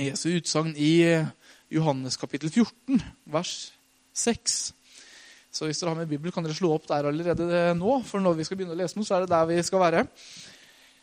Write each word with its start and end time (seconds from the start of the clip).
Jesu 0.00 0.30
utsagn 0.32 0.72
i 0.80 0.92
Johannes 1.70 2.16
kapittel 2.16 2.50
14, 2.50 3.00
vers 3.30 3.54
6. 4.16 4.60
Så 5.50 5.66
hvis 5.66 5.80
dere 5.80 5.92
har 5.92 5.98
med 5.98 6.10
Bibel, 6.10 6.32
kan 6.32 6.46
dere 6.46 6.56
slå 6.56 6.72
opp 6.76 6.86
der 6.88 7.08
allerede 7.10 7.74
nå. 7.78 7.98
For 8.06 8.22
når 8.22 8.38
vi 8.38 8.46
skal 8.46 8.58
begynne 8.58 8.76
å 8.76 8.78
lese 8.78 8.98
noe, 8.98 9.06
så 9.06 9.18
er 9.18 9.24
det 9.24 9.32
der 9.32 9.48
vi 9.50 9.58
skal 9.66 9.82
være. 9.82 10.04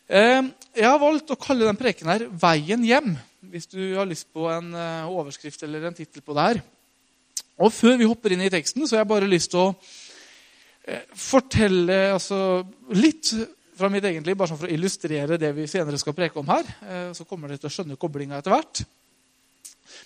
Eh, 0.08 0.40
jeg 0.80 0.88
har 0.88 1.02
valgt 1.02 1.34
å 1.36 1.40
kalle 1.40 1.68
den 1.68 1.80
preken 1.80 2.08
her 2.08 2.26
'Veien 2.32 2.86
hjem', 2.88 3.18
hvis 3.52 3.68
du 3.68 3.82
har 3.98 4.08
lyst 4.08 4.32
på 4.34 4.48
en 4.50 4.72
eh, 4.74 5.10
overskrift 5.12 5.64
eller 5.64 5.88
en 5.88 5.98
tittel 5.98 6.24
på 6.24 6.34
det 6.34 6.48
her. 6.48 6.62
Og 7.60 7.74
før 7.74 7.98
vi 8.00 8.08
hopper 8.08 8.32
inn 8.32 8.46
i 8.46 8.54
teksten, 8.54 8.88
så 8.88 8.96
har 8.96 9.04
jeg 9.04 9.12
bare 9.12 9.28
lyst 9.28 9.52
til 9.52 9.66
å 9.66 9.76
eh, 10.88 11.04
fortelle 11.12 12.14
altså, 12.14 12.64
litt 12.96 13.34
fra 13.78 13.90
mitt 13.94 14.06
egentlige, 14.10 14.38
bare 14.40 14.52
sånn 14.52 14.60
for 14.60 14.70
å 14.70 14.76
illustrere 14.76 15.40
det 15.42 15.52
vi 15.56 15.68
senere 15.70 16.00
skal 16.02 16.16
preke 16.18 16.40
om 16.42 16.50
her. 16.50 16.70
Så 17.16 17.26
kommer 17.30 17.52
dere 17.52 17.62
til 17.62 17.70
å 17.70 17.74
skjønne 17.74 18.00
koblinga 18.00 18.40
etter 18.40 18.54
hvert. 18.54 18.82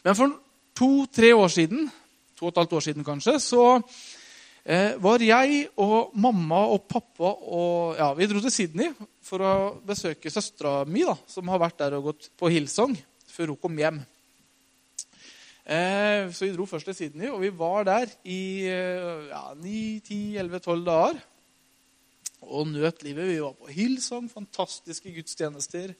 Men 0.05 0.17
for 0.17 0.33
to-tre 0.77 1.31
år 1.35 1.51
siden, 1.51 1.89
to 2.37 2.47
og 2.47 2.53
et 2.53 2.61
halvt 2.61 2.77
år 2.77 2.85
siden 2.87 3.05
kanskje, 3.05 3.35
så 3.43 3.65
eh, 4.65 4.97
var 5.01 5.21
jeg 5.21 5.65
og 5.81 6.15
mamma 6.21 6.63
og 6.73 6.87
pappa 6.89 7.33
og 7.53 7.99
ja, 7.99 8.11
Vi 8.17 8.29
dro 8.29 8.41
til 8.41 8.53
Sydney 8.53 8.93
for 9.21 9.45
å 9.45 9.53
besøke 9.85 10.33
søstera 10.33 10.81
mi, 10.89 11.05
da, 11.05 11.15
som 11.29 11.49
har 11.53 11.61
vært 11.61 11.83
der 11.83 11.99
og 11.99 12.11
gått 12.11 12.31
på 12.39 12.49
Hillsong 12.51 12.97
før 13.31 13.53
hun 13.53 13.61
kom 13.61 13.77
hjem. 13.79 14.01
Eh, 15.61 16.27
så 16.33 16.47
vi 16.47 16.53
dro 16.55 16.65
først 16.67 16.89
til 16.89 16.97
Sydney, 16.97 17.29
og 17.29 17.43
vi 17.43 17.51
var 17.53 17.85
der 17.87 18.09
i 18.25 18.41
eh, 18.67 19.29
ja, 19.29 19.43
9-10-11-12 19.61 20.87
dager. 20.87 21.21
Og 22.41 22.67
nøt 22.67 23.03
livet. 23.05 23.29
Vi 23.29 23.39
var 23.43 23.53
på 23.57 23.69
Hillsong, 23.69 24.29
fantastiske 24.31 25.13
gudstjenester. 25.13 25.93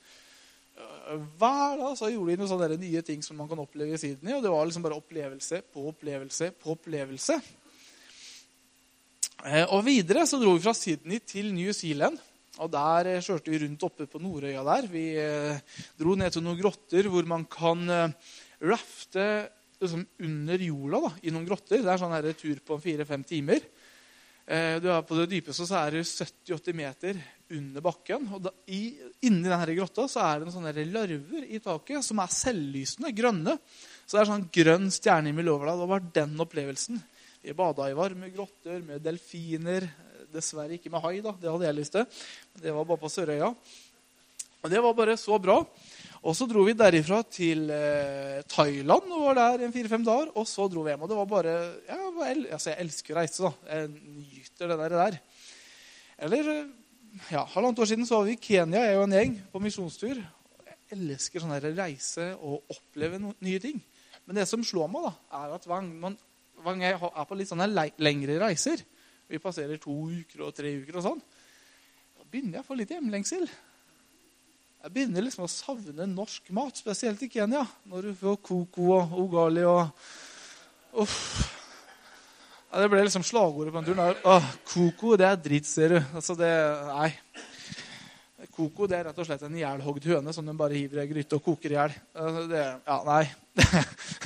Hver 1.38 1.78
dag 1.78 1.96
så 2.00 2.10
gjorde 2.10 2.34
de 2.34 2.42
noen 2.42 2.50
sånne 2.50 2.78
nye 2.82 3.02
ting 3.06 3.22
som 3.26 3.38
man 3.38 3.50
kan 3.50 3.60
oppleve 3.62 3.98
i 3.98 4.02
Sydney. 4.02 4.34
Og 4.34 4.44
det 4.44 4.52
var 4.54 4.66
liksom 4.66 4.86
bare 4.86 4.98
opplevelse 4.98 5.62
på 5.74 5.86
opplevelse 5.92 6.52
på 6.58 6.74
opplevelse. 6.74 7.38
Eh, 9.42 9.66
og 9.74 9.82
videre 9.88 10.28
så 10.30 10.38
dro 10.38 10.54
vi 10.54 10.62
fra 10.62 10.74
Sydney 10.78 11.22
til 11.26 11.50
New 11.56 11.72
Zealand. 11.74 12.20
Og 12.62 12.70
Der 12.72 13.16
eh, 13.16 13.24
kjørte 13.24 13.50
vi 13.50 13.62
rundt 13.64 13.86
oppe 13.88 14.06
på 14.06 14.22
Nordøya. 14.22 14.64
der. 14.64 14.88
Vi 14.92 15.06
eh, 15.18 15.80
dro 15.98 16.16
ned 16.16 16.32
til 16.32 16.46
noen 16.46 16.60
grotter 16.60 17.10
hvor 17.10 17.26
man 17.26 17.46
kan 17.50 18.14
rafte 18.62 19.50
liksom, 19.82 20.06
under 20.22 20.62
jorda 20.62 21.02
da, 21.08 21.14
i 21.24 21.34
noen 21.34 21.48
grotter. 21.48 21.82
Det 21.82 21.90
er 21.90 22.02
sånn 22.02 22.34
tur 22.38 22.62
på 22.66 22.78
fire-fem 22.82 23.24
timer. 23.26 23.66
Du 24.46 24.88
er 24.90 25.04
På 25.06 25.16
det 25.16 25.30
dypeste 25.32 25.68
så 25.70 25.78
er 25.80 25.96
det 25.96 26.02
70-80 26.08 26.76
meter 26.76 27.20
under 27.52 27.84
bakken. 27.84 28.28
og 28.34 28.42
da, 28.48 28.52
i, 28.68 28.98
Inni 29.28 29.46
denne 29.46 29.76
grotta 29.78 30.08
så 30.10 30.24
er 30.26 30.40
det 30.40 30.48
noen 30.48 30.56
sånne 30.56 30.86
larver 30.90 31.46
i 31.46 31.60
taket 31.64 32.06
som 32.06 32.20
er 32.24 32.34
selvlysende, 32.34 33.14
grønne. 33.16 33.58
Så 34.06 34.18
det 34.18 34.24
er 34.24 34.32
sånn 34.32 34.48
grønn 34.54 34.90
stjernehimmel 34.92 35.52
over 35.54 35.70
deg. 35.70 35.82
Det 35.82 35.90
var 35.92 36.08
den 36.18 36.46
opplevelsen. 36.46 37.04
Vi 37.42 37.56
bada 37.58 37.88
i 37.90 37.98
varme 37.98 38.32
grotter 38.34 38.82
med 38.86 39.04
delfiner. 39.06 39.88
Dessverre 40.32 40.76
ikke 40.78 40.92
med 40.94 41.04
hai, 41.06 41.16
da. 41.24 41.34
Det 41.38 41.50
hadde 41.52 41.68
jeg 41.68 41.78
lyst 41.78 41.96
til. 41.96 42.06
Det 42.62 42.76
var 42.76 42.88
bare 42.90 43.02
på 43.02 43.12
Sørøya. 43.12 43.54
Og 44.62 44.70
Det 44.70 44.84
var 44.84 44.94
bare 44.98 45.18
så 45.18 45.40
bra. 45.42 45.62
Og 46.22 46.36
Så 46.38 46.46
dro 46.46 46.62
vi 46.68 46.76
derifra 46.78 47.24
til 47.26 47.66
eh, 47.74 48.44
Thailand 48.46 49.10
og 49.10 49.24
var 49.26 49.40
der 49.40 49.64
en 49.66 49.74
fire-fem 49.74 50.04
dager. 50.06 50.30
Og 50.38 50.46
så 50.46 50.68
dro 50.70 50.84
vi 50.86 50.94
hjem. 50.94 51.02
Og 51.02 51.10
det 51.10 51.18
var 51.18 51.30
bare 51.32 51.56
ja, 51.88 51.98
altså, 52.54 52.70
jeg 52.70 52.78
elsker 52.84 53.16
å 53.16 53.18
reise. 53.18 53.48
da. 53.48 53.52
Jeg 53.72 53.88
nyter 53.90 54.70
det 54.70 54.78
der. 54.84 54.96
der. 55.00 55.18
Eller 56.22 56.52
ja, 57.32 57.42
Halvannet 57.56 57.82
år 57.82 57.90
siden 57.90 58.06
så 58.06 58.20
var 58.20 58.30
vi 58.30 58.36
i 58.38 58.42
Kenya, 58.42 58.84
jeg 58.86 59.00
og 59.00 59.08
en 59.08 59.18
gjeng, 59.18 59.34
på 59.52 59.64
misjonstur. 59.64 60.22
Jeg 60.68 60.78
elsker 60.94 61.42
sånn 61.42 61.58
reise 61.74 62.28
og 62.38 62.70
oppleve 62.72 63.18
no 63.20 63.34
nye 63.42 63.64
ting. 63.64 63.82
Men 64.28 64.38
det 64.38 64.46
som 64.48 64.62
slår 64.64 64.92
meg, 64.94 65.10
da, 65.10 65.42
er 65.42 65.56
at 65.58 65.66
hver 65.68 65.90
gang 66.68 66.86
jeg 66.86 67.00
er 67.02 67.28
på 67.28 67.40
litt 67.40 67.50
sånne 67.50 67.68
lengre 67.98 68.38
reiser, 68.46 68.86
vi 69.32 69.42
passerer 69.42 69.82
to 69.82 69.96
uker 70.12 70.46
og 70.46 70.54
tre 70.56 70.76
uker 70.84 71.00
og 71.00 71.06
sånn, 71.08 71.22
da 72.20 72.28
begynner 72.30 72.60
jeg 72.60 72.66
å 72.66 72.68
få 72.68 72.78
litt 72.78 72.94
hjemlengsel. 72.94 73.48
Jeg 74.82 74.94
begynner 74.96 75.22
liksom 75.22 75.46
å 75.46 75.52
savne 75.52 76.08
norsk 76.10 76.48
mat, 76.58 76.80
spesielt 76.82 77.22
i 77.22 77.28
Kenya. 77.30 77.62
Når 77.86 78.08
du 78.08 78.14
får 78.18 78.40
koko 78.42 78.88
og 78.96 79.12
ogali 79.22 79.66
og 79.68 79.92
Uff. 81.02 81.20
Ja, 82.72 82.82
det 82.82 82.88
ble 82.92 83.04
liksom 83.06 83.24
slagordet 83.24 83.72
på 83.72 83.80
den 83.80 83.94
turen. 83.94 84.18
Åh, 84.28 84.48
koko, 84.68 85.14
det 85.20 85.28
er 85.28 85.38
dritt, 85.40 85.68
ser 85.70 85.94
du. 85.94 86.00
Altså, 86.18 86.36
det 86.40 86.50
Nei. 86.90 87.12
Koko 88.52 88.88
det 88.90 88.98
er 88.98 89.06
rett 89.08 89.22
og 89.22 89.28
slett 89.28 89.46
en 89.46 89.56
ihjelhogd 89.56 90.08
høne 90.10 90.34
som 90.34 90.50
de 90.50 90.56
bare 90.58 90.76
hiver 90.76 91.00
i 91.00 91.04
ei 91.06 91.12
gryte 91.12 91.38
og 91.38 91.46
koker 91.46 91.76
i 91.76 91.78
hjel. 91.78 91.94
Altså, 92.18 92.42
ja, 92.58 92.98
nei. 93.08 93.24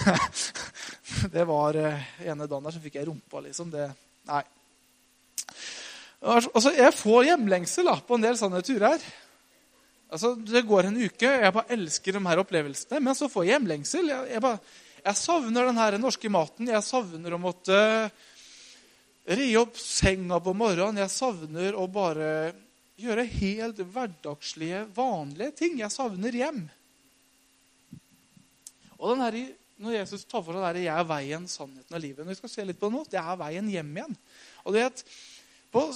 det 1.36 1.46
var 1.52 1.82
uh, 1.84 2.08
ene 2.24 2.48
dagen 2.48 2.66
der 2.66 2.78
så 2.78 2.82
fikk 2.82 2.96
jeg 3.02 3.10
rumpa, 3.12 3.44
liksom. 3.44 3.76
Det, 3.76 3.90
nei. 4.32 4.42
Altså, 6.24 6.72
jeg 6.80 6.96
får 6.96 7.30
hjemlengsel 7.34 7.92
da, 7.92 8.00
på 8.00 8.16
en 8.18 8.26
del 8.26 8.40
sånne 8.40 8.64
turer. 8.66 9.04
Altså, 10.16 10.32
det 10.40 10.62
går 10.64 10.88
en 10.88 11.02
uke, 11.04 11.28
jeg 11.28 11.52
bare 11.52 11.76
elsker 11.76 12.16
de 12.16 12.22
her 12.24 12.40
opplevelsene, 12.40 13.02
men 13.04 13.18
så 13.18 13.28
får 13.28 13.44
jeg 13.44 13.58
hjemlengsel. 13.58 14.12
Jeg, 14.14 14.30
jeg, 14.32 14.44
bare, 14.46 14.78
jeg 15.04 15.20
savner 15.20 15.68
den 15.68 15.82
her 15.82 15.98
norske 16.00 16.32
maten. 16.32 16.70
Jeg 16.72 16.88
savner 16.88 17.36
å 17.36 17.40
måtte 17.44 17.80
ri 19.36 19.50
opp 19.60 19.76
senga 19.82 20.40
på 20.40 20.54
morgenen. 20.56 21.02
Jeg 21.04 21.12
savner 21.12 21.76
å 21.76 21.90
bare 21.92 22.30
gjøre 22.96 23.28
helt 23.28 23.84
hverdagslige, 23.92 24.86
vanlige 24.96 25.52
ting. 25.60 25.78
Jeg 25.84 25.92
savner 25.92 26.40
hjem. 26.40 26.64
Og 28.96 29.12
den 29.12 29.28
her 29.28 29.40
når 29.84 29.98
Jesus 29.98 30.24
tar 30.32 30.40
for 30.48 30.56
seg 30.56 30.78
det 30.78 30.86
'jeg 30.86 30.96
er 30.96 31.12
veien, 31.12 31.48
sannheten 31.52 31.92
og 31.92 32.00
livet'. 32.00 32.24
Når 32.24 32.32
vi 32.32 32.40
skal 32.40 32.50
se 32.50 32.64
litt 32.64 32.80
på 32.80 32.88
det 32.88 32.96
nå, 32.96 33.06
det 33.12 33.20
er 33.20 33.36
veien 33.36 33.68
hjem 33.68 33.96
igjen. 33.98 34.18
Og 34.64 34.74
det 34.74 34.86
at, 34.88 35.04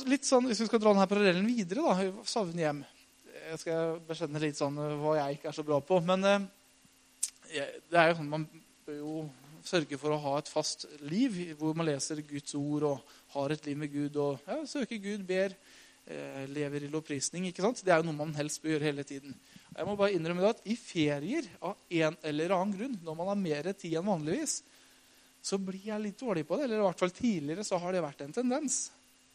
litt 0.03 0.25
sånn, 0.27 0.47
Hvis 0.47 0.59
vi 0.59 0.65
skal 0.67 0.79
dra 0.79 0.91
denne 0.91 1.07
parallellen 1.07 1.47
videre, 1.47 1.87
da, 1.87 2.23
savne 2.27 2.59
hjem 2.59 2.83
Jeg 3.49 3.61
skal 3.63 3.95
bekjenne 4.05 4.39
litt 4.43 4.57
sånn 4.59 4.75
hva 4.77 5.15
jeg 5.17 5.39
ikke 5.39 5.47
er 5.49 5.55
så 5.57 5.63
bra 5.65 5.79
på. 5.81 5.97
Men 6.05 6.25
eh, 6.27 6.43
det 7.89 7.97
er 7.97 8.11
jo 8.11 8.19
sånn 8.19 8.29
man 8.29 8.43
bør 8.85 8.99
jo 8.99 9.13
sørge 9.65 9.97
for 10.01 10.13
å 10.13 10.19
ha 10.21 10.33
et 10.39 10.51
fast 10.51 10.85
liv 11.09 11.33
hvor 11.57 11.73
man 11.77 11.87
leser 11.89 12.21
Guds 12.27 12.53
ord 12.57 12.85
og 12.91 13.15
har 13.33 13.53
et 13.53 13.65
liv 13.65 13.79
med 13.79 13.91
Gud 13.93 14.19
og 14.21 14.45
ja, 14.45 14.59
søker 14.69 15.01
Gud, 15.01 15.23
ber, 15.27 15.55
eh, 16.05 16.43
lever 16.51 16.85
i 16.85 16.91
lovprisning. 16.93 17.47
ikke 17.49 17.65
sant? 17.65 17.81
Det 17.85 17.93
er 17.93 18.03
jo 18.03 18.09
noe 18.11 18.19
man 18.19 18.35
helst 18.37 18.61
bør 18.61 18.75
gjøre 18.75 18.89
hele 18.91 19.07
tiden. 19.07 19.33
Jeg 19.73 19.89
må 19.89 19.97
bare 19.97 20.13
innrømme 20.13 20.53
at 20.53 20.61
I 20.69 20.77
ferier 20.77 21.49
av 21.65 21.73
en 22.03 22.21
eller 22.29 22.53
annen 22.53 22.77
grunn, 22.77 23.01
når 23.01 23.17
man 23.17 23.33
har 23.33 23.41
mer 23.41 23.71
tid 23.73 23.97
enn 23.97 24.09
vanligvis, 24.11 24.59
så 25.41 25.57
blir 25.57 25.89
jeg 25.89 26.05
litt 26.05 26.21
dårlig 26.21 26.45
på 26.45 26.59
det. 26.59 26.69
Eller 26.69 26.83
i 26.83 26.85
hvert 26.85 27.01
fall 27.01 27.17
tidligere 27.17 27.65
så 27.65 27.81
har 27.81 27.97
det 27.97 28.05
vært 28.05 28.25
en 28.27 28.39
tendens. 28.41 28.81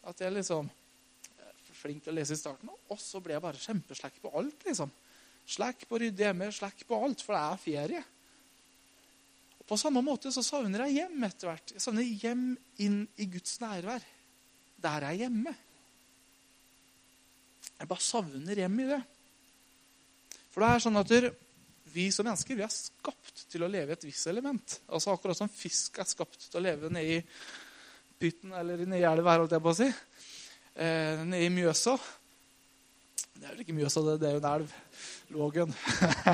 At 0.07 0.23
jeg 0.23 0.37
liksom 0.39 0.71
flink 1.85 2.03
til 2.03 2.13
å 2.13 2.17
lese 2.17 2.33
i 2.33 2.39
starten, 2.39 2.71
og 2.71 2.99
så 3.01 3.21
ble 3.23 3.35
jeg 3.35 3.43
bare 3.43 3.61
kjempeslekk 3.61 4.19
på 4.23 4.33
alt. 4.39 4.65
liksom. 4.65 4.91
Slekk 5.45 5.85
på 5.85 5.97
å 5.97 6.01
rydde 6.01 6.25
hjemme, 6.25 6.49
slekk 6.53 6.85
på 6.89 6.97
alt, 7.05 7.21
for 7.21 7.37
det 7.37 7.41
er 7.45 7.61
ferie. 7.61 8.03
Og 9.59 9.67
På 9.69 9.77
samme 9.77 10.01
måte 10.05 10.33
så 10.33 10.43
savner 10.45 10.87
jeg 10.87 11.03
hjem 11.03 11.27
etter 11.27 11.51
hvert. 11.51 11.75
Jeg 11.75 11.83
savner 11.83 12.05
hjem 12.25 12.47
inn 12.81 13.03
i 13.21 13.29
Guds 13.29 13.59
nærvær. 13.61 14.05
Der 14.81 15.05
er 15.05 15.13
jeg 15.13 15.25
hjemme. 15.25 15.53
Jeg 17.75 17.89
bare 17.91 18.05
savner 18.05 18.61
hjem 18.63 18.79
i 18.81 18.89
det. 18.93 19.01
For 20.53 20.63
det 20.63 20.71
er 20.71 20.85
sånn 20.85 21.01
at 21.01 21.13
vi 21.95 22.07
som 22.13 22.25
mennesker 22.27 22.57
vi 22.57 22.63
er 22.65 22.73
skapt 22.73 23.45
til 23.51 23.65
å 23.65 23.69
leve 23.71 23.93
i 23.93 23.97
et 23.97 24.07
visst 24.07 24.29
element. 24.31 24.79
Altså 24.89 25.13
Akkurat 25.13 25.37
som 25.37 25.51
fisk 25.51 25.99
er 26.01 26.09
skapt 26.09 26.47
til 26.47 26.59
å 26.59 26.63
leve 26.63 26.89
nede 26.93 27.19
i 27.19 27.23
pytten 28.19 28.53
eller 28.55 28.85
nede 28.85 29.01
i 29.03 29.07
elva, 29.07 29.35
holdt 29.37 29.53
jeg 29.55 29.63
på 29.63 29.73
å 29.73 29.77
si. 29.77 29.89
Eh, 30.75 31.21
nede 31.23 31.45
i 31.45 31.51
Mjøsa. 31.55 31.95
Det 33.35 33.45
er 33.45 33.53
vel 33.53 33.61
ikke 33.63 33.75
Mjøsa, 33.77 34.01
det, 34.03 34.15
det 34.19 34.27
er 34.27 34.33
jo 34.35 34.41
en 34.41 34.47
elv. 34.49 34.73
Lågen. 35.35 35.75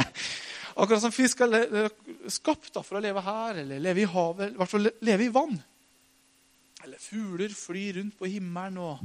Akkurat 0.81 1.03
som 1.03 1.13
fisk 1.13 1.44
er 1.46 1.91
skapt 2.31 2.80
for 2.80 2.98
å 2.98 3.04
leve 3.04 3.21
her, 3.21 3.60
eller 3.62 3.83
leve 3.83 4.01
i 4.01 4.07
havet, 4.10 4.54
i 4.54 4.57
hvert 4.57 4.71
fall 4.71 4.89
leve 5.06 5.27
i 5.27 5.33
vann. 5.33 5.60
Eller 6.81 7.01
fugler 7.01 7.54
flyr 7.54 8.00
rundt 8.00 8.18
på 8.18 8.30
himmelen 8.31 8.80
og 8.81 9.04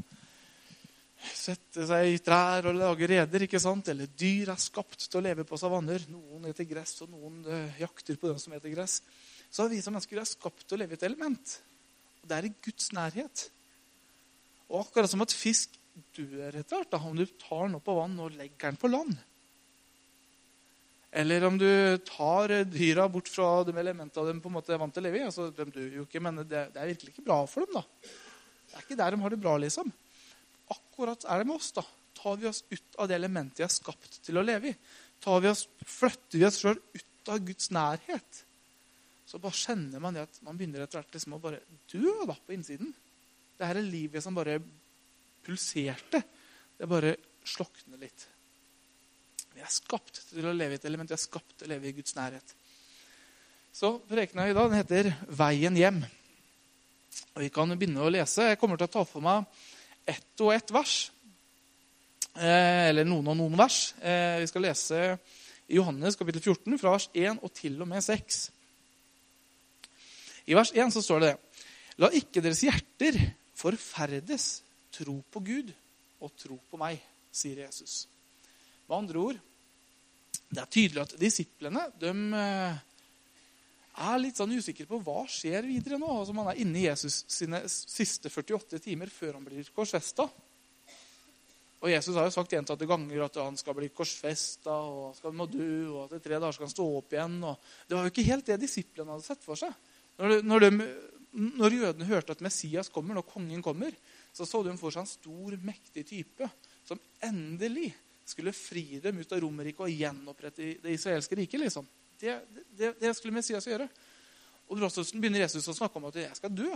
setter 1.26 1.84
seg 1.88 2.14
i 2.14 2.22
trær 2.25 2.70
og 2.70 2.78
lager 2.78 3.12
reder. 3.12 3.44
ikke 3.44 3.60
sant? 3.60 3.90
Eller 3.93 4.08
dyr 4.08 4.55
er 4.55 4.62
skapt 4.62 5.05
til 5.05 5.20
å 5.20 5.25
leve 5.26 5.44
på 5.49 5.58
savanner. 5.60 6.06
Noen 6.12 6.49
eter 6.49 6.69
gress, 6.70 6.94
og 7.05 7.12
noen 7.12 7.43
uh, 7.44 7.76
jakter 7.81 8.16
på 8.20 8.31
den 8.31 8.40
som 8.40 8.56
eter 8.56 8.72
gress. 8.72 9.02
Så 9.50 9.69
vi 9.69 9.82
som 9.84 9.93
mennesker 9.93 10.22
er 10.22 10.28
skapt 10.28 10.64
til 10.64 10.78
å 10.78 10.81
leve 10.81 10.96
i 10.96 11.00
et 11.00 11.06
element. 11.08 11.58
Og 12.22 12.31
Det 12.31 12.38
er 12.38 12.49
i 12.49 12.55
Guds 12.64 12.88
nærhet. 12.96 13.46
Og 14.72 14.82
akkurat 14.82 15.10
som 15.12 15.22
at 15.24 15.34
fisk 15.34 15.76
dør 16.16 16.58
etter 16.58 16.82
hvert, 16.82 16.98
om 16.98 17.16
du 17.16 17.24
tar 17.40 17.66
den 17.66 17.78
opp 17.78 17.88
av 17.92 18.00
vann 18.02 18.16
og 18.20 18.36
legger 18.36 18.70
den 18.70 18.80
på 18.80 18.90
land. 18.92 19.16
Eller 21.16 21.46
om 21.48 21.56
du 21.56 21.68
tar 22.04 22.52
dyra 22.68 23.06
bort 23.08 23.30
fra 23.32 23.62
de 23.64 23.72
elementene 23.80 24.32
de 24.32 24.42
på 24.42 24.50
en 24.50 24.56
måte 24.58 24.74
er 24.74 24.80
vant 24.82 24.92
til 24.92 25.04
å 25.04 25.06
leve 25.06 25.22
i. 25.22 25.28
altså 25.28 25.48
De 25.54 25.64
dør 25.70 26.00
jo 26.02 26.08
ikke, 26.08 26.20
men 26.20 26.42
det, 26.42 26.66
det 26.74 26.82
er 26.82 26.90
virkelig 26.90 27.14
ikke 27.14 27.28
bra 27.30 27.38
for 27.48 27.64
dem. 27.64 27.78
da. 27.78 28.10
Det 28.66 28.76
er 28.76 28.84
ikke 28.84 28.98
der 29.00 29.14
de 29.14 29.22
har 29.22 29.32
det 29.32 29.40
bra, 29.40 29.54
liksom 29.62 29.94
akkurat 30.96 31.26
er 31.28 31.38
det 31.42 31.46
med 31.46 31.56
oss. 31.56 31.72
da. 31.72 31.84
Tar 32.16 32.36
vi 32.40 32.48
oss 32.48 32.64
ut 32.70 32.98
av 32.98 33.08
det 33.08 33.19
elementet 33.19 33.60
vi 33.60 33.66
er 33.66 33.72
skapt 33.72 34.20
til 34.24 34.38
å 34.40 34.44
leve 34.44 34.72
i? 34.72 34.76
Tar 35.22 35.42
vi 35.44 35.50
oss, 35.50 35.66
flytter 35.84 36.40
vi 36.40 36.46
oss 36.48 36.60
sjøl 36.62 36.78
ut 36.78 37.32
av 37.32 37.42
Guds 37.44 37.70
nærhet, 37.74 38.42
så 39.26 39.40
bare 39.42 39.58
kjenner 39.58 40.00
man 40.02 40.14
det 40.14 40.22
at 40.22 40.36
man 40.46 40.56
begynner 40.56 40.84
etter 40.84 41.00
hvert 41.00 41.16
liksom 41.16 41.34
å 41.34 41.42
bare 41.42 41.58
dø 41.90 42.12
da, 42.28 42.36
på 42.36 42.54
innsiden. 42.54 42.92
Det 43.56 43.69
her 43.69 43.81
er 43.81 43.88
livet 43.88 44.25
som 44.25 44.37
bare 44.37 44.58
pulserte. 45.47 46.23
Det 46.76 46.88
bare 46.88 47.14
slokner 47.47 48.00
litt. 48.00 48.26
Vi 49.56 49.62
er 49.64 49.73
skapt 49.73 50.20
til 50.29 50.44
å 50.44 50.53
leve 50.53 50.76
i 50.76 50.81
et 50.81 50.85
element. 50.88 51.08
Vi 51.08 51.17
er 51.17 51.23
skapt 51.23 51.55
til 51.56 51.69
å 51.69 51.73
leve 51.73 51.88
i 51.88 51.94
Guds 51.97 52.17
nærhet. 52.19 52.53
Så 53.73 53.94
prekena 54.08 54.49
i 54.49 54.55
dag 54.56 54.70
den 54.70 54.79
heter 54.79 55.12
'Veien 55.29 55.76
hjem'. 55.76 56.05
Og 57.35 57.43
Vi 57.43 57.49
kan 57.49 57.69
begynne 57.69 58.05
å 58.05 58.12
lese. 58.12 58.49
Jeg 58.50 58.58
kommer 58.58 58.76
til 58.76 58.88
å 58.88 58.93
ta 58.93 59.05
for 59.05 59.20
meg 59.20 59.44
ett 60.06 60.41
og 60.41 60.53
ett 60.53 60.70
vers. 60.70 61.11
Eh, 62.35 62.88
eller 62.88 63.05
noen 63.05 63.29
og 63.29 63.37
noen 63.37 63.56
vers. 63.56 63.94
Eh, 64.03 64.41
vi 64.41 64.47
skal 64.47 64.62
lese 64.62 65.19
i 65.69 65.76
Johannes 65.76 66.17
kapittel 66.17 66.43
14 66.43 66.79
fra 66.79 66.91
vers 66.91 67.08
1 67.14 67.41
og 67.43 67.53
til 67.53 67.81
og 67.81 67.88
med 67.88 68.05
6. 68.05 68.50
I 70.47 70.55
vers 70.55 70.73
1 70.73 70.93
så 70.93 71.03
står 71.03 71.20
det 71.20 71.37
La 71.99 72.11
ikke 72.12 72.43
deres 72.44 72.61
hjerter 72.61 73.17
forferdes. 73.56 74.62
Tro 74.97 75.19
på 75.32 75.43
Gud 75.44 75.73
og 76.25 76.32
tro 76.41 76.56
på 76.70 76.79
meg, 76.81 77.00
sier 77.35 77.64
Jesus. 77.67 78.06
Med 78.87 78.97
andre 78.97 79.20
ord, 79.20 79.41
det 80.47 80.62
er 80.62 80.70
tydelig 80.70 81.03
at 81.03 81.17
disiplene 81.20 81.82
de 82.00 82.12
eh, 82.38 82.79
er 84.06 84.19
litt 84.23 84.38
sånn 84.38 84.55
usikre 84.55 84.87
på 84.88 85.00
hva 85.05 85.25
skjer 85.31 85.67
videre 85.67 85.99
nå. 86.00 86.08
Altså 86.08 86.37
Man 86.37 86.50
er 86.53 86.61
inne 86.62 86.81
i 86.81 86.87
Jesus 86.87 87.25
sine 87.32 87.62
siste 87.69 88.31
48 88.32 88.81
timer 88.85 89.11
før 89.12 89.38
han 89.38 89.47
blir 89.47 89.69
korsfesta. 89.75 90.29
Og 91.85 91.93
Jesus 91.93 92.17
har 92.17 92.25
jo 92.26 92.32
sagt 92.35 92.55
gjentatte 92.55 92.88
ganger 92.88 93.26
at 93.26 93.37
han 93.43 93.58
skal 93.61 93.76
bli 93.76 93.91
korsfesta 93.94 94.73
og 94.73 95.17
skal 95.19 95.35
må 95.37 95.44
dø, 95.50 95.69
og 95.93 95.99
at 96.06 96.17
etter 96.17 96.31
tre 96.31 96.38
dager 96.38 96.56
skal 96.56 96.67
han 96.67 96.73
stå 96.73 96.87
opp 97.00 97.12
igjen. 97.12 97.37
Det 97.87 97.97
var 97.97 98.06
jo 98.06 98.14
ikke 98.14 98.31
helt 98.31 98.49
det 98.49 98.62
disiplene 98.62 99.12
hadde 99.12 99.26
sett 99.26 99.44
for 99.44 99.61
seg. 99.61 99.75
Når, 100.17 100.32
de, 100.32 100.38
når, 100.49 100.64
de, 100.64 100.88
når 101.36 101.76
jødene 101.76 102.08
hørte 102.08 102.32
at 102.32 102.42
Messias 102.44 102.88
kommer, 102.92 103.16
når 103.16 103.26
kongen 103.28 103.62
kommer, 103.64 103.94
så 104.32 104.46
så 104.48 104.62
de 104.64 104.72
for 104.80 104.94
seg 104.94 105.04
en 105.04 105.10
stor, 105.10 105.56
mektig 105.64 106.06
type 106.08 106.48
som 106.86 107.00
endelig 107.24 107.90
skulle 108.26 108.54
fri 108.56 108.98
dem 109.02 109.20
ut 109.20 109.32
av 109.32 109.42
Romerriket 109.44 109.84
og 109.84 109.92
gjenopprette 109.92 110.72
det 110.82 110.94
israelske 110.96 111.38
riket. 111.38 111.60
liksom. 111.62 111.86
Det, 112.18 112.38
det, 112.72 112.94
det 113.00 113.12
skulle 113.14 113.36
Messias 113.36 113.68
gjøre. 113.68 113.86
Og 114.66 114.80
Drosselsen 114.80 115.20
begynner 115.22 115.44
Jesus 115.44 115.68
å 115.70 115.76
snakke 115.76 116.00
om 116.00 116.08
at 116.08 116.16
'jeg 116.16 116.36
skal 116.36 116.50
dø'. 116.50 116.72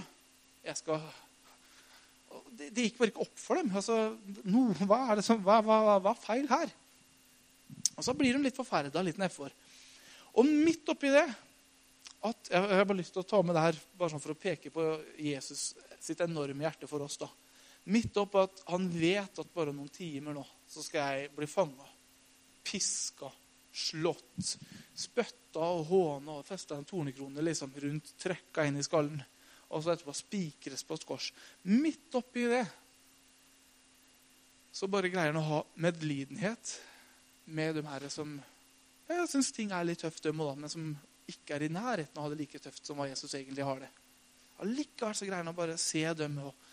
Jeg 0.64 0.76
skal... 0.76 1.00
Det, 2.50 2.68
det, 2.70 2.84
gikk 2.84 2.98
bare 2.98 3.10
ikke 3.10 3.24
opp 3.24 3.38
for 3.40 3.58
dem. 3.58 3.70
Altså, 3.74 4.16
no, 4.44 4.68
hva, 4.84 5.10
er 5.10 5.18
det 5.18 5.24
som, 5.24 5.40
hva, 5.42 5.58
hva, 5.64 5.98
hva, 5.98 6.12
er 6.12 6.20
feil 6.22 6.46
her? 6.46 6.70
Og 7.96 8.04
Så 8.04 8.14
blir 8.14 8.36
de 8.36 8.42
litt 8.44 8.56
forferda, 8.56 9.02
litt 9.02 9.18
nedfor. 9.18 9.50
Og 10.38 10.46
midt 10.46 10.88
oppi 10.92 11.10
det 11.10 11.26
at, 12.20 12.50
Jeg 12.50 12.60
har 12.60 12.84
bare 12.84 12.98
lyst 12.98 13.14
til 13.16 13.22
å 13.22 13.28
ta 13.28 13.40
med 13.42 13.56
det 13.56 13.64
her 13.64 13.78
bare 13.96 14.12
sånn 14.12 14.22
for 14.22 14.34
å 14.34 14.40
peke 14.40 14.72
på 14.72 14.84
Jesus 15.20 15.70
sitt 16.00 16.20
enorme 16.20 16.66
hjerte 16.66 16.88
for 16.90 17.04
oss. 17.04 17.16
da. 17.20 17.28
Midt 17.88 18.16
opp 18.20 18.36
at 18.40 18.62
han 18.68 18.88
vet 18.92 19.40
at 19.40 19.54
bare 19.54 19.72
noen 19.72 19.88
timer 19.92 20.36
nå 20.36 20.44
så 20.68 20.84
skal 20.84 21.14
jeg 21.14 21.32
bli 21.36 21.48
fanga. 21.48 21.86
Piska, 22.64 23.30
slått, 23.72 24.52
spytta 24.94 25.64
og 25.64 25.86
håna 25.88 26.38
og 26.38 26.46
festa 26.46 26.76
en 26.76 26.84
tornekrone 26.84 27.44
liksom 27.44 27.72
rundt, 27.82 28.12
trekka 28.20 28.66
inn 28.68 28.78
i 28.78 28.84
skallen. 28.84 29.22
Og 29.70 29.82
så 29.82 29.94
etterpå 29.94 30.14
spikres 30.18 30.84
på 30.84 30.98
et 30.98 31.08
kors. 31.08 31.30
Midt 31.70 32.14
oppi 32.18 32.44
det 32.50 32.64
så 34.72 34.86
bare 34.90 35.10
greier 35.10 35.32
han 35.32 35.40
å 35.40 35.48
ha 35.48 35.60
medlidenhet 35.82 36.76
med 37.50 37.74
de 37.78 37.82
her 37.86 38.06
som 38.12 38.36
jeg 39.10 39.26
syns 39.26 39.50
ting 39.50 39.72
er 39.74 39.86
litt 39.88 40.04
tøft, 40.04 40.28
men 40.30 40.70
som 40.70 40.92
ikke 41.30 41.56
er 41.56 41.66
i 41.66 41.72
nærheten 41.72 42.16
av 42.16 42.24
å 42.24 42.28
ha 42.28 42.32
det 42.32 42.40
like 42.42 42.60
tøft 42.62 42.86
som 42.86 42.98
hva 43.00 43.08
Jesus 43.10 43.34
egentlig 43.38 43.66
har 43.66 43.82
det. 43.82 43.90
Allikevel 44.64 45.16
så 45.16 45.26
greier 45.26 45.42
han 45.42 45.52
å 45.52 45.56
bare 45.56 45.78
se 45.80 46.04
dem 46.18 46.38
og 46.44 46.68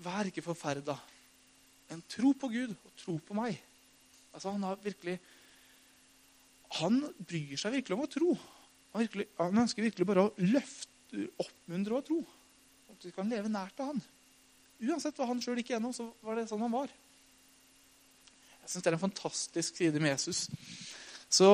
Vær 0.00 0.30
ikke 0.30 0.40
forferda. 0.40 0.94
Men 1.90 2.00
tro 2.08 2.30
på 2.32 2.48
Gud 2.48 2.70
og 2.72 2.92
tro 2.96 3.18
på 3.20 3.34
meg. 3.36 3.58
Altså, 4.32 4.52
han, 4.54 4.62
har 4.64 4.78
virkelig, 4.80 5.18
han 6.78 7.02
bryr 7.18 7.60
seg 7.60 7.74
virkelig 7.74 7.96
om 7.98 8.04
å 8.06 8.08
tro. 8.08 8.36
Han, 8.94 9.02
virkelig, 9.04 9.26
han 9.36 9.62
ønsker 9.64 9.84
virkelig 9.84 10.06
bare 10.08 10.24
å 10.24 10.32
løfte, 10.40 11.26
oppmuntre 11.42 11.98
og 11.98 12.06
tro. 12.06 12.20
At 12.94 13.04
vi 13.04 13.12
kan 13.12 13.28
leve 13.28 13.52
nært 13.52 13.82
av 13.82 13.92
han. 13.92 14.00
Uansett 14.80 15.20
hva 15.20 15.28
han 15.28 15.42
sjøl 15.44 15.60
gikk 15.60 15.74
gjennom, 15.74 15.92
så 15.92 16.08
var 16.24 16.38
det 16.38 16.46
sånn 16.48 16.64
han 16.64 16.72
var. 16.72 16.92
Jeg 18.62 18.72
syns 18.72 18.86
det 18.86 18.92
er 18.92 18.96
en 18.96 19.04
fantastisk 19.04 19.76
side 19.76 20.00
med 20.00 20.14
Jesus. 20.14 20.46
Så, 21.28 21.50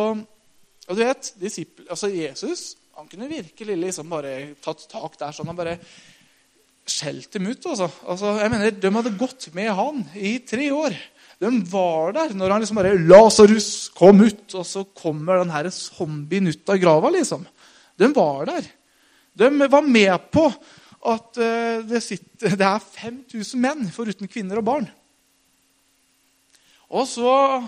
og 0.86 0.96
du 0.96 1.02
vet, 1.02 1.32
altså 1.90 2.10
Jesus 2.12 2.76
han 2.96 3.08
kunne 3.10 3.28
virkelig 3.28 3.74
liksom 3.76 4.08
bare 4.08 4.30
tatt 4.64 4.86
tak 4.88 5.18
der. 5.20 5.34
sånn 5.36 5.50
han 5.50 5.58
bare 5.58 5.74
skjelt 6.88 7.28
dem 7.34 7.50
ut. 7.50 7.66
Altså. 7.68 7.90
altså. 8.08 8.30
jeg 8.40 8.52
mener, 8.54 8.72
De 8.72 8.92
hadde 8.94 9.18
gått 9.20 9.50
med 9.56 9.68
han 9.76 10.00
i 10.16 10.38
tre 10.48 10.70
år. 10.72 10.96
De 11.36 11.50
var 11.68 12.14
der 12.16 12.32
når 12.32 12.54
han 12.54 12.64
liksom 12.64 12.80
bare 12.80 12.94
'Lasarus, 12.96 13.90
kom 13.92 14.24
ut!' 14.24 14.54
Og 14.56 14.64
så 14.64 14.86
kommer 14.96 15.42
den 15.42 15.52
her 15.52 15.68
zombien 15.68 16.48
ut 16.48 16.72
av 16.72 16.80
grava. 16.80 17.10
liksom. 17.12 17.44
De 17.98 18.08
var 18.16 18.46
der. 18.46 18.64
De 19.36 19.68
var 19.68 19.82
med 19.84 20.16
på 20.32 20.46
at 21.06 21.36
uh, 21.36 21.84
det, 21.84 22.00
sitter, 22.02 22.56
det 22.56 22.66
er 22.66 22.80
5000 22.80 23.60
menn 23.60 23.90
foruten 23.92 24.26
kvinner 24.26 24.56
og 24.56 24.64
barn. 24.64 24.88
Og 26.88 27.04
så 27.04 27.60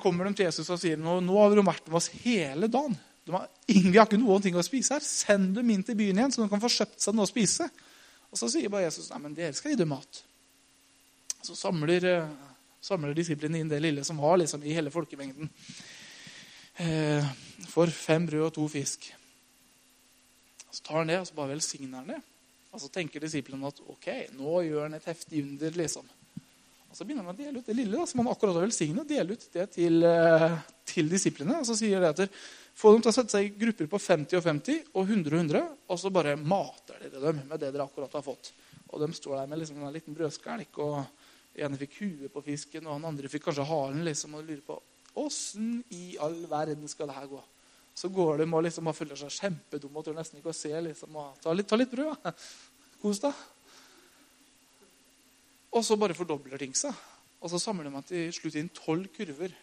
kommer 0.00 0.28
de 0.28 0.34
til 0.36 0.48
Jesus 0.48 0.68
og 0.68 0.80
sier 0.80 0.98
nå, 1.00 1.20
nå 1.24 1.36
har 1.40 1.54
de 1.56 1.64
vært 1.64 1.86
med 1.88 2.00
oss 2.00 2.10
hele 2.20 2.68
dagen. 2.68 2.96
Har, 3.30 3.46
vi 3.68 3.96
har 3.96 4.08
ikke 4.08 4.18
noen 4.20 4.42
ting 4.44 4.56
å 4.58 4.64
spise 4.64 4.96
her. 4.96 5.04
Send 5.04 5.54
dem 5.56 5.70
inn 5.72 5.84
til 5.86 5.96
byen 5.98 6.18
igjen, 6.18 6.34
så 6.34 6.42
de 6.42 6.50
kan 6.52 6.62
få 6.62 6.70
kjøpt 6.72 7.00
seg 7.04 7.16
noe 7.16 7.28
å 7.28 7.30
spise. 7.30 7.68
Og 8.30 8.38
Så 8.38 8.50
sier 8.52 8.72
bare 8.72 8.88
Jesus 8.88 9.10
nei, 9.12 9.20
men 9.24 9.36
dere 9.36 9.56
skal 9.56 9.72
gi 9.72 9.80
dem 9.80 9.92
mat. 9.92 10.22
Så 11.40 11.56
samler, 11.56 12.04
eh, 12.04 12.28
samler 12.84 13.16
disiplene 13.16 13.60
inn 13.60 13.70
det 13.70 13.80
lille 13.80 14.04
som 14.04 14.20
var 14.20 14.36
liksom, 14.38 14.62
i 14.62 14.74
hele 14.76 14.92
folkemengden. 14.92 15.50
Eh, 16.80 17.32
for 17.68 17.90
fem 17.92 18.26
brød 18.28 18.46
og 18.50 18.54
to 18.54 18.68
fisk. 18.68 19.08
Så 20.70 20.84
tar 20.84 21.00
han 21.00 21.10
det, 21.10 21.20
og 21.20 21.26
så 21.26 21.34
bare 21.34 21.54
velsigner 21.54 22.02
han 22.02 22.12
det. 22.14 22.20
Og 22.70 22.80
så 22.80 22.90
tenker 22.92 23.20
disiplene 23.24 23.66
at 23.66 23.80
ok, 23.82 24.06
nå 24.38 24.60
gjør 24.68 24.86
han 24.86 24.94
et 24.94 25.08
heftig 25.10 25.42
under. 25.42 25.70
liksom. 25.70 26.06
Og 26.90 26.96
Så 26.96 27.06
begynner 27.06 27.22
han 27.22 27.34
å 27.34 27.38
dele 27.38 27.60
ut 27.60 27.66
det 27.66 27.76
lille 27.78 27.96
da, 27.96 28.06
som 28.06 28.22
han 28.22 28.32
akkurat 28.32 28.56
har 28.58 28.66
velsignet. 28.66 29.08
Dele 29.08 29.36
ut 29.38 29.46
det 29.54 29.66
til, 29.76 30.02
eh, 30.04 30.58
til 30.84 31.08
disiplene. 31.08 31.60
Og 31.60 31.66
så 31.68 31.76
sier 31.78 32.02
det 32.02 32.10
at 32.10 32.30
få 32.74 32.92
dem 32.92 33.02
til 33.02 33.12
å 33.12 33.14
sette 33.14 33.30
seg 33.30 33.46
i 33.46 33.54
grupper 33.54 33.86
på 33.86 34.00
50 34.00 34.36
og 34.36 34.42
50 34.42 34.84
og 34.94 35.06
100 35.06 35.32
og 35.32 35.38
100. 35.38 35.68
Og 35.88 35.98
så 35.98 36.10
bare 36.10 36.36
mater 36.36 36.98
dere 36.98 37.20
dem 37.28 37.42
med 37.46 37.60
det 37.60 37.72
dere 37.72 37.86
akkurat 37.86 38.12
har 38.12 38.26
fått. 38.26 38.50
Og 38.90 39.00
de 39.00 39.12
står 39.14 39.38
der 39.38 39.46
med 39.46 39.60
liksom 39.60 39.82
en 39.82 39.94
liten 39.94 40.16
brødskjelk. 40.16 40.78
og 40.78 41.06
ene 41.58 41.78
fikk 41.78 41.96
huet 42.00 42.32
på 42.32 42.42
fisken, 42.44 42.86
og 42.86 42.98
den 42.98 43.08
andre 43.10 43.30
fikk 43.30 43.48
kanskje 43.48 43.66
halen. 43.66 44.04
liksom, 44.04 44.34
Og 44.34 44.44
lurer 44.44 44.62
på 44.66 44.80
åssen 45.16 45.84
i 45.90 46.16
all 46.18 46.46
verden 46.46 46.88
skal 46.88 47.06
det 47.06 47.16
her 47.16 47.26
gå. 47.26 47.42
Så 47.94 48.08
går 48.08 48.38
de 48.38 48.54
og 48.54 48.62
liksom, 48.64 48.92
føler 48.94 49.16
seg 49.16 49.30
kjempedumme 49.30 49.96
og 49.98 50.04
tør 50.04 50.14
nesten 50.14 50.38
ikke 50.38 50.54
å 50.54 50.56
se. 50.56 50.72
liksom, 50.80 51.16
og 51.16 51.40
Ta 51.42 51.52
litt, 51.52 51.68
ta 51.68 51.76
litt 51.76 51.90
brød, 51.90 52.16
da. 52.22 52.32
Kos 53.02 53.20
deg. 53.20 53.34
Og 55.70 55.84
så 55.86 55.96
bare 55.98 56.16
fordobler 56.18 56.60
ting 56.60 56.74
seg. 56.76 56.94
Og 57.40 57.52
så 57.52 57.60
samler 57.62 57.92
man 57.92 58.04
til 58.06 58.32
slutt 58.34 58.58
inn 58.58 58.70
tolv 58.74 59.08
kurver. 59.14 59.54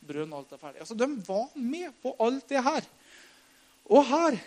Brønn, 0.00 0.32
alt 0.32 0.52
er 0.54 0.60
ferdig. 0.60 0.80
Altså, 0.80 0.96
De 0.96 1.08
var 1.26 1.50
med 1.56 1.92
på 2.02 2.14
alt 2.24 2.48
det 2.48 2.62
her. 2.64 2.86
Og 3.90 4.06
her 4.08 4.38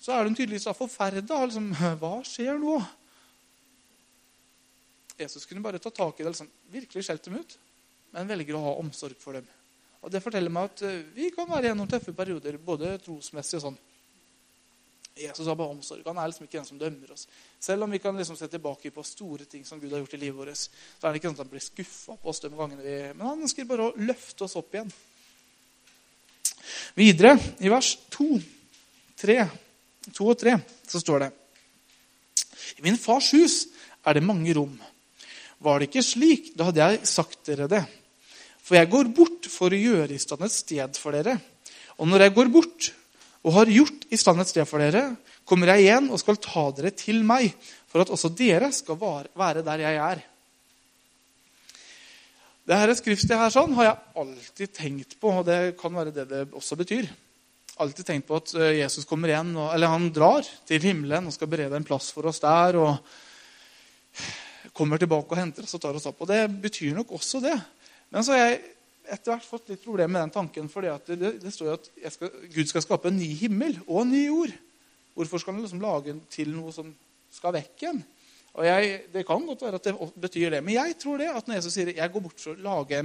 så 0.00 0.14
er 0.14 0.24
de 0.24 0.36
tydeligvis 0.36 0.68
forferda. 0.78 1.42
Liksom, 1.44 1.72
Hva 2.00 2.14
skjer 2.24 2.60
nå? 2.62 2.78
Jesus 5.16 5.48
kunne 5.48 5.64
bare 5.64 5.80
ta 5.80 5.90
tak 5.90 6.20
i 6.20 6.24
det, 6.24 6.32
liksom, 6.34 6.48
virkelig 6.72 7.06
skjelt 7.06 7.24
dem 7.24 7.38
ut, 7.40 7.54
men 8.12 8.28
velger 8.28 8.58
å 8.58 8.64
ha 8.66 8.74
omsorg 8.82 9.16
for 9.20 9.38
dem. 9.38 9.46
Og 10.04 10.12
Det 10.12 10.20
forteller 10.22 10.52
meg 10.52 10.68
at 10.68 10.82
eh, 10.84 11.06
vi 11.16 11.30
kan 11.34 11.48
være 11.48 11.70
gjennom 11.70 11.88
tøffe 11.88 12.12
perioder, 12.16 12.58
både 12.62 12.92
trosmessig 13.02 13.56
og 13.58 13.64
sånn. 13.64 13.78
Jesus 15.16 15.46
har 15.46 15.56
bare 15.56 15.72
omsorg. 15.72 16.02
Han 16.04 16.18
er 16.20 16.28
liksom 16.28 16.44
ikke 16.44 16.58
den 16.58 16.66
som 16.68 16.80
dømmer 16.80 17.12
oss. 17.14 17.24
Selv 17.62 17.86
om 17.86 17.92
vi 17.94 18.00
kan 18.02 18.16
liksom 18.16 18.36
se 18.36 18.48
tilbake 18.52 18.90
på 18.92 19.04
store 19.06 19.46
ting 19.48 19.64
som 19.64 19.80
Gud 19.80 19.94
har 19.94 20.02
gjort 20.02 20.16
i 20.18 20.20
livet 20.20 20.36
vårt, 20.36 20.58
så 20.60 21.06
er 21.06 21.14
det 21.14 21.22
ikke 21.22 21.30
sånn 21.30 21.38
at 21.38 21.44
han 21.46 21.52
blir 21.54 21.64
skuffa 21.64 22.16
på 22.20 22.32
oss 22.32 22.42
de 22.44 22.50
gangene 22.52 22.84
vi 22.84 22.96
Men 23.14 23.24
han 23.30 23.46
ønsker 23.46 23.68
bare 23.68 23.86
å 23.88 23.94
løfte 23.96 24.44
oss 24.44 24.58
opp 24.60 24.76
igjen. 24.76 24.92
Videre, 26.96 27.32
i 27.64 27.72
vers 27.72 27.94
2, 28.12 28.28
3, 29.24 29.38
2 30.10 30.28
og 30.28 30.36
3, 30.42 30.58
så 30.92 31.00
står 31.00 31.24
det 31.24 31.30
I 32.76 32.84
min 32.84 33.00
fars 33.00 33.32
hus 33.36 33.56
er 34.04 34.18
det 34.18 34.24
mange 34.26 34.52
rom. 34.56 34.76
Var 35.64 35.80
det 35.80 35.88
ikke 35.88 36.04
slik, 36.04 36.52
da 36.58 36.68
hadde 36.68 36.84
jeg 36.84 37.08
sagt 37.08 37.40
dere 37.48 37.70
det. 37.72 37.82
For 38.60 38.76
jeg 38.76 38.92
går 38.92 39.08
bort 39.16 39.48
for 39.48 39.72
å 39.72 39.80
gjøre 39.80 40.12
i 40.12 40.20
stand 40.20 40.44
et 40.44 40.52
sted 40.52 41.00
for 41.00 41.16
dere. 41.16 41.38
Og 41.96 42.08
når 42.10 42.26
jeg 42.26 42.36
går 42.36 42.52
bort 42.52 42.92
og 43.46 43.54
har 43.54 43.70
gjort 43.70 44.06
i 44.10 44.18
stand 44.18 44.42
et 44.42 44.50
sted 44.50 44.66
for 44.66 44.82
dere, 44.82 45.12
kommer 45.46 45.70
jeg 45.70 45.86
igjen 45.86 46.08
og 46.10 46.18
skal 46.18 46.40
ta 46.42 46.64
dere 46.74 46.90
til 46.98 47.20
meg, 47.26 47.52
for 47.86 48.02
at 48.02 48.10
også 48.10 48.32
dere 48.34 48.72
skal 48.74 48.98
være 48.98 49.62
der 49.66 49.84
jeg 49.84 50.00
er. 50.02 50.24
Dette 52.66 52.96
skriftstedet 52.98 53.38
her 53.38 53.54
sånn 53.54 53.76
har 53.78 53.86
jeg 53.86 54.22
alltid 54.24 54.72
tenkt 54.74 55.14
på, 55.22 55.30
og 55.30 55.46
det 55.46 55.76
kan 55.78 55.94
være 55.94 56.14
det 56.14 56.26
det 56.32 56.42
også 56.50 56.78
betyr. 56.80 57.06
alltid 57.78 58.06
tenkt 58.08 58.26
på 58.26 58.38
at 58.40 58.54
eh, 58.56 58.78
Jesus 58.80 59.04
kommer 59.04 59.30
igjen, 59.30 59.52
eller 59.54 59.92
han 59.92 60.08
drar 60.10 60.46
til 60.66 60.82
himmelen 60.82 61.28
og 61.28 61.34
skal 61.36 61.50
berede 61.52 61.76
en 61.76 61.84
plass 61.86 62.08
for 62.10 62.26
oss 62.26 62.40
der. 62.40 62.76
og 62.80 62.96
kommer 64.76 65.00
tilbake 65.00 65.32
og 65.32 65.40
henter 65.40 65.64
oss 65.64 65.76
og 65.76 65.82
tar 65.82 65.96
oss 65.96 66.08
opp. 66.08 66.20
Og 66.20 66.28
Det 66.28 66.42
betyr 66.62 66.96
nok 66.96 67.12
også 67.16 67.40
det. 67.44 67.56
Men 68.10 68.24
så 68.24 68.34
har 68.34 68.42
jeg 68.44 68.75
etter 69.12 69.32
hvert 69.32 69.46
fått 69.46 69.70
litt 69.72 69.84
problemer 69.84 70.14
med 70.16 70.24
den 70.26 70.34
tanken. 70.34 70.68
For 70.72 70.84
det, 70.84 71.16
det, 71.42 71.52
står 71.54 71.68
jo 71.68 71.76
at 71.78 71.88
skal, 72.14 72.32
Gud 72.52 72.70
skal 72.70 72.84
skape 72.84 73.10
en 73.10 73.18
ny 73.18 73.30
himmel 73.38 73.78
og 73.86 74.02
en 74.02 74.12
ny 74.12 74.22
jord. 74.26 74.54
Hvorfor 75.16 75.40
skal 75.40 75.56
han 75.56 75.64
liksom 75.64 75.82
lage 75.84 76.16
til 76.32 76.52
noe 76.52 76.74
som 76.74 76.90
skal 77.32 77.54
vekk 77.56 77.84
igjen? 77.84 78.02
Og 78.56 78.64
jeg, 78.64 78.98
Det 79.12 79.26
kan 79.28 79.44
godt 79.46 79.66
være 79.66 79.80
at 79.80 79.88
det 79.88 79.94
betyr 80.20 80.50
det, 80.56 80.62
men 80.64 80.78
jeg 80.78 80.96
tror 81.00 81.20
det 81.20 81.28
at 81.28 81.48
når 81.48 81.58
Jesus 81.58 81.74
sier 81.76 81.92
jeg 81.92 82.12
går 82.12 82.24
bort 82.24 82.40
for 82.40 82.54
å 82.54 82.64
lage, 82.64 83.02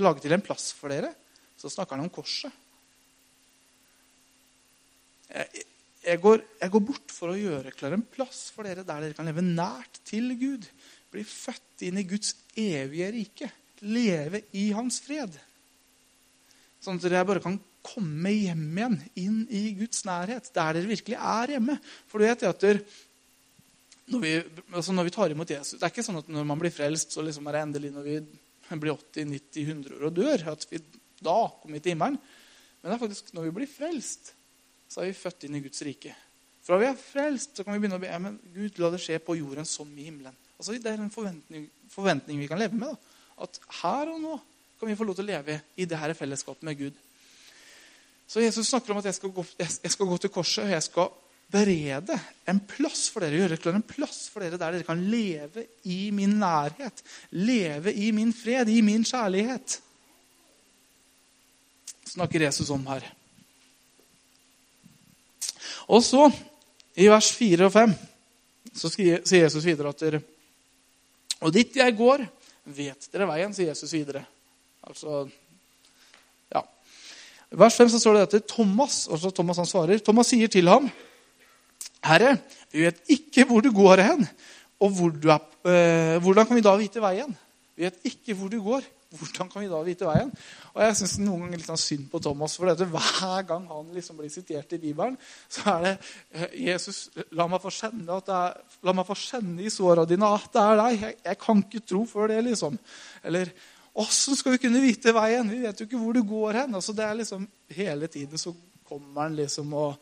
lage 0.00 0.24
til 0.24 0.32
en 0.36 0.44
plass 0.44 0.70
for 0.76 0.92
dere, 0.92 1.12
så 1.60 1.70
snakker 1.72 1.98
han 1.98 2.06
om 2.06 2.12
korset. 2.12 2.52
Jeg, 5.28 5.64
jeg, 6.04 6.20
går, 6.24 6.44
jeg 6.60 6.72
går 6.72 6.84
bort 6.88 7.12
for 7.12 7.32
å 7.32 7.38
gjøre 7.38 7.74
klar 7.76 7.96
en 7.96 8.06
plass 8.16 8.46
for 8.54 8.64
dere 8.64 8.84
der 8.86 9.04
dere 9.04 9.16
kan 9.16 9.28
leve 9.28 9.44
nært 9.44 10.00
til 10.08 10.32
Gud. 10.40 10.68
Bli 11.12 11.24
født 11.28 11.84
inn 11.84 12.00
i 12.00 12.08
Guds 12.08 12.32
evige 12.56 13.12
rike. 13.14 13.50
Leve 13.84 14.44
i 14.56 14.68
hans 14.76 15.00
fred. 15.04 15.36
Sånn 16.84 17.00
at 17.00 17.06
dere 17.06 17.24
bare 17.28 17.42
kan 17.44 17.56
komme 17.84 18.32
hjem 18.32 18.78
igjen, 18.78 18.96
inn 19.20 19.40
i 19.52 19.64
Guds 19.76 20.04
nærhet, 20.08 20.48
der 20.56 20.78
dere 20.78 20.88
virkelig 20.88 21.18
er 21.20 21.54
hjemme. 21.56 21.76
For 22.08 22.20
du 22.20 22.26
vet 22.26 22.46
at 22.48 22.64
når 24.12 24.20
vi, 24.20 24.32
altså 24.74 24.92
når 24.92 25.06
vi 25.08 25.12
tar 25.14 25.32
imot 25.32 25.48
Jesus 25.48 25.78
Det 25.78 25.86
er 25.86 25.92
ikke 25.92 26.04
sånn 26.04 26.18
at 26.20 26.26
når 26.28 26.44
man 26.48 26.60
blir 26.60 26.72
frelst, 26.74 27.14
så 27.14 27.24
liksom 27.24 27.46
er 27.48 27.56
det 27.56 27.62
endelig 27.64 27.92
når 27.94 28.08
vi 28.08 28.18
blir 28.82 28.96
80-90-100 28.96 29.96
år 29.96 30.06
og 30.08 30.16
dør, 30.16 30.44
at 30.52 30.66
vi 30.68 30.80
da 31.24 31.38
kommer 31.60 31.80
til 31.80 31.94
himmelen. 31.94 32.18
Men 32.80 32.90
det 32.90 32.96
er 32.96 33.00
faktisk 33.00 33.32
når 33.36 33.48
vi 33.48 33.54
blir 33.60 33.70
frelst, 33.70 34.34
så 34.92 35.00
er 35.00 35.10
vi 35.10 35.16
født 35.16 35.46
inn 35.48 35.56
i 35.56 35.62
Guds 35.64 35.80
rike. 35.86 36.12
Fra 36.64 36.78
vi 36.80 36.88
er 36.88 37.00
frelst, 37.00 37.56
så 37.56 37.64
kan 37.64 37.76
vi 37.76 37.82
begynne 37.82 38.00
å 38.00 38.02
be 38.02 38.12
men 38.24 38.38
Gud, 38.54 38.80
la 38.80 38.90
det 38.92 39.00
skje 39.04 39.18
på 39.24 39.36
jorden 39.36 39.68
som 39.68 39.88
i 39.96 40.06
himmelen. 40.08 40.36
Altså, 40.56 40.76
det 40.76 40.92
er 40.92 41.00
en 41.02 41.12
forventning, 41.12 41.66
forventning 41.92 42.40
vi 42.40 42.48
kan 42.48 42.60
leve 42.60 42.76
med. 42.78 42.92
Da. 42.92 43.13
At 43.42 43.58
her 43.82 44.12
og 44.12 44.20
nå 44.22 44.36
kan 44.78 44.90
vi 44.90 44.96
få 44.98 45.06
lov 45.06 45.16
til 45.18 45.26
å 45.26 45.32
leve 45.32 45.58
i 45.80 45.86
det 45.88 45.98
her 45.98 46.14
fellesskapet 46.18 46.66
med 46.66 46.78
Gud. 46.78 46.96
Så 48.26 48.42
Jesus 48.42 48.68
snakker 48.68 48.92
om 48.92 49.00
at 49.00 49.08
jeg 49.08 49.18
skal, 49.18 49.32
gå, 49.34 49.44
jeg 49.58 49.92
skal 49.92 50.08
gå 50.08 50.18
til 50.20 50.32
korset, 50.32 50.64
og 50.64 50.72
jeg 50.72 50.86
skal 50.86 51.12
berede 51.54 52.16
en 52.50 52.60
plass 52.66 53.06
for 53.12 53.24
dere. 53.24 53.42
Gjøre 53.42 53.58
klar 53.60 53.76
en 53.78 53.86
plass 53.86 54.26
for 54.32 54.44
dere 54.44 54.58
der 54.58 54.78
dere 54.78 54.86
kan 54.86 55.02
leve 55.10 55.66
i 55.90 56.08
min 56.14 56.38
nærhet. 56.40 57.04
Leve 57.36 57.92
i 57.92 58.10
min 58.16 58.32
fred, 58.34 58.70
i 58.72 58.80
min 58.84 59.04
kjærlighet. 59.06 59.78
Snakker 62.14 62.46
Jesus 62.46 62.70
om 62.70 62.84
her. 62.86 63.06
Og 65.92 66.00
så, 66.04 66.28
i 66.96 67.08
vers 67.10 67.28
4 67.36 67.66
og 67.66 67.72
5, 67.74 67.92
så 68.74 68.90
sier 68.90 69.20
Jesus 69.44 69.64
videre 69.66 69.90
at 69.92 70.00
dere 70.00 70.22
Og 71.44 71.52
dit 71.52 71.76
jeg 71.76 71.96
går, 71.98 72.22
vet 72.64 73.08
dere 73.12 73.28
veien, 73.28 73.52
sier 73.54 73.72
Jesus 73.72 73.92
videre. 73.92 74.24
Altså, 74.84 75.24
ja. 76.52 76.62
Vers 77.54 77.76
5 77.80 77.92
så 77.92 78.00
står 78.00 78.18
det 78.18 78.24
dette. 78.26 78.54
Thomas 78.54 79.04
altså 79.08 79.32
Thomas 79.34 79.60
han 79.60 79.68
svarer, 79.68 80.00
Thomas 80.04 80.32
sier 80.32 80.48
til 80.48 80.68
ham, 80.68 80.90
'Herre, 82.04 82.36
vi 82.72 82.84
vet 82.84 83.00
ikke 83.08 83.46
hvor 83.48 83.64
du 83.64 83.70
går 83.72 84.02
hen, 84.04 84.26
og 84.80 84.90
hvor 84.90 85.08
du 85.08 85.28
er, 85.32 85.40
øh, 85.64 86.22
hvordan 86.22 86.46
kan 86.46 86.56
vi 86.56 86.64
da 86.64 86.76
vite 86.76 87.00
veien?' 87.00 87.36
Vi 87.76 87.82
vet 87.88 87.96
ikke 88.04 88.34
hvor 88.38 88.48
du 88.48 88.60
går. 88.62 88.84
Hvordan 89.14 89.50
kan 89.50 89.62
vi 89.62 89.68
da 89.70 89.80
vite 89.86 90.06
veien? 90.08 90.30
Og 90.72 90.80
jeg 90.82 90.96
syns 90.98 91.14
noen 91.20 91.44
ganger 91.44 91.60
litt 91.60 91.68
sånn 91.68 91.80
synd 91.80 92.08
på 92.10 92.20
Thomas. 92.22 92.56
For 92.58 92.70
dette, 92.70 92.88
hver 92.90 93.44
gang 93.48 93.68
han 93.70 93.92
liksom 93.94 94.18
blir 94.18 94.32
sitert 94.32 94.74
i 94.74 94.80
Bibelen, 94.82 95.14
så 95.48 95.76
er 95.76 95.84
det 95.86 95.92
eh, 96.34 96.56
Jesus, 96.66 97.04
la 97.36 97.46
meg 97.50 97.62
få 97.62 97.72
kjenne, 97.74 98.18
er, 98.18 98.58
la 98.86 98.96
meg 98.96 99.06
få 99.08 99.16
kjenne 99.18 99.62
i 99.62 99.72
såra 99.72 100.06
dine 100.08 100.32
at 100.34 100.50
det 100.54 100.64
er 100.64 100.82
deg. 100.82 100.98
Jeg, 101.04 101.18
jeg, 101.28 101.40
kan 101.44 101.62
ikke 101.62 101.84
tro 101.92 102.02
før 102.10 102.32
det, 102.32 102.40
liksom. 102.48 102.78
Eller 103.22 103.54
åssen 104.04 104.40
skal 104.40 104.56
vi 104.56 104.64
kunne 104.66 104.82
vite 104.82 105.14
veien? 105.14 105.54
Vi 105.54 105.62
vet 105.62 105.80
jo 105.80 105.88
ikke 105.88 106.02
hvor 106.02 106.18
du 106.18 106.24
går 106.34 106.60
hen. 106.62 106.76
Altså, 106.80 106.96
det 106.96 107.06
er 107.06 107.18
liksom, 107.22 107.48
Hele 107.74 108.10
tiden 108.12 108.38
så 108.38 108.52
kommer 108.84 109.24
han 109.24 109.38
liksom 109.38 109.72
og 109.74 109.96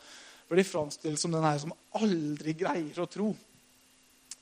blir 0.53 0.67
framstilt 0.69 1.21
som 1.21 1.33
den 1.33 1.45
her 1.47 1.61
som 1.63 1.73
aldri 1.97 2.53
greier 2.59 2.99
å 3.01 3.09
tro. 3.09 3.31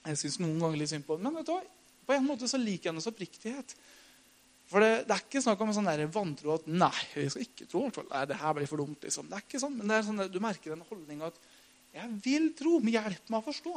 Jeg 0.07 0.19
syns 0.19 0.41
noen 0.41 0.59
ganger 0.59 0.81
litt 0.81 0.91
synd 0.91 1.07
på 1.07 1.17
ham. 1.17 1.27
Men 1.29 1.37
vet 1.39 1.51
du 1.51 1.77
på 2.11 2.17
en 2.17 2.27
måte 2.27 2.49
så 2.51 2.59
liker 2.59 2.89
jeg 2.89 2.95
hennes 2.95 3.07
oppriktighet. 3.07 3.75
For 4.71 4.83
det, 4.85 4.91
det, 5.09 5.15
er 5.17 5.25
ikke 5.25 5.43
snakk 5.43 5.63
om 5.65 5.73
en 5.73 5.75
sånn 5.75 5.89
der 5.91 6.05
vantro 6.15 6.53
at 6.55 6.67
nei, 6.71 6.95
vi 7.17 7.27
skal 7.33 7.43
ikke 7.43 7.67
tro. 7.71 7.89
Nei, 7.91 8.27
det 8.31 8.39
her 8.39 8.55
blir 8.55 8.69
for 8.71 8.79
dumt. 8.79 9.03
liksom. 9.03 9.27
Det 9.27 9.39
er 9.39 9.47
ikke 9.47 9.63
sånn, 9.63 9.79
men 9.81 9.95
sånn, 10.07 10.29
du 10.31 10.39
merker 10.43 10.77
den 10.77 10.85
holdninga 10.87 11.31
at 11.33 11.41
jeg 11.97 12.11
vil 12.23 12.53
tro, 12.55 12.77
men 12.79 12.95
hjelp 12.95 13.33
meg 13.33 13.41
å 13.41 13.47
forstå. 13.49 13.73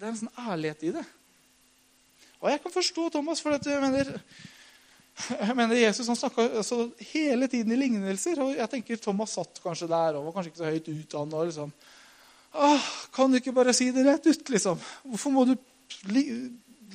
Det 0.00 0.06
er 0.06 0.14
en 0.14 0.20
sånn 0.22 0.38
ærlighet 0.40 0.86
i 0.88 0.94
det. 0.96 1.04
Og 2.40 2.48
jeg 2.48 2.62
kan 2.64 2.72
forstå 2.72 3.10
Thomas, 3.12 3.42
for 3.44 3.52
jeg 3.52 3.82
mener, 3.82 4.14
jeg 5.34 5.56
mener 5.58 5.82
Jesus 5.82 6.08
han 6.08 6.16
snakka 6.16 6.46
altså, 6.62 6.86
hele 7.10 7.50
tiden 7.52 7.76
i 7.76 7.80
lignelser. 7.82 8.40
og 8.40 8.54
jeg 8.56 8.72
tenker 8.72 9.02
Thomas 9.04 9.36
satt 9.36 9.60
kanskje 9.60 9.90
der 9.90 10.16
og 10.16 10.30
var 10.30 10.38
kanskje 10.38 10.54
ikke 10.54 10.62
så 10.62 10.72
høyt 10.72 10.88
utdanna. 10.94 11.44
Liksom. 11.50 11.76
kan 13.12 13.30
du 13.30 13.36
ikke 13.36 13.56
bare 13.60 13.76
si 13.76 13.90
det 13.92 14.06
rett 14.08 14.32
ut? 14.32 14.48
liksom? 14.56 14.80
Hvorfor 15.12 15.36
må 15.36 15.44
du 15.50 15.54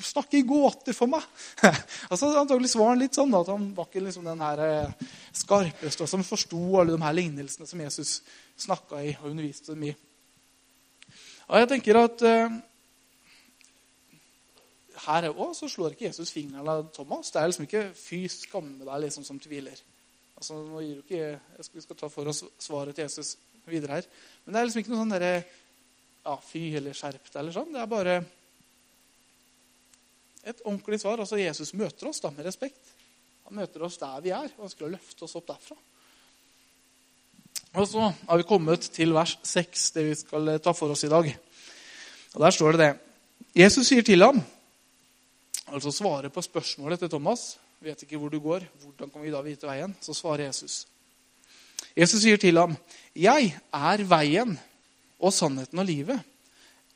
snakke 0.04 0.40
i 0.40 0.46
gåter 0.48 0.96
for 0.98 1.12
meg. 1.12 1.24
altså, 2.12 2.32
Antagelig 2.40 2.74
var 2.76 2.92
han 2.92 3.02
litt 3.04 3.16
sånn 3.16 3.32
da, 3.32 3.44
at 3.46 3.52
han 3.54 3.70
var 3.78 3.88
ikke 3.90 4.04
liksom 4.04 4.28
den 4.28 4.44
her 4.44 4.64
eh, 4.66 5.08
skarpeste 5.36 6.08
som 6.10 6.26
forsto 6.26 6.60
alle 6.80 6.96
de 6.96 7.06
her 7.06 7.16
lignelsene 7.16 7.70
som 7.70 7.84
Jesus 7.84 8.20
snakka 8.60 9.02
i 9.04 9.16
og 9.22 9.30
underviste 9.32 9.76
dem 9.76 9.90
i. 9.92 9.96
Og 11.46 11.60
jeg 11.62 11.70
tenker 11.70 12.00
at 12.00 12.24
uh, 12.26 12.54
her 15.06 15.28
òg 15.30 15.52
så 15.58 15.70
slår 15.70 15.94
ikke 15.94 16.08
Jesus 16.08 16.32
fingeren 16.34 16.70
av 16.72 16.88
Thomas. 16.96 17.30
Det 17.32 17.42
er 17.42 17.52
liksom 17.52 17.68
ikke 17.68 17.84
'fy, 17.94 18.24
skamme 18.32 18.86
deg' 18.86 19.04
liksom, 19.04 19.26
som 19.28 19.40
tviler. 19.40 19.78
Altså, 20.36 20.58
nå 20.58 20.82
gir 20.82 20.96
du 20.96 21.04
ikke, 21.04 21.28
jeg 21.58 21.68
skal, 21.68 21.76
Vi 21.76 21.86
skal 21.86 22.00
ta 22.00 22.10
for 22.10 22.32
oss 22.32 22.44
svaret 22.60 22.96
til 22.96 23.06
Jesus 23.06 23.38
videre 23.66 24.00
her. 24.00 24.08
Men 24.46 24.54
det 24.54 24.60
er 24.60 24.66
liksom 24.66 24.82
ikke 24.82 24.94
noe 24.94 25.04
sånn 25.04 25.14
derre 25.14 25.36
ja, 25.36 26.36
'fy' 26.36 26.76
eller 26.80 26.98
'skjerp 26.98 27.30
deg' 27.30 27.40
eller 27.44 27.54
sånn. 27.54 27.72
Det 27.74 27.82
er 27.82 27.94
bare 27.94 28.16
et 30.46 30.62
ordentlig 30.64 31.00
svar. 31.02 31.20
Altså 31.20 31.40
Jesus 31.42 31.74
møter 31.74 32.10
oss 32.10 32.22
da 32.24 32.32
med 32.34 32.46
respekt. 32.46 32.94
Han 33.46 33.60
møter 33.60 33.84
oss 33.86 34.00
der 34.02 34.22
vi 34.24 34.34
er, 34.34 34.50
og 34.58 34.70
ønsker 34.70 34.88
å 34.88 34.94
løfte 34.94 35.26
oss 35.28 35.36
opp 35.38 35.48
derfra. 35.50 35.78
Og 37.76 37.88
så 37.92 38.08
har 38.08 38.40
vi 38.40 38.48
kommet 38.48 38.88
til 38.96 39.12
vers 39.14 39.36
6, 39.44 39.90
det 39.98 40.06
vi 40.08 40.16
skal 40.18 40.56
ta 40.64 40.74
for 40.74 40.94
oss 40.96 41.04
i 41.06 41.12
dag. 41.12 41.28
Og 42.36 42.42
Der 42.42 42.56
står 42.56 42.76
det 42.76 42.80
det. 42.80 42.94
Jesus 43.56 43.88
sier 43.88 44.04
til 44.04 44.24
ham, 44.24 44.40
altså 45.68 45.92
svarer 45.92 46.32
på 46.32 46.44
spørsmålet 46.44 47.00
til 47.00 47.12
Thomas 47.12 47.56
Vet 47.86 48.02
ikke 48.02 48.18
hvor 48.18 48.32
du 48.32 48.40
går, 48.40 48.64
hvordan 48.82 49.10
kan 49.12 49.22
vi 49.22 49.30
da 49.30 49.42
vite 49.46 49.68
veien? 49.68 49.92
Så 50.02 50.16
svarer 50.16 50.48
Jesus. 50.48 50.88
Jesus 51.94 52.22
sier 52.24 52.38
til 52.38 52.58
ham, 52.58 52.76
'Jeg 53.14 53.60
er 53.74 54.04
veien 54.04 54.60
og 55.20 55.34
sannheten 55.34 55.80
og 55.80 55.86
livet.' 55.86 56.24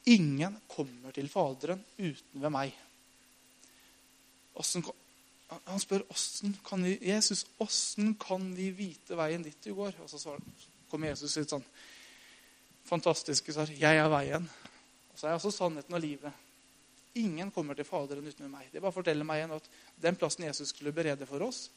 'Ingen 0.08 0.58
kommer 0.68 1.12
til 1.12 1.30
Faderen 1.30 1.84
uten 2.00 2.42
ved 2.42 2.50
meg.' 2.50 2.89
Han 4.60 5.82
spør 5.82 6.04
kan 6.66 6.84
vi, 6.84 6.98
Jesus, 7.02 7.46
hvordan 7.58 8.14
kan 8.22 8.50
vi 8.56 8.70
vite 8.76 9.18
veien 9.18 9.44
dit 9.44 9.58
du 9.66 9.74
går? 9.74 9.96
Og 10.04 10.10
så 10.12 10.36
kommer 10.90 11.10
Jesus 11.10 11.38
litt 11.40 11.54
sånn 11.54 11.66
fantastiske 12.90 13.54
svar. 13.54 13.72
Jeg 13.74 13.98
er 13.98 14.10
veien. 14.12 14.46
Og 15.10 15.18
så 15.18 15.28
er 15.28 15.34
jeg 15.34 15.42
også 15.42 15.56
sannheten 15.56 15.98
og 15.98 16.04
livet. 16.04 16.46
Ingen 17.20 17.50
kommer 17.52 17.78
til 17.78 17.88
Faderen 17.88 18.28
uten 18.28 18.52
meg. 18.52 18.70
Det 18.72 18.82
bare 18.82 18.94
forteller 18.94 19.26
meg 19.26 19.42
igjen 19.42 19.56
at 19.58 19.70
den 20.00 20.18
plassen 20.20 20.46
Jesus 20.46 20.74
skulle 20.74 20.94
berede 20.96 21.26
for 21.30 21.42
oss, 21.48 21.68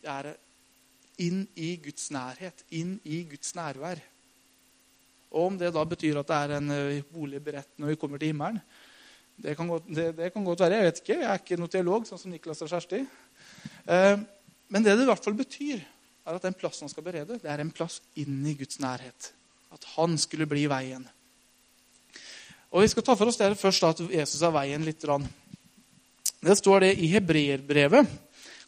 det 0.00 0.08
er 0.08 0.30
inn 1.20 1.42
i 1.60 1.74
Guds 1.84 2.08
nærhet, 2.14 2.64
inn 2.72 2.96
i 3.04 3.20
Guds 3.28 3.52
nærvær. 3.58 4.00
Og 5.30 5.46
Om 5.46 5.58
det 5.60 5.74
da 5.76 5.84
betyr 5.86 6.18
at 6.18 6.30
det 6.30 6.38
er 6.38 6.54
en 6.56 6.72
eh, 6.74 7.02
bolig 7.12 7.42
beredt 7.44 7.76
når 7.78 7.92
vi 7.92 7.98
kommer 8.00 8.18
til 8.18 8.32
himmelen, 8.32 8.62
det 9.40 9.54
kan, 9.56 9.68
godt, 9.68 9.86
det, 9.88 10.10
det 10.18 10.32
kan, 10.34 10.44
godt, 10.44 10.60
være. 10.60 10.76
Jeg 10.76 10.88
vet 10.90 11.00
ikke. 11.00 11.16
Jeg 11.16 11.28
er 11.30 11.40
ikke 11.40 11.56
noen 11.60 11.72
teolog, 11.72 12.04
sånn 12.08 12.20
som 12.20 12.32
Niklas 12.32 12.60
og 12.64 12.68
Kjersti. 12.68 13.00
Eh, 13.88 14.16
men 14.70 14.84
det 14.84 14.96
det 14.98 15.06
i 15.06 15.08
hvert 15.08 15.24
fall 15.24 15.38
betyr, 15.38 15.80
er 16.26 16.36
at 16.36 16.44
den 16.44 16.56
plassen 16.56 16.84
han 16.84 16.92
skal 16.92 17.06
berede, 17.06 17.38
det 17.40 17.48
er 17.48 17.62
en 17.62 17.72
plass 17.72 18.00
inn 18.20 18.42
i 18.46 18.54
Guds 18.58 18.78
nærhet. 18.82 19.30
At 19.72 19.86
han 19.96 20.18
skulle 20.20 20.48
bli 20.50 20.66
veien. 20.70 21.06
Og 22.70 22.84
Vi 22.84 22.90
skal 22.92 23.02
ta 23.02 23.16
for 23.18 23.30
oss 23.30 23.40
det 23.40 23.56
først 23.58 23.82
da, 23.82 23.90
at 23.90 24.02
Jesus 24.20 24.42
er 24.46 24.54
veien 24.54 24.84
litt. 24.86 25.02
Det 26.40 26.56
står 26.58 26.84
det 26.84 26.92
i 27.00 27.08
Hebreerbrevet, 27.10 28.12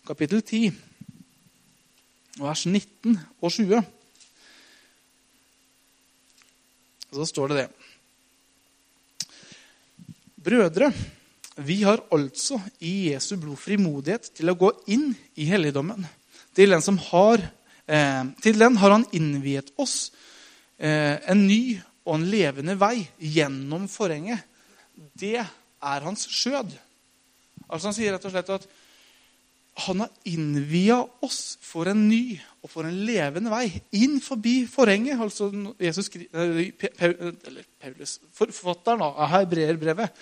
kapittel 0.09 0.43
10, 0.43 0.73
vers 2.41 2.65
19 2.67 3.21
og 3.41 3.53
20. 3.53 3.85
Så 7.13 7.29
står 7.29 7.53
det 7.53 7.61
det. 7.61 7.69
Brødre, 10.43 10.91
vi 11.63 11.83
har 11.85 12.01
altså 12.13 12.59
i 12.81 13.13
Jesu 13.13 13.37
blod 13.41 13.61
frimodighet 13.61 14.31
til 14.37 14.51
å 14.51 14.59
gå 14.59 14.71
inn 14.91 15.11
i 15.39 15.47
helligdommen, 15.51 16.07
til 16.57 16.73
den 16.75 16.99
har 17.11 17.45
Eh, 17.87 18.25
til 18.43 18.61
den 18.61 18.77
har 18.79 18.95
han 18.95 19.05
innviet 19.11 19.73
oss 19.81 20.13
eh, 20.79 21.19
en 21.31 21.47
ny 21.49 21.81
og 22.07 22.15
en 22.15 22.29
levende 22.31 22.77
vei 22.79 23.03
gjennom 23.19 23.89
forhenget. 23.91 24.45
Det 24.95 25.41
er 25.43 26.07
hans 26.07 26.29
skjød. 26.31 26.71
Altså 27.67 27.89
Han 27.89 27.97
sier 27.97 28.15
rett 28.15 28.27
og 28.29 28.35
slett 28.35 28.53
at 28.55 28.69
han 29.75 30.01
har 30.05 30.11
innvia 30.29 30.99
oss 31.25 31.57
for 31.65 31.89
en 31.89 32.05
ny 32.09 32.37
og 32.61 32.71
for 32.71 32.85
en 32.85 32.99
levende 33.07 33.51
vei 33.53 33.71
inn 33.97 34.19
forbi 34.21 34.67
forhenget. 34.69 35.21
Altså 35.21 35.49
Jesus, 35.81 36.11
eller 36.13 37.65
Paulus, 37.81 38.19
Forfatteren 38.37 39.05
av 39.07 39.31
hebreerbrevet 39.33 40.13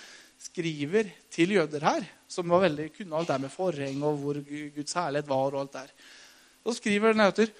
skriver 0.41 1.11
til 1.29 1.57
jøder 1.57 1.83
her, 1.85 2.07
som 2.31 2.49
var 2.49 2.63
veldig, 2.63 2.87
kunne 2.95 3.19
alt 3.19 3.29
det 3.29 3.41
med 3.43 3.53
forheng 3.53 3.99
og 4.07 4.17
hvor 4.23 4.39
Guds 4.47 4.97
herlighet 4.97 5.29
var. 5.29 5.53
og 5.53 5.59
alt 5.65 5.75
der. 5.75 5.91
Så 6.63 6.77
skriver 6.79 7.13
den 7.13 7.25
etter 7.27 7.51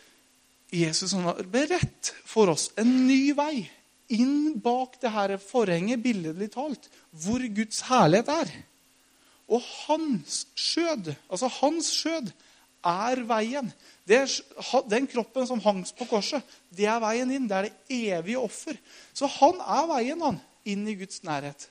Jesus 0.72 1.12
har 1.20 1.44
beredt 1.52 2.14
for 2.24 2.54
oss 2.54 2.70
en 2.80 2.90
ny 3.04 3.34
vei 3.36 3.68
inn 4.16 4.60
bak 4.64 4.96
det 5.02 5.12
her 5.12 5.36
forhenget, 5.44 6.00
billedlig 6.04 6.52
talt, 6.54 6.88
hvor 7.12 7.44
Guds 7.52 7.84
herlighet 7.90 8.32
er. 8.32 8.54
Og 9.51 9.63
hans 9.86 10.46
skjød, 10.55 11.12
altså 11.27 11.50
hans 11.60 11.91
skjød, 11.91 12.31
er 12.88 13.22
veien. 13.29 13.67
Er, 14.12 14.31
den 14.89 15.08
kroppen 15.08 15.46
som 15.48 15.62
hangs 15.63 15.91
på 15.96 16.08
korset, 16.10 16.46
det 16.74 16.88
er 16.89 17.01
veien 17.03 17.29
inn. 17.31 17.50
Det 17.50 17.58
er 17.58 17.67
det 17.67 18.00
evige 18.15 18.41
offer. 18.41 18.79
Så 19.13 19.29
han 19.39 19.60
er 19.62 19.89
veien 19.91 20.24
han, 20.25 20.39
inn 20.65 20.88
i 20.88 20.96
Guds 21.00 21.22
nærhet. 21.27 21.67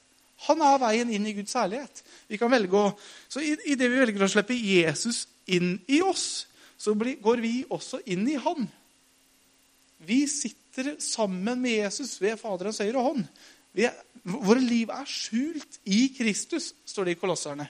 Han 0.46 0.62
er 0.64 0.78
veien 0.80 1.10
inn 1.12 1.26
i 1.28 1.34
Guds 1.36 1.56
herlighet. 1.58 2.02
Vi 2.30 2.38
kan 2.40 2.52
velge 2.52 2.78
å, 2.78 2.92
så 3.28 3.42
i, 3.44 3.52
i 3.68 3.76
det 3.76 3.90
vi 3.92 4.00
velger 4.00 4.24
å 4.24 4.30
slippe 4.30 4.56
Jesus 4.56 5.26
inn 5.50 5.74
i 5.90 6.00
oss, 6.04 6.46
så 6.80 6.94
blir, 6.96 7.18
går 7.20 7.42
vi 7.44 7.54
også 7.68 8.00
inn 8.08 8.24
i 8.30 8.38
han. 8.40 8.68
Vi 10.00 10.22
sitter 10.30 10.94
sammen 11.02 11.60
med 11.60 11.82
Jesus 11.82 12.14
ved 12.22 12.40
Faderens 12.40 12.80
høyre 12.80 13.02
hånd. 13.04 13.26
Er, 13.78 13.94
våre 14.24 14.60
liv 14.60 14.90
er 14.92 15.06
skjult 15.08 15.78
i 15.88 16.08
Kristus, 16.16 16.72
står 16.84 17.08
det 17.08 17.16
i 17.16 17.20
Kolosserne. 17.20 17.68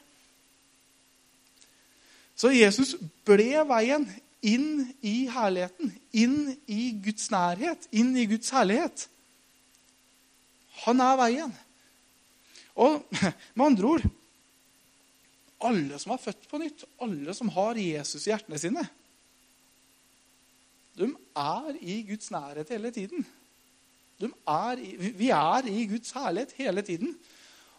Så 2.41 2.53
Jesus 2.55 2.95
ble 3.29 3.65
veien 3.69 4.07
inn 4.41 4.87
i 5.05 5.27
herligheten, 5.29 5.93
inn 6.17 6.55
i 6.71 6.93
Guds 7.05 7.29
nærhet, 7.33 7.85
inn 7.93 8.15
i 8.17 8.25
Guds 8.31 8.49
herlighet. 8.55 9.05
Han 10.87 11.03
er 11.05 11.19
veien. 11.21 11.53
Og 12.81 13.03
med 13.55 13.67
andre 13.67 13.93
ord 13.97 14.09
Alle 15.61 15.99
som 16.01 16.15
er 16.15 16.23
født 16.23 16.47
på 16.49 16.57
nytt, 16.57 16.87
alle 17.05 17.35
som 17.37 17.51
har 17.53 17.77
Jesus 17.77 18.23
i 18.25 18.31
hjertene 18.31 18.57
sine, 18.57 18.81
de 20.97 21.11
er 21.37 21.77
i 21.85 21.99
Guds 22.09 22.31
nærhet 22.33 22.73
hele 22.73 22.89
tiden. 22.97 23.27
Er 24.29 24.81
vi 25.17 25.31
er 25.33 25.69
i 25.71 25.87
Guds 25.89 26.13
herlighet 26.13 26.53
hele 26.59 26.85
tiden. 26.85 27.15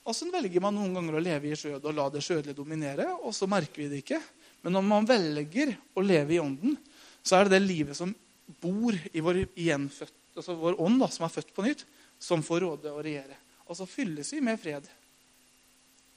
Og 0.01 0.15
så 0.17 0.25
velger 0.33 0.63
man 0.63 0.73
noen 0.73 0.95
ganger 0.97 1.17
å 1.17 1.21
leve 1.21 1.51
i 1.51 1.57
skjødet 1.57 1.85
og 1.85 1.97
la 1.97 2.07
det 2.09 2.23
skjødelige 2.25 2.57
dominere, 2.57 3.05
og 3.21 3.35
så 3.37 3.45
merker 3.49 3.83
vi 3.83 3.89
det 3.91 3.99
ikke. 4.01 4.17
Men 4.65 4.73
når 4.77 4.85
man 4.87 5.09
velger 5.09 5.75
å 5.97 6.03
leve 6.05 6.35
i 6.35 6.41
ånden, 6.41 6.77
så 7.21 7.37
er 7.37 7.45
det 7.45 7.59
det 7.59 7.67
livet 7.67 7.97
som 7.97 8.13
bor 8.61 8.95
i 9.13 9.21
vår, 9.23 9.43
gjenfødt, 9.53 10.15
altså 10.35 10.55
vår 10.57 10.79
ånd, 10.81 10.97
da, 11.03 11.09
som 11.13 11.27
er 11.27 11.33
født 11.33 11.53
på 11.53 11.65
nytt, 11.65 11.85
som 12.21 12.45
får 12.45 12.63
råde 12.65 12.93
og 12.93 13.03
regjere. 13.05 13.37
Og 13.69 13.77
så 13.77 13.87
fylles 13.89 14.33
vi 14.33 14.41
med 14.43 14.59
fred. 14.61 14.89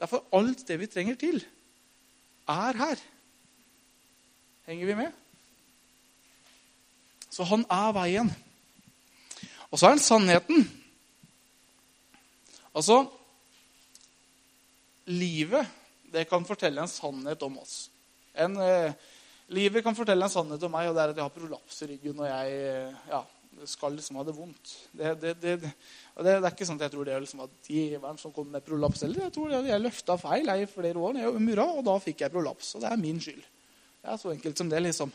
Derfor 0.01 0.25
alt 0.35 0.65
det 0.67 0.79
vi 0.81 0.89
trenger 0.91 1.21
til, 1.21 1.45
er 2.51 2.81
her. 2.81 3.05
Henger 4.67 4.89
vi 4.91 4.97
med? 4.99 5.21
Så 7.33 7.47
han 7.49 7.65
er 7.73 7.95
veien. 7.97 8.33
Og 9.75 9.81
så 9.81 9.89
er 9.89 9.97
den 9.97 10.05
sannheten. 10.07 10.67
Altså 12.75 13.03
Livet 15.11 15.67
det 16.15 16.29
kan 16.31 16.45
fortelle 16.47 16.79
en 16.79 16.89
sannhet 16.89 17.43
om 17.43 17.57
oss. 17.59 17.89
En, 18.39 18.55
eh, 18.63 18.93
livet 19.51 19.83
kan 19.83 19.97
fortelle 19.99 20.25
en 20.25 20.31
sannhet 20.31 20.63
om 20.63 20.71
meg, 20.71 20.87
og 20.87 20.95
det 20.95 21.03
er 21.03 21.11
at 21.11 21.19
jeg 21.19 21.27
har 21.27 21.33
prolaps 21.35 21.81
i 21.83 21.89
ryggen 21.91 22.21
og 22.23 22.29
jeg 22.29 22.53
eh, 22.55 23.01
ja, 23.11 23.19
skal 23.67 23.97
liksom 23.97 24.21
ha 24.21 24.25
det 24.29 24.37
vondt. 24.37 24.75
Det, 24.93 25.11
det, 25.21 25.33
det, 25.43 25.57
det, 25.67 26.37
er 26.37 26.47
ikke 26.53 26.69
sånn 26.69 26.79
at 26.79 26.87
jeg 26.87 26.95
tror 26.95 27.09
det 27.09 27.17
er 27.17 27.25
liksom 27.25 27.43
var 27.43 27.51
djevelen 27.67 28.23
som 28.23 28.35
kom 28.37 28.47
med 28.55 28.63
prolaps. 28.63 29.03
Eller 29.03 29.27
jeg 29.27 29.35
tror 29.35 29.57
jeg 29.57 29.83
løfta 29.83 30.17
feil 30.23 30.53
jeg, 30.53 30.69
i 30.69 30.71
flere 30.71 31.03
år 31.03 31.19
jeg 31.19 31.45
murra, 31.49 31.67
og 31.75 31.83
da 31.91 31.99
fikk 32.07 32.23
jeg 32.23 32.35
prolaps. 32.37 32.77
Og 32.79 32.87
det 32.87 32.93
er 32.95 33.03
min 33.03 33.19
skyld. 33.27 33.43
Det 34.05 34.15
er 34.15 34.23
så 34.23 34.31
enkelt 34.37 34.63
som 34.63 34.71
det. 34.71 34.87
liksom 34.87 35.13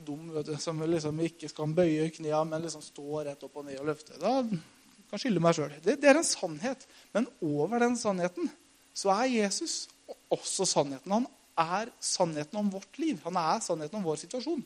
dum 0.00 0.30
vet 0.32 0.48
du, 0.48 0.54
som 0.60 0.80
liksom 0.88 1.18
ikke 1.26 1.50
skal 1.50 1.74
bøye 1.76 2.08
knærne, 2.16 2.48
men 2.48 2.64
liksom 2.64 2.84
stå 2.84 3.24
rett 3.26 3.42
opp 3.44 3.58
og 3.60 3.66
ned 3.66 3.80
og 3.82 3.90
løfte. 3.90 4.16
Da 4.20 4.38
kan 4.40 5.18
jeg 5.18 5.24
skylde 5.26 5.42
meg 5.44 5.56
sjøl. 5.58 5.74
Det, 5.84 5.98
det, 6.00 6.08
er 6.08 6.20
en 6.20 6.24
sannhet. 6.24 6.86
Men 7.12 7.28
over 7.44 7.82
den 7.84 7.98
sannheten 8.00 8.48
så 8.96 9.12
er 9.12 9.28
Jesus 9.34 9.74
også 10.32 10.64
sannheten. 10.68 11.12
Han 11.12 11.28
er 11.60 11.92
sannheten 12.00 12.56
om 12.60 12.70
vårt 12.72 12.96
liv. 13.00 13.20
Han 13.26 13.36
er 13.36 13.60
sannheten 13.64 14.00
om 14.00 14.06
vår 14.06 14.22
situasjon. 14.24 14.64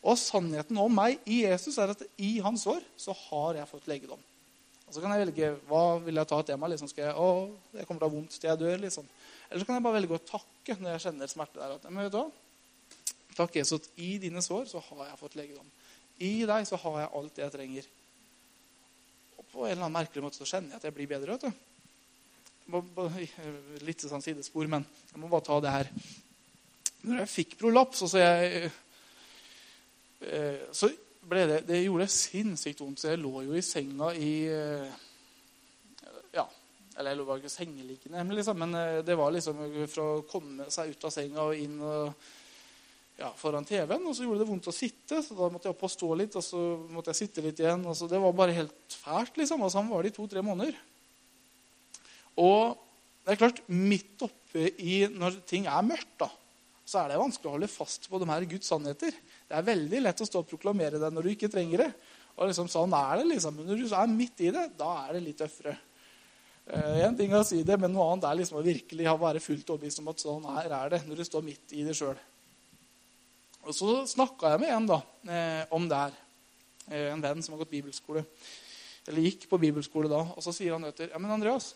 Og 0.00 0.18
sannheten 0.18 0.78
om 0.80 0.92
meg 0.96 1.20
i 1.28 1.44
Jesus 1.44 1.78
er 1.78 1.92
at 1.94 2.02
i 2.18 2.38
hans 2.42 2.66
år 2.70 2.82
så 2.98 3.14
har 3.28 3.60
jeg 3.60 3.70
fått 3.70 3.88
legedom. 3.90 4.20
Og 4.88 4.94
Så 4.94 5.02
kan 5.02 5.12
jeg 5.14 5.28
velge 5.28 5.54
hva 5.68 5.84
vil 6.02 6.18
jeg 6.18 6.26
ta 6.26 6.38
et 6.42 6.48
tema. 6.50 6.66
Liksom 6.72 6.90
skal 6.90 7.04
jeg, 7.06 7.14
å, 7.14 7.28
det 7.70 7.86
kommer 7.86 8.02
til 8.02 8.08
å 8.08 8.10
ha 8.10 8.14
vondt 8.16 8.34
til 8.34 8.50
jeg 8.50 8.62
dør. 8.64 8.78
liksom. 8.82 9.06
Eller 9.46 9.62
så 9.62 9.68
kan 9.68 9.78
jeg 9.78 9.86
bare 9.86 10.00
velge 10.00 10.16
å 10.16 10.24
takke 10.26 10.80
når 10.80 10.96
jeg 10.96 11.04
kjenner 11.04 11.30
smerte 11.30 11.60
der. 11.60 11.76
At, 11.76 11.86
men 11.86 12.02
vet 12.02 12.16
du 12.16 12.18
hva? 12.18 12.30
Takk, 13.40 13.56
Jesus, 13.56 13.80
at 13.80 14.02
i 14.04 14.12
dine 14.20 14.42
sår 14.44 14.68
så 14.68 14.82
har 14.90 15.06
jeg 15.08 15.20
fått 15.20 15.38
legedom. 15.40 15.68
I 16.20 16.44
deg 16.44 16.66
så 16.68 16.76
har 16.82 17.00
jeg 17.00 17.12
alt 17.16 17.36
det 17.36 17.44
jeg 17.46 17.54
trenger. 17.54 17.90
Og 19.40 19.44
på 19.48 19.64
en 19.64 19.70
eller 19.72 19.86
annen 19.86 19.96
merkelig 19.96 20.24
måte 20.26 20.36
så 20.36 20.48
kjenner 20.48 20.74
jeg 20.74 20.82
at 20.82 20.88
jeg 20.90 20.96
blir 20.98 21.08
bedre. 21.08 21.38
vet 21.38 21.48
du. 21.48 21.52
Litt 23.88 24.04
sånn 24.04 24.24
sidespor, 24.24 24.68
men 24.68 24.84
jeg 25.10 25.22
må 25.22 25.30
bare 25.32 25.46
ta 25.48 25.56
det 25.64 25.72
her. 25.72 25.88
Når 27.00 27.22
jeg 27.22 27.32
fikk 27.32 27.56
prolaps, 27.62 28.04
så 28.04 28.20
jeg 28.20 28.68
eh, 30.20 30.66
så 30.76 30.90
ble 31.30 31.46
det, 31.48 31.60
det 31.68 31.80
gjorde 31.80 32.04
det 32.04 32.12
sinnssykt 32.12 32.82
vondt. 32.84 33.00
Så 33.00 33.14
jeg 33.14 33.22
lå 33.22 33.46
jo 33.46 33.56
i 33.56 33.64
senga 33.64 34.12
i 34.12 34.32
eh, 34.52 34.90
Ja, 36.36 36.44
eller 36.98 37.14
jeg 37.14 37.20
lå 37.22 37.38
ikke 37.40 37.52
sengeliggende, 37.52 38.36
liksom, 38.36 38.60
men 38.60 38.76
eh, 38.76 39.00
det 39.06 39.16
var 39.18 39.32
liksom 39.32 39.64
for 39.86 40.04
å 40.04 40.28
komme 40.28 40.68
seg 40.72 40.92
ut 40.92 41.08
av 41.08 41.16
senga 41.16 41.48
og 41.48 41.56
inn 41.56 41.80
og 41.80 42.12
ja, 43.20 43.30
foran 43.36 43.66
TV-en. 43.68 44.06
Og 44.08 44.16
så 44.16 44.24
gjorde 44.24 44.42
det 44.42 44.48
vondt 44.48 44.68
å 44.70 44.74
sitte, 44.74 45.20
så 45.24 45.36
da 45.36 45.50
måtte 45.52 45.68
jeg 45.68 45.76
opp 45.76 45.86
og 45.86 45.92
stå 45.92 46.10
litt. 46.18 46.36
Og 46.40 46.44
så 46.44 46.60
måtte 46.90 47.12
jeg 47.12 47.22
sitte 47.22 47.44
litt 47.44 47.60
igjen. 47.60 47.84
så 47.94 48.08
det 48.10 48.20
var 48.22 48.36
bare 48.36 48.56
helt 48.56 48.96
fælt. 49.02 49.36
liksom. 49.40 49.66
Og 49.66 49.72
sånn 49.72 49.90
var 49.90 50.02
det 50.02 50.12
i 50.12 50.16
to-tre 50.16 50.44
måneder. 50.44 50.78
Og 52.40 52.78
det 53.26 53.34
er 53.34 53.42
klart, 53.42 53.60
midt 53.68 54.24
oppe 54.24 54.70
i 54.80 55.02
når 55.12 55.42
ting 55.48 55.68
er 55.70 55.84
mørkt, 55.86 56.14
da, 56.22 56.30
så 56.88 57.02
er 57.02 57.12
det 57.12 57.20
vanskelig 57.20 57.50
å 57.50 57.52
holde 57.54 57.68
fast 57.70 58.08
på 58.10 58.18
de 58.18 58.26
her 58.30 58.46
Guds 58.50 58.70
sannheter. 58.72 59.12
Det 59.46 59.58
er 59.58 59.68
veldig 59.68 60.00
lett 60.02 60.22
å 60.24 60.26
stå 60.26 60.40
og 60.42 60.48
proklamere 60.50 60.98
det 60.98 61.12
når 61.12 61.26
du 61.26 61.34
ikke 61.34 61.50
trenger 61.52 61.84
det. 61.84 61.90
Og 62.40 62.48
liksom 62.48 62.70
Sånn 62.72 62.94
er 62.96 63.20
det. 63.20 63.28
liksom. 63.34 63.60
Men 63.60 63.68
når 63.68 63.84
du 63.84 63.94
er 63.94 64.10
midt 64.10 64.42
i 64.42 64.50
det, 64.54 64.64
da 64.78 64.90
er 65.04 65.14
det 65.14 65.22
litt 65.26 65.38
tøffere. 65.42 65.76
Uh, 66.70 66.98
en 67.04 67.16
ting 67.18 67.32
er 67.32 67.42
å 67.42 67.46
si 67.46 67.60
det, 67.66 67.76
men 67.82 67.92
noe 67.92 68.08
annet 68.12 68.26
er 68.28 68.40
liksom 68.40 68.60
å 68.60 68.64
virkelig 68.64 69.14
være 69.20 69.42
fullt 69.42 69.72
overbevist 69.74 70.02
om 70.02 70.10
at 70.12 70.22
sånn 70.22 70.50
her 70.54 70.74
er 70.76 70.92
det, 70.94 71.00
når 71.08 71.20
du 71.20 71.26
står 71.26 71.46
midt 71.46 71.74
i 71.76 71.84
det 71.86 71.96
sjøl. 71.98 72.18
Og 73.66 73.76
så 73.76 73.90
snakka 74.08 74.54
jeg 74.54 74.62
med 74.62 74.72
en 74.74 74.88
da, 74.88 74.98
eh, 75.28 75.62
om 75.76 75.88
det 75.88 76.00
her. 76.00 76.16
Eh, 76.88 77.06
en 77.12 77.22
venn 77.22 77.42
som 77.42 77.54
har 77.54 77.62
gått 77.62 77.74
bibelskole. 77.74 78.24
Eller 79.06 79.26
gikk 79.26 79.48
på 79.50 79.60
bibelskole 79.60 80.08
da. 80.10 80.22
Og 80.34 80.42
så 80.44 80.54
sier 80.54 80.76
han 80.76 80.86
etter 80.88 81.12
ja, 81.12 81.20
men 81.20 81.34
Andreas, 81.34 81.74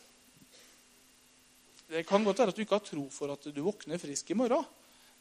det 1.90 2.06
kan 2.08 2.24
godt 2.24 2.40
være 2.40 2.54
at 2.54 2.56
du 2.56 2.64
ikke 2.64 2.78
har 2.78 2.86
tro 2.86 3.04
for 3.12 3.34
at 3.34 3.44
du 3.52 3.60
våkner 3.62 4.00
frisk 4.00 4.32
i 4.32 4.38
morgen. 4.38 4.64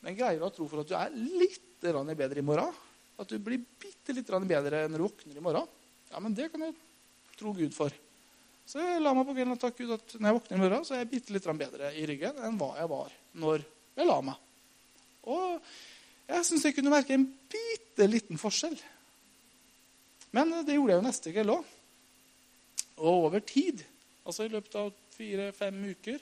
Men 0.04 0.16
greier 0.18 0.40
du 0.40 0.46
å 0.46 0.50
ha 0.50 0.56
tro 0.56 0.68
for 0.72 0.84
at 0.84 0.90
du 0.90 0.96
er 0.98 1.14
litt 1.14 1.84
bedre 1.84 2.40
i 2.40 2.46
morgen? 2.46 2.72
At 3.20 3.30
du 3.30 3.38
blir 3.44 3.62
bitte 3.80 4.16
litt 4.16 4.32
bedre 4.48 4.88
når 4.88 4.98
du 4.98 5.06
våkner 5.06 5.38
i 5.38 5.44
morgen? 5.44 5.68
Ja, 6.12 6.20
men 6.24 6.34
det 6.36 6.50
kan 6.52 6.64
jeg 6.64 6.76
tro 7.38 7.54
Gud 7.56 7.76
for. 7.76 7.94
Så 8.66 8.80
jeg 8.80 9.02
la 9.04 9.12
meg 9.14 9.28
på 9.28 9.36
kvelden 9.36 9.56
og 9.58 9.62
takk 9.62 9.76
Gud 9.78 9.92
at 9.98 10.16
når 10.16 10.30
jeg 10.30 10.38
våkner 10.40 10.58
i 10.58 10.64
morgen, 10.64 10.86
så 10.88 10.96
er 10.96 11.04
jeg 11.04 11.12
bitte 11.12 11.36
litt 11.36 11.48
bedre 11.60 11.92
i 12.00 12.06
ryggen 12.08 12.40
enn 12.48 12.60
hva 12.60 12.72
jeg 12.80 12.92
var 12.92 13.16
når 13.44 13.66
jeg 14.00 14.08
la 14.08 14.20
meg. 14.24 14.38
Og 15.28 15.74
jeg 16.30 16.48
syns 16.48 16.66
jeg 16.66 16.76
kunne 16.78 16.94
merke 16.94 17.16
en 17.16 17.26
bitte 17.52 18.08
liten 18.10 18.40
forskjell. 18.40 18.76
Men 20.34 20.54
det 20.66 20.78
gjorde 20.78 20.96
jeg 20.96 21.02
jo 21.02 21.06
neste 21.06 21.34
kveld 21.34 21.54
òg. 21.54 21.74
Og 23.04 23.28
over 23.28 23.44
tid, 23.46 23.84
altså 24.26 24.46
i 24.46 24.54
løpet 24.54 24.76
av 24.80 24.92
fire-fem 25.14 25.78
uker, 25.94 26.20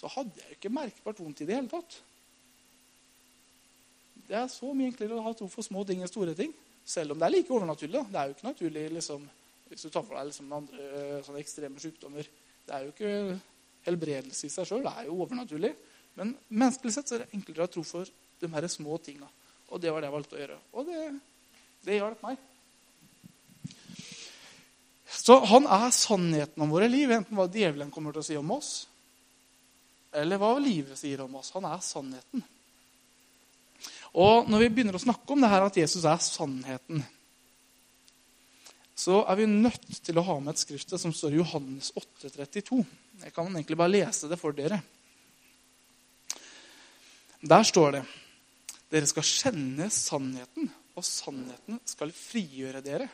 så 0.00 0.10
hadde 0.14 0.40
jeg 0.40 0.48
jo 0.48 0.58
ikke 0.58 0.72
merkbart 0.72 1.20
vondt 1.20 1.42
i 1.44 1.48
det 1.48 1.56
hele 1.56 1.70
tatt. 1.70 1.98
Det 4.28 4.38
er 4.38 4.48
så 4.48 4.70
mye 4.72 4.88
enklere 4.88 5.18
å 5.18 5.24
ha 5.26 5.34
tro 5.36 5.48
for 5.50 5.66
små 5.66 5.84
ting 5.88 6.00
enn 6.02 6.10
store 6.10 6.34
ting. 6.38 6.52
Selv 6.88 7.14
om 7.14 7.20
det 7.20 7.28
er 7.28 7.34
like 7.34 7.52
overnaturlig. 7.52 7.98
Da. 7.98 8.04
Det 8.08 8.20
er 8.20 8.28
jo 8.28 8.36
ikke 8.36 8.48
naturlig 8.48 8.84
liksom, 8.96 9.26
hvis 9.68 9.84
du 9.84 9.90
tar 9.90 10.06
for 10.06 10.18
deg 10.18 10.30
liksom, 10.30 10.54
andre 10.56 10.88
eh, 10.88 11.18
sånne 11.26 11.42
ekstreme 11.42 11.82
sykdommer. 11.82 12.30
Det 12.66 12.76
er 12.76 12.86
jo 12.86 12.94
ikke 12.94 13.12
helbredelse 13.86 14.48
i 14.48 14.52
seg 14.54 14.68
sjøl. 14.68 14.84
Det 14.86 14.94
er 14.96 15.08
jo 15.10 15.18
overnaturlig. 15.26 15.72
Men 16.18 16.34
menneskelig 16.48 16.94
sett 16.96 17.10
så 17.10 17.18
er 17.18 17.24
det 17.24 17.36
enklere 17.36 17.64
å 17.64 17.68
ha 17.68 17.72
tro 17.72 17.84
for 17.86 18.08
de 18.42 18.50
her 18.52 18.68
små 18.70 18.98
tinga. 19.02 19.28
Og 19.72 19.80
det 19.80 19.92
var 19.92 20.02
det 20.02 20.10
jeg 20.10 20.16
valgte 20.16 20.36
å 20.36 20.42
gjøre. 20.42 20.58
Og 20.76 20.88
det 20.88 21.02
Det 21.82 21.96
hjalp 21.98 22.20
meg. 22.22 22.36
Så 25.12 25.36
han 25.50 25.66
er 25.66 25.90
sannheten 25.90 26.62
om 26.62 26.70
våre 26.70 26.86
liv, 26.88 27.10
enten 27.10 27.36
hva 27.36 27.48
djevelen 27.50 27.90
kommer 27.90 28.14
til 28.14 28.22
å 28.22 28.26
si 28.26 28.36
om 28.38 28.52
oss, 28.54 28.70
eller 30.14 30.38
hva 30.38 30.52
livet 30.62 30.98
sier 30.98 31.24
om 31.24 31.34
oss. 31.40 31.50
Han 31.56 31.66
er 31.68 31.82
sannheten. 31.82 32.44
Og 34.14 34.48
når 34.48 34.64
vi 34.64 34.70
begynner 34.76 34.96
å 34.96 35.02
snakke 35.02 35.34
om 35.34 35.42
det 35.42 35.50
her 35.50 35.66
at 35.66 35.76
Jesus 35.76 36.06
er 36.06 36.22
sannheten, 36.22 37.02
så 38.94 39.24
er 39.26 39.40
vi 39.40 39.50
nødt 39.50 40.02
til 40.04 40.18
å 40.20 40.26
ha 40.26 40.38
med 40.38 40.54
et 40.54 40.62
skriftet 40.62 41.00
som 41.00 41.14
står 41.16 41.34
i 41.34 41.40
Johannes 41.40 41.90
8, 41.96 42.30
32. 42.30 42.82
Jeg 43.24 43.34
kan 43.34 43.48
egentlig 43.50 43.78
bare 43.80 43.94
lese 43.96 44.30
det 44.30 44.38
for 44.38 44.54
dere. 44.54 44.78
Der 47.42 47.66
står 47.66 47.96
det 47.98 48.02
dere 48.92 49.08
skal 49.08 49.24
kjenne 49.24 49.88
sannheten, 49.92 50.68
og 50.92 51.04
sannheten 51.06 51.78
skal 51.88 52.12
frigjøre 52.12 52.82
dere. 52.84 53.06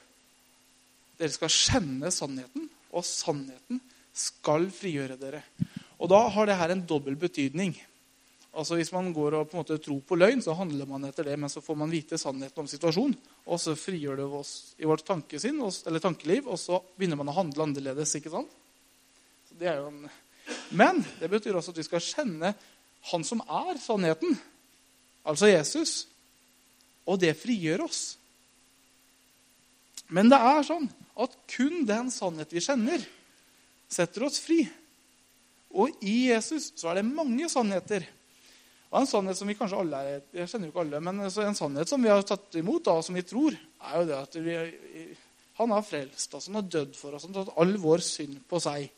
Dere 1.18 1.34
skal 1.34 1.52
kjenne 1.54 2.10
sannheten, 2.14 2.66
og 2.90 3.06
sannheten 3.06 3.78
skal 4.18 4.66
frigjøre 4.74 5.18
dere. 5.20 5.44
Og 6.02 6.10
da 6.10 6.24
har 6.34 6.48
det 6.48 6.58
her 6.58 6.74
en 6.74 6.82
dobbel 6.86 7.14
betydning. 7.18 7.76
Altså 8.58 8.78
Hvis 8.78 8.90
man 8.90 9.12
går 9.14 9.36
og 9.38 9.50
på 9.50 9.54
en 9.54 9.62
måte 9.62 9.78
tror 9.82 10.00
på 10.02 10.18
løgn, 10.18 10.42
så 10.42 10.56
handler 10.58 10.88
man 10.90 11.04
etter 11.06 11.28
det, 11.28 11.36
men 11.38 11.52
så 11.52 11.62
får 11.62 11.78
man 11.78 11.92
vite 11.92 12.18
sannheten 12.18 12.64
om 12.64 12.70
situasjonen, 12.70 13.14
og 13.46 13.60
så 13.62 13.76
frigjør 13.78 14.18
det 14.18 14.28
oss 14.40 14.52
i 14.82 14.88
vårt 14.88 15.04
tankesinn, 15.06 15.60
eller 15.62 16.02
tankeliv, 16.02 16.48
og 16.50 16.58
så 16.58 16.80
begynner 16.96 17.20
man 17.20 17.30
å 17.30 17.36
handle 17.38 17.68
annerledes. 17.68 18.16
ikke 18.18 18.34
sant? 18.34 18.50
Det 19.54 19.70
en... 19.70 20.08
Men 20.72 21.02
det 21.20 21.28
betyr 21.30 21.58
også 21.58 21.74
at 21.74 21.78
vi 21.80 21.84
skal 21.84 22.00
kjenne 22.00 22.54
Han 23.12 23.22
som 23.24 23.38
er 23.44 23.78
sannheten, 23.78 24.34
altså 25.28 25.50
Jesus. 25.50 25.92
Og 27.08 27.20
det 27.20 27.36
frigjør 27.38 27.86
oss. 27.86 28.02
Men 30.12 30.30
det 30.32 30.40
er 30.40 30.64
sånn 30.64 30.88
at 31.18 31.34
kun 31.50 31.84
den 31.88 32.12
sannhet 32.14 32.52
vi 32.54 32.62
kjenner, 32.64 33.02
setter 33.90 34.24
oss 34.28 34.38
fri. 34.40 34.62
Og 35.76 35.92
i 36.04 36.30
Jesus 36.30 36.70
så 36.78 36.90
er 36.90 37.00
det 37.00 37.08
mange 37.08 37.48
sannheter. 37.52 38.06
Og 38.88 39.02
En 39.02 39.08
sannhet 39.08 39.36
som 39.36 39.48
vi 39.50 39.56
kanskje 39.56 39.80
alle 39.82 39.98
er, 40.00 40.20
jeg 40.32 40.48
kjenner 40.48 40.70
jo 40.70 40.72
ikke 40.72 40.84
alle, 40.86 41.00
men 41.04 41.20
en 41.20 41.58
sannhet 41.58 41.90
som 41.90 42.00
vi 42.00 42.08
har 42.08 42.24
tatt 42.24 42.56
imot, 42.56 42.86
da, 42.86 42.94
som 43.04 43.18
vi 43.18 43.24
tror, 43.26 43.56
er 43.84 43.98
jo 43.98 44.06
det 44.08 44.16
at 44.16 44.38
vi, 44.40 44.54
han 45.60 45.74
har 45.74 45.84
frelst 45.84 46.38
oss, 46.38 46.48
han 46.48 46.56
har 46.56 46.70
dødd 46.72 46.96
for 46.96 47.12
oss, 47.12 47.26
han 47.26 47.36
har 47.36 47.44
tatt 47.44 47.60
all 47.60 47.76
vår 47.82 48.04
synd 48.06 48.40
på 48.48 48.62
seg. 48.64 48.88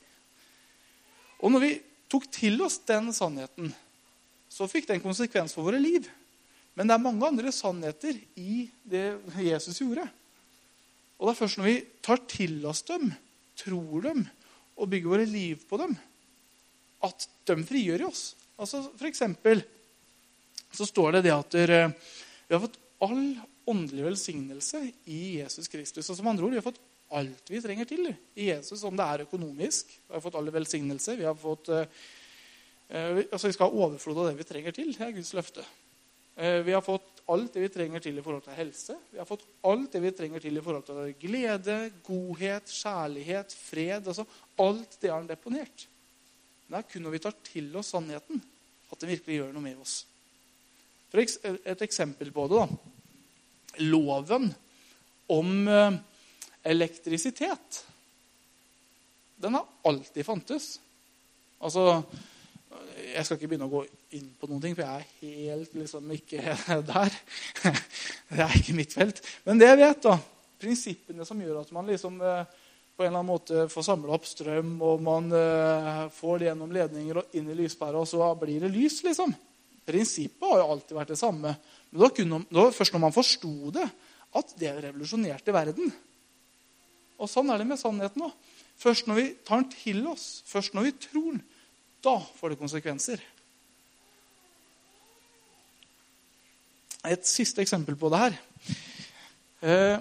Og 1.41 1.51
når 1.51 1.65
vi 1.65 1.73
tok 2.13 2.29
til 2.31 2.63
oss 2.63 2.79
den 2.87 3.11
sannheten, 3.17 3.73
så 4.51 4.71
fikk 4.71 4.87
det 4.87 4.99
en 4.99 5.09
konsekvens 5.09 5.57
for 5.57 5.67
våre 5.67 5.83
liv. 5.83 6.07
Men 6.81 6.89
det 6.89 6.95
er 6.97 7.03
mange 7.05 7.29
andre 7.29 7.51
sannheter 7.53 8.17
i 8.41 8.63
det 8.89 9.19
Jesus 9.45 9.83
gjorde. 9.83 10.07
Og 11.21 11.27
det 11.29 11.33
er 11.35 11.39
først 11.43 11.59
når 11.61 11.67
vi 11.67 11.75
tar 12.01 12.23
til 12.25 12.55
oss 12.71 12.81
dem, 12.89 13.11
tror 13.61 14.07
dem 14.07 14.23
og 14.81 14.89
bygger 14.89 15.13
våre 15.13 15.27
liv 15.29 15.61
på 15.69 15.77
dem, 15.77 15.93
at 17.05 17.27
de 17.51 17.57
frigjør 17.69 18.01
i 18.01 18.07
oss. 18.09 18.23
Altså 18.57 18.81
For 18.95 19.11
eksempel 19.11 19.61
så 20.73 20.87
står 20.89 21.19
det 21.19 21.27
det 21.27 21.35
at 21.35 21.59
vi 21.61 22.55
har 22.55 22.63
fått 22.63 22.81
all 23.05 23.27
åndelig 23.69 24.07
velsignelse 24.07 24.81
i 25.13 25.21
Jesus 25.43 25.69
Kristus. 25.69 26.09
Og 26.09 26.17
som 26.17 26.33
andre 26.33 26.49
ord, 26.49 26.57
Vi 26.57 26.63
har 26.63 26.65
fått 26.71 26.81
alt 27.13 27.53
vi 27.53 27.61
trenger 27.61 27.85
til 27.85 28.09
i 28.09 28.49
Jesus, 28.55 28.87
om 28.89 28.97
det 28.97 29.05
er 29.05 29.27
økonomisk. 29.27 29.93
Vi 30.09 30.17
har 30.17 30.25
fått 30.25 30.41
alle 30.41 30.57
velsignelse. 30.57 31.19
Vi 31.21 31.29
har 31.29 31.37
fått, 31.37 31.69
eh, 31.69 33.21
altså 33.29 33.49
vi 33.49 33.53
skal 33.53 33.69
ha 33.69 33.85
overflod 33.85 34.25
av 34.25 34.31
det 34.31 34.41
vi 34.41 34.49
trenger 34.49 34.73
til. 34.73 34.95
Det 34.97 35.05
er 35.05 35.17
Guds 35.21 35.35
løfte. 35.37 35.67
Eh, 36.41 36.63
vi 36.63 36.73
har 36.73 36.81
fått 36.81 37.23
alt 37.29 37.53
det 37.53 37.61
vi 37.61 37.69
trenger 37.69 38.01
til 38.01 38.17
i 38.17 38.23
forhold 38.25 38.47
til 38.47 38.57
helse. 38.57 38.95
Vi 39.13 39.19
har 39.21 39.29
fått 39.29 39.43
alt 39.69 39.93
det 39.93 40.01
vi 40.01 40.13
trenger 40.17 40.41
til 40.41 40.57
i 40.57 40.63
forhold 40.65 40.87
til 40.89 41.11
glede, 41.21 41.75
godhet, 42.07 42.73
kjærlighet, 42.73 43.53
fred. 43.53 44.09
altså 44.09 44.25
Alt 44.65 44.97
det 45.03 45.11
han 45.13 45.29
deponert. 45.29 45.85
Det 46.65 46.79
er 46.79 46.87
kun 46.89 47.05
når 47.05 47.13
vi 47.13 47.21
tar 47.27 47.37
til 47.45 47.69
oss 47.77 47.93
sannheten, 47.93 48.41
at 48.89 49.03
det 49.03 49.11
virkelig 49.11 49.37
gjør 49.37 49.53
noe 49.53 49.67
med 49.67 49.83
oss. 49.85 49.99
For 51.13 51.21
et 51.21 51.85
eksempel 51.85 52.33
på 52.33 52.49
det. 52.49 52.65
da. 52.65 53.85
Loven 53.85 54.49
om 55.37 55.69
eh, 55.69 56.01
elektrisitet. 56.73 57.85
Den 59.37 59.61
har 59.61 59.69
alltid 59.85 60.25
fantes. 60.25 60.73
Altså, 61.61 62.01
Jeg 63.01 63.27
skal 63.27 63.39
ikke 63.39 63.51
begynne 63.53 63.69
å 63.69 63.73
gå 63.73 63.85
inn 64.19 64.29
på 64.39 64.49
noen 64.51 64.63
ting, 64.63 64.75
for 64.77 64.85
jeg 64.85 65.05
er 65.05 65.47
helt 65.51 65.77
liksom 65.77 66.11
ikke 66.15 66.57
der. 66.93 67.17
Det 68.31 68.45
er 68.45 68.57
ikke 68.59 68.77
mitt 68.79 68.97
felt. 68.97 69.23
Men 69.47 69.61
det 69.61 69.71
jeg 69.71 69.81
vet, 69.81 70.03
da, 70.07 70.17
prinsippene 70.61 71.27
som 71.29 71.41
gjør 71.41 71.63
at 71.63 71.73
man 71.75 71.89
liksom 71.91 72.21
eh, 72.21 72.59
på 72.97 73.05
en 73.05 73.09
eller 73.09 73.23
annen 73.23 73.31
måte 73.31 73.67
får 73.73 73.87
samla 73.87 74.13
opp 74.13 74.27
strøm, 74.29 74.75
og 74.85 75.01
man 75.05 75.31
eh, 75.33 76.03
får 76.13 76.41
det 76.41 76.51
gjennom 76.51 76.75
ledninger 76.75 77.23
og 77.23 77.39
inn 77.39 77.49
i 77.49 77.59
lyspæra, 77.63 78.03
og 78.03 78.09
så 78.11 78.29
blir 78.41 78.67
det 78.67 78.73
lys, 78.75 79.01
liksom. 79.07 79.33
Prinsippet 79.89 80.47
har 80.47 80.61
jo 80.61 80.71
alltid 80.75 80.99
vært 80.99 81.15
det 81.15 81.19
samme. 81.19 81.55
Men 81.91 82.45
det 82.47 82.61
var 82.61 82.75
først 82.77 82.95
når 82.95 83.03
man 83.07 83.17
forsto 83.17 83.73
det, 83.75 83.87
at 84.37 84.53
det 84.61 84.75
revolusjonerte 84.85 85.55
verden. 85.55 85.89
Og 87.21 87.29
sånn 87.29 87.51
er 87.51 87.61
det 87.61 87.69
med 87.69 87.81
sannheten 87.81 88.29
òg. 88.29 88.37
Først 88.81 89.09
når 89.09 89.19
vi 89.19 89.25
tar 89.45 89.61
den 89.61 89.73
til 89.75 90.05
oss, 90.09 90.29
først 90.49 90.77
når 90.77 90.87
vi 90.87 90.93
tror 91.09 91.33
den, 91.35 91.43
da 92.05 92.17
får 92.37 92.53
det 92.53 92.61
konsekvenser. 92.61 93.23
Et 97.09 97.27
siste 97.27 97.63
eksempel 97.63 97.97
på 97.97 98.11
det 98.13 98.21
her. 98.21 98.39
Eh, 99.65 99.99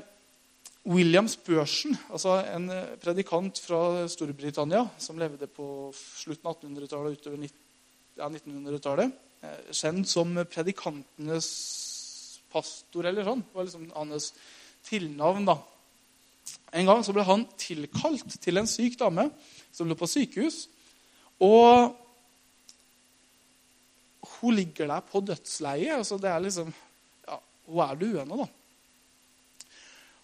William 0.89 1.27
Spursen, 1.27 1.95
altså 2.09 2.39
en 2.55 2.69
predikant 2.99 3.59
fra 3.61 4.07
Storbritannia 4.11 4.85
som 4.97 5.19
levde 5.19 5.47
på 5.51 5.91
slutten 5.95 6.49
av 6.49 6.55
1800-tallet 6.57 7.11
og 7.11 7.19
utover 7.19 7.43
1900-tallet. 8.29 9.19
Eh, 9.43 9.59
kjent 9.75 10.09
som 10.11 10.33
predikantenes 10.51 11.49
pastor 12.51 13.07
eller 13.07 13.27
sånn. 13.27 13.43
Var 13.53 13.67
liksom 13.67 13.91
hans 13.95 14.33
tilnavn. 14.87 15.45
da. 15.47 15.59
En 16.73 16.89
gang 16.89 17.03
så 17.03 17.13
ble 17.15 17.23
han 17.27 17.45
tilkalt 17.59 18.35
til 18.41 18.59
en 18.59 18.67
syk 18.67 18.97
dame 18.99 19.29
som 19.71 19.87
lå 19.87 19.95
på 19.95 20.09
sykehus. 20.09 20.67
Og 21.39 21.95
hun 24.39 24.55
ligger 24.55 24.87
der 24.91 25.03
på 25.03 25.21
dødsleiet. 25.23 25.97
Altså 25.97 26.17
det 26.19 26.31
er 26.31 26.39
liksom, 26.43 26.71
ja, 27.27 27.37
Hun 27.67 27.83
er 27.85 27.99
døende, 27.99 28.39
da. 28.39 28.47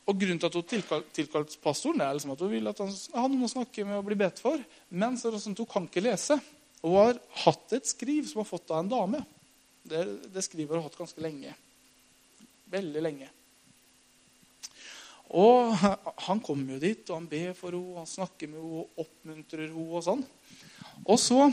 Og 0.06 0.19
Grunnen 0.21 0.39
til 0.39 0.51
at 0.51 0.58
hun 0.58 0.67
tilkalte 0.69 1.13
tilkalt 1.17 1.56
pastoren, 1.63 1.97
det 1.99 2.06
er 2.06 2.13
liksom 2.13 2.36
at 2.36 2.41
hun 2.45 2.51
vil 2.51 2.69
at 2.69 2.82
han 2.84 2.91
har 3.15 3.30
noen 3.32 3.47
å 3.47 3.49
snakke 3.49 3.86
med 3.88 3.97
og 3.97 4.06
bli 4.06 4.17
bedt 4.19 4.41
for. 4.43 4.62
Men 4.89 5.17
så 5.17 5.30
er 5.30 5.36
det 5.36 5.41
sånn 5.41 5.56
at 5.58 5.63
hun 5.63 5.71
kan 5.71 5.88
ikke 5.89 6.04
lese. 6.06 6.38
Hun 6.84 6.97
har 6.99 7.17
hatt 7.45 7.73
et 7.73 7.89
skriv 7.89 8.28
som 8.28 8.39
hun 8.39 8.45
har 8.45 8.51
fått 8.51 8.73
av 8.75 8.84
en 8.84 8.91
dame. 8.91 9.23
Det, 9.86 10.04
det 10.34 10.43
skrivet 10.45 10.75
har 10.75 10.84
hun 10.84 10.86
hatt 10.86 10.99
ganske 10.99 11.23
lenge. 11.25 11.56
Veldig 12.69 13.01
lenge. 13.01 13.32
Og 15.36 15.74
han 15.76 16.39
kommer 16.43 16.76
jo 16.76 16.82
dit, 16.82 17.02
og 17.10 17.17
han 17.17 17.30
ber 17.30 17.56
for 17.58 17.76
henne, 17.76 18.00
han 18.00 18.08
snakker 18.08 18.52
med 18.52 18.62
henne, 18.62 18.84
oppmuntrer 19.04 19.65
henne 19.67 19.88
og 19.89 20.06
sånn. 20.06 20.24
Og 21.04 21.19
så 21.19 21.50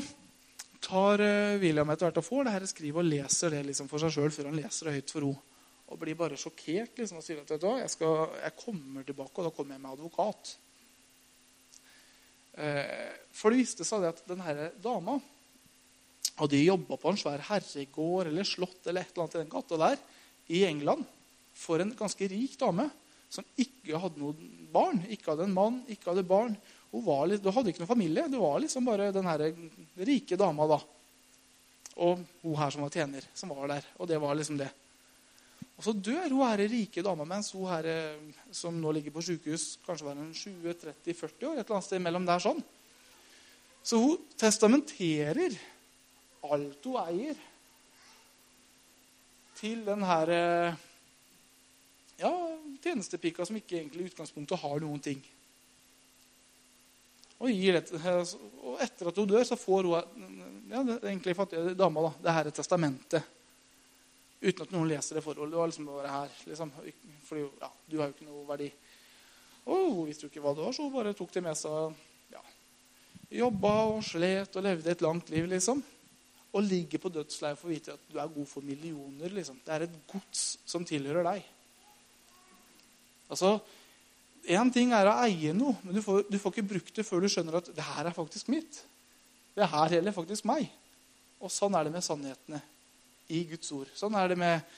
tar 0.82 1.22
eh, 1.22 1.60
William 1.62 1.90
etter 1.90 2.08
hvert 2.08 2.20
og 2.20 2.26
får 2.26 2.46
det 2.46 2.54
her 2.54 2.66
skrivet 2.70 3.02
og 3.02 3.08
leser 3.08 3.54
det 3.54 3.64
liksom 3.68 3.90
for 3.90 4.02
seg 4.02 4.14
sjøl 4.14 4.34
før 4.34 4.50
han 4.50 4.58
leser 4.60 4.88
det 4.88 4.96
høyt 5.00 5.14
for 5.14 5.26
henne. 5.26 5.48
Og 5.92 5.98
blir 6.00 6.16
bare 6.16 6.38
sjokkert 6.40 7.02
liksom, 7.02 7.18
og 7.20 7.26
sier 7.26 7.42
at 7.42 7.50
vet 7.52 7.60
du, 7.60 7.68
jeg, 7.82 7.90
skal, 7.92 8.36
jeg 8.40 8.56
kommer 8.56 9.04
tilbake, 9.04 9.34
og 9.34 9.48
da 9.48 9.52
kommer 9.52 9.76
jeg 9.76 9.82
med 9.82 9.92
advokat. 9.92 10.54
Eh, 12.62 13.10
for 13.34 13.52
det 13.52 13.64
viste 13.64 13.86
seg 13.88 14.06
at 14.08 14.22
denne 14.28 14.70
dama 14.84 15.18
hadde 16.38 16.62
jobba 16.62 16.96
på 17.00 17.12
en 17.12 17.20
svær 17.20 17.44
herregård 17.50 18.30
eller 18.30 18.46
slott 18.48 18.86
eller 18.86 19.02
et 19.02 19.12
eller 19.12 19.26
annet 19.26 19.36
i 19.36 19.42
den 19.42 19.52
gata 19.52 19.78
der 19.80 20.02
i 20.52 20.64
England 20.68 21.04
for 21.56 21.82
en 21.82 21.92
ganske 21.96 22.28
rik 22.30 22.54
dame 22.60 22.88
som 23.32 23.46
ikke 23.56 24.00
hadde 24.00 24.20
noen 24.20 24.68
barn. 24.72 25.00
Ikke 25.12 25.32
hadde 25.32 25.46
en 25.48 25.56
mann, 25.56 25.80
ikke 25.90 26.10
hadde 26.10 26.26
barn. 26.28 26.56
Hun, 26.92 27.08
litt, 27.30 27.44
hun 27.44 27.56
hadde 27.56 27.72
ikke 27.72 27.84
noen 27.84 27.94
familie. 27.94 28.26
Det 28.28 28.40
var 28.40 28.60
liksom 28.60 28.88
bare 28.88 29.08
den 29.14 29.28
her 29.30 29.46
rike 30.04 30.36
dama. 30.40 30.68
da. 30.74 30.78
Og 32.04 32.20
hun 32.42 32.60
her 32.60 32.74
som 32.74 32.84
var 32.84 32.92
tjener, 32.92 33.26
som 33.36 33.52
var 33.56 33.72
der. 33.72 33.88
Og 33.98 34.08
det 34.10 34.20
var 34.20 34.36
liksom 34.36 34.60
det. 34.60 34.68
Og 35.78 35.86
så 35.86 35.94
dør 35.96 36.28
hun 36.28 36.44
her 36.44 36.60
rike 36.70 37.02
dama 37.02 37.24
mens 37.26 37.50
hun 37.56 37.66
her 37.70 37.88
som 38.54 38.76
nå 38.78 38.92
ligger 38.92 39.14
på 39.14 39.24
sykehus, 39.24 39.80
kanskje 39.86 40.06
var 40.06 40.20
en 40.20 40.34
20-30-40 40.36 41.48
år. 41.48 41.56
et 41.56 41.64
eller 41.64 41.76
annet 41.78 41.88
sted 41.88 42.04
mellom 42.04 42.28
der 42.28 42.44
sånn. 42.44 42.60
Så 43.82 43.98
hun 43.98 44.28
testamenterer 44.38 45.56
alt 46.46 46.84
hun 46.86 47.00
eier, 47.02 47.40
til 49.62 49.84
den 49.86 50.02
her 50.02 50.30
ja, 52.18 52.30
tjenestepika 52.82 53.46
som 53.46 53.56
ikke 53.58 53.78
egentlig 53.78 54.06
i 54.06 54.10
utgangspunktet 54.12 54.60
har 54.62 54.82
noen 54.82 55.00
ting. 55.02 55.22
Og, 57.42 57.50
det, 57.50 57.82
og 58.62 58.82
etter 58.84 59.08
at 59.10 59.16
hun 59.18 59.30
dør, 59.30 59.44
så 59.46 59.58
får 59.58 59.88
hun 59.88 60.68
ja, 60.70 60.82
det 60.86 61.00
egentlig 61.00 61.34
fattige 61.34 61.74
dama 61.74 62.04
da, 62.06 62.10
det 62.22 62.34
her 62.36 62.50
testamentet. 62.54 63.30
uten 64.42 64.62
at 64.62 64.74
noen 64.74 64.88
leser 64.90 65.18
det 65.18 65.24
forholdet. 65.24 65.54
Du 65.54 65.58
har 65.58 65.70
liksom 65.70 65.88
bare 65.90 66.10
her, 66.10 66.36
liksom. 66.46 66.70
Fordi 67.26 67.42
ja, 67.60 67.70
du 67.86 67.98
har 67.98 68.10
jo 68.10 68.14
ikke 68.14 68.28
noe 68.28 68.46
verdi. 68.46 68.68
Og 69.66 69.82
hun 69.94 70.06
visste 70.08 70.26
jo 70.26 70.30
ikke 70.30 70.42
hva 70.42 70.54
det 70.54 70.64
var, 70.64 70.74
så 70.74 70.86
hun 70.86 70.94
bare 70.94 71.14
tok 71.18 71.34
det 71.34 71.42
med 71.46 71.58
seg. 71.58 71.98
Ja. 72.32 72.42
Jobba 73.42 73.74
og 73.90 74.04
slet 74.06 74.58
og 74.58 74.66
levde 74.66 74.94
et 74.94 75.04
langt 75.04 75.30
liv, 75.34 75.46
liksom. 75.50 75.82
Og 76.52 76.66
ligger 76.66 77.02
på 77.02 77.10
dødsleiet 77.10 77.58
for 77.58 77.70
å 77.70 77.74
vite 77.74 77.94
at 77.96 78.06
du 78.10 78.18
er 78.18 78.34
god 78.34 78.48
for 78.50 78.66
millioner. 78.66 79.34
liksom. 79.34 79.58
Det 79.66 79.74
er 79.74 79.86
et 79.88 79.98
gods 80.10 80.46
som 80.66 80.86
tilhører 80.86 81.26
deg. 81.30 81.50
Altså, 83.32 83.56
Én 84.42 84.72
ting 84.74 84.90
er 84.90 85.06
å 85.06 85.18
eie 85.22 85.52
noe, 85.54 85.76
men 85.86 85.94
du 85.94 86.00
får, 86.02 86.24
du 86.26 86.34
får, 86.40 86.56
ikke 86.56 86.70
brukt 86.72 86.96
det 86.96 87.04
før 87.06 87.22
du 87.22 87.28
skjønner 87.30 87.60
at 87.60 87.68
det 87.76 87.84
her 87.86 88.08
er 88.08 88.14
faktisk 88.16 88.48
mitt. 88.50 88.80
Det 89.54 89.68
her 89.70 89.94
gjelder 89.94 90.14
faktisk 90.16 90.48
meg. 90.50 90.66
Og 91.38 91.52
sånn 91.52 91.76
er 91.78 91.86
det 91.86 91.92
med 91.94 92.02
sannhetene 92.02 92.58
i 93.30 93.44
Guds 93.52 93.70
ord. 93.76 93.92
Sånn 93.94 94.16
er 94.18 94.32
det 94.32 94.38
med 94.42 94.72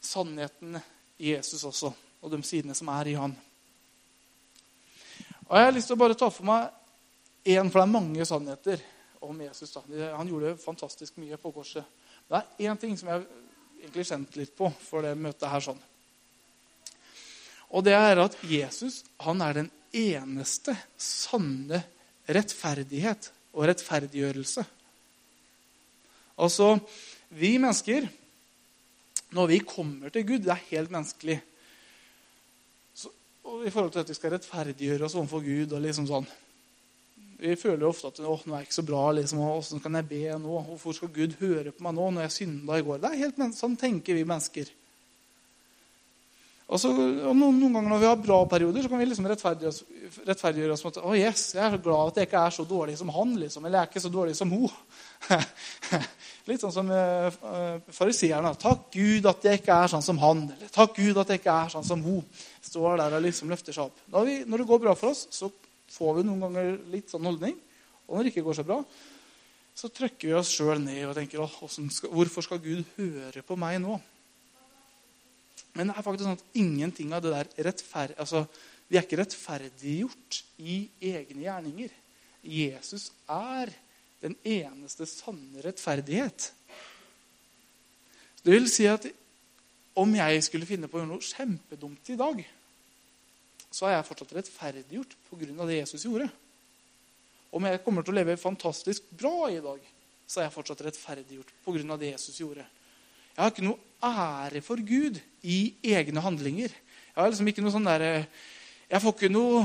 sannheten 0.00 0.78
i 1.20 1.34
Jesus 1.34 1.66
også, 1.68 1.92
og 2.24 2.32
de 2.32 2.40
sidene 2.48 2.76
som 2.76 2.88
er 2.94 3.12
i 3.12 3.18
han. 3.20 3.36
Og 5.50 5.54
Jeg 5.58 5.68
har 5.68 5.76
lyst 5.76 5.92
til 5.92 5.98
å 5.98 6.00
bare 6.00 6.16
ta 6.16 6.30
for 6.32 6.48
meg 6.48 6.70
én, 7.44 7.68
for 7.68 7.76
det 7.76 7.84
er 7.84 7.92
mange 7.92 8.28
sannheter 8.28 8.88
om 9.20 9.44
Jesus. 9.44 9.76
Da. 9.76 9.84
Han 10.16 10.32
gjorde 10.32 10.56
fantastisk 10.64 11.20
mye 11.20 11.36
på 11.36 11.52
korset. 11.52 11.84
Det 12.30 12.40
er 12.40 12.70
én 12.70 12.80
ting 12.80 12.96
som 12.96 13.12
jeg 13.12 13.28
egentlig 13.82 14.08
kjente 14.08 14.40
litt 14.40 14.56
på 14.56 14.72
for 14.80 15.04
det 15.04 15.12
møtet 15.18 15.50
her. 15.50 15.68
sånn. 15.68 15.89
Og 17.70 17.84
det 17.86 17.94
er 17.94 18.18
at 18.18 18.36
Jesus 18.46 19.02
han 19.22 19.42
er 19.44 19.60
den 19.60 19.70
eneste 19.94 20.74
sanne 20.98 21.82
rettferdighet 22.30 23.30
og 23.54 23.66
rettferdiggjørelse. 23.70 24.64
Altså, 26.40 26.78
vi 27.36 27.56
mennesker, 27.60 28.06
når 29.36 29.46
vi 29.50 29.58
kommer 29.62 30.10
til 30.10 30.26
Gud, 30.26 30.44
det 30.46 30.54
er 30.54 30.68
helt 30.70 30.90
menneskelig. 30.90 31.40
Så, 32.94 33.10
og 33.44 33.66
I 33.66 33.70
forhold 33.70 33.92
til 33.92 34.02
at 34.02 34.08
vi 34.08 34.16
skal 34.18 34.34
rettferdiggjøre 34.34 35.06
oss 35.06 35.18
overfor 35.18 35.44
Gud 35.44 35.74
og 35.76 35.84
liksom 35.84 36.08
sånn. 36.08 36.30
Vi 37.40 37.54
føler 37.56 37.86
jo 37.86 37.90
ofte 37.92 38.10
at 38.10 38.18
Åh, 38.20 38.42
nå 38.44 38.52
er 38.52 38.60
jeg 38.60 38.68
ikke 38.68 38.76
så 38.76 38.84
bra. 38.84 39.04
liksom, 39.16 39.40
Åssen 39.40 39.80
kan 39.80 39.96
jeg 39.96 40.08
be 40.10 40.24
nå? 40.36 40.58
Hvorfor 40.66 40.96
skal 40.96 41.12
Gud 41.14 41.38
høre 41.40 41.72
på 41.72 41.84
meg 41.86 41.96
nå 41.96 42.10
når 42.12 42.26
jeg 42.26 42.36
synda 42.36 42.76
i 42.76 42.84
går? 42.84 43.00
Det 43.00 43.10
er 43.10 43.22
helt, 43.22 43.40
Sånn 43.56 43.78
tenker 43.80 44.18
vi 44.18 44.26
mennesker. 44.28 44.68
Og, 46.70 46.84
og 46.86 47.34
noen, 47.34 47.56
noen, 47.58 47.72
ganger 47.74 47.90
når 47.90 47.98
vi 47.98 48.06
har 48.06 48.18
bra 48.22 48.36
perioder, 48.46 48.84
så 48.84 48.90
kan 48.92 49.00
vi 49.00 49.06
liksom 49.08 49.26
rettferdiggjøre, 49.26 50.10
rettferdiggjøre 50.28 50.74
oss 50.76 50.84
med 50.84 50.92
at 50.92 50.98
å 51.02 51.14
yes, 51.18 51.46
jeg 51.56 51.64
er 51.64 51.72
så 51.74 51.80
glad 51.82 52.12
at 52.12 52.20
jeg 52.20 52.28
ikke 52.28 52.42
er 52.46 52.54
så 52.54 52.66
dårlig 52.70 52.94
som 53.00 53.10
han. 53.16 53.32
liksom, 53.40 53.64
Eller 53.66 53.80
jeg 53.80 53.88
er 53.88 53.90
ikke 53.90 54.02
så 54.04 54.12
dårlig 54.14 54.36
som 54.38 54.52
hun. 54.54 54.68
Litt 56.50 56.62
sånn 56.62 56.74
som 56.76 56.92
uh, 56.94 57.80
fariseerne. 57.94 58.52
Takk 58.62 58.86
Gud 58.94 59.26
at 59.32 59.48
jeg 59.48 59.58
ikke 59.58 59.80
er 59.82 59.90
sånn 59.90 60.06
som 60.06 60.20
han. 60.22 60.44
Eller 60.54 60.70
takk 60.76 60.94
Gud 61.00 61.18
at 61.18 61.32
jeg 61.34 61.42
ikke 61.42 61.56
er 61.64 61.74
sånn 61.74 61.88
som 61.90 62.06
hun. 62.06 62.22
Står 62.62 63.02
der 63.02 63.18
og 63.18 63.26
liksom 63.26 63.50
løfter 63.50 63.74
seg 63.74 63.90
opp. 63.90 64.06
Vi, 64.30 64.38
når 64.46 64.62
det 64.62 64.68
går 64.70 64.84
bra 64.86 64.94
for 64.98 65.10
oss, 65.10 65.24
så 65.34 65.50
får 65.90 66.20
vi 66.20 66.26
noen 66.28 66.46
ganger 66.46 66.70
litt 66.94 67.10
sånn 67.10 67.26
holdning. 67.26 67.58
Og 68.06 68.14
når 68.14 68.28
det 68.28 68.34
ikke 68.34 68.46
går 68.46 68.60
så 68.60 68.66
bra, 68.70 68.78
så 69.74 69.90
trykker 69.90 70.30
vi 70.30 70.38
oss 70.38 70.54
sjøl 70.54 70.78
ned 70.82 71.02
og 71.08 71.18
tenker 71.18 71.42
hvorfor 72.14 72.46
skal 72.46 72.62
Gud 72.62 72.86
høre 72.94 73.42
på 73.42 73.58
meg 73.58 73.82
nå? 73.82 73.98
Men 75.76 75.90
det 75.90 75.96
er 75.96 76.04
faktisk 76.06 76.26
sånn 76.26 76.38
at 76.38 76.58
ingenting 76.58 77.14
av 77.14 77.24
det 77.24 77.34
der 77.34 77.50
rettferd... 77.68 78.16
altså, 78.18 78.46
Vi 78.90 78.98
er 78.98 79.04
ikke 79.06 79.20
rettferdiggjort 79.20 80.40
i 80.66 80.80
egne 81.12 81.44
gjerninger. 81.44 81.92
Jesus 82.42 83.10
er 83.30 83.70
den 84.20 84.34
eneste 84.42 85.06
sanne 85.06 85.62
rettferdighet. 85.62 86.50
Det 88.42 88.52
vil 88.54 88.66
si 88.72 88.88
at 88.90 89.06
om 90.00 90.12
jeg 90.16 90.42
skulle 90.46 90.68
finne 90.68 90.88
på 90.88 90.98
å 90.98 91.02
gjøre 91.02 91.12
noe 91.12 91.24
kjempedumt 91.24 92.10
i 92.12 92.18
dag, 92.18 92.42
så 93.70 93.86
er 93.86 93.96
jeg 93.96 94.08
fortsatt 94.08 94.34
rettferdiggjort 94.38 95.16
pga. 95.28 95.66
det 95.66 95.80
Jesus 95.80 96.04
gjorde. 96.04 96.28
Om 97.50 97.66
jeg 97.66 97.82
kommer 97.84 98.02
til 98.02 98.14
å 98.14 98.18
leve 98.18 98.36
fantastisk 98.40 99.06
bra 99.10 99.50
i 99.50 99.62
dag, 99.62 99.80
så 100.26 100.40
er 100.40 100.48
jeg 100.48 100.54
fortsatt 100.54 100.84
rettferdiggjort 100.86 101.52
pga. 101.64 101.96
det 101.96 102.12
Jesus 102.12 102.40
gjorde. 102.40 102.66
Jeg 103.36 103.42
har 103.42 103.52
ikke 103.52 103.66
noe 103.66 103.78
ære 104.02 104.62
for 104.64 104.80
Gud 104.84 105.20
i 105.42 105.74
egne 105.92 106.22
handlinger. 106.24 106.72
Jeg 106.72 107.18
har 107.18 107.30
liksom 107.30 107.48
ikke 107.50 107.64
noe 107.64 107.74
sånn 107.74 107.88
der, 107.88 108.26
jeg 108.90 109.02
får 109.02 109.16
ikke 109.16 109.32
noe 109.32 109.64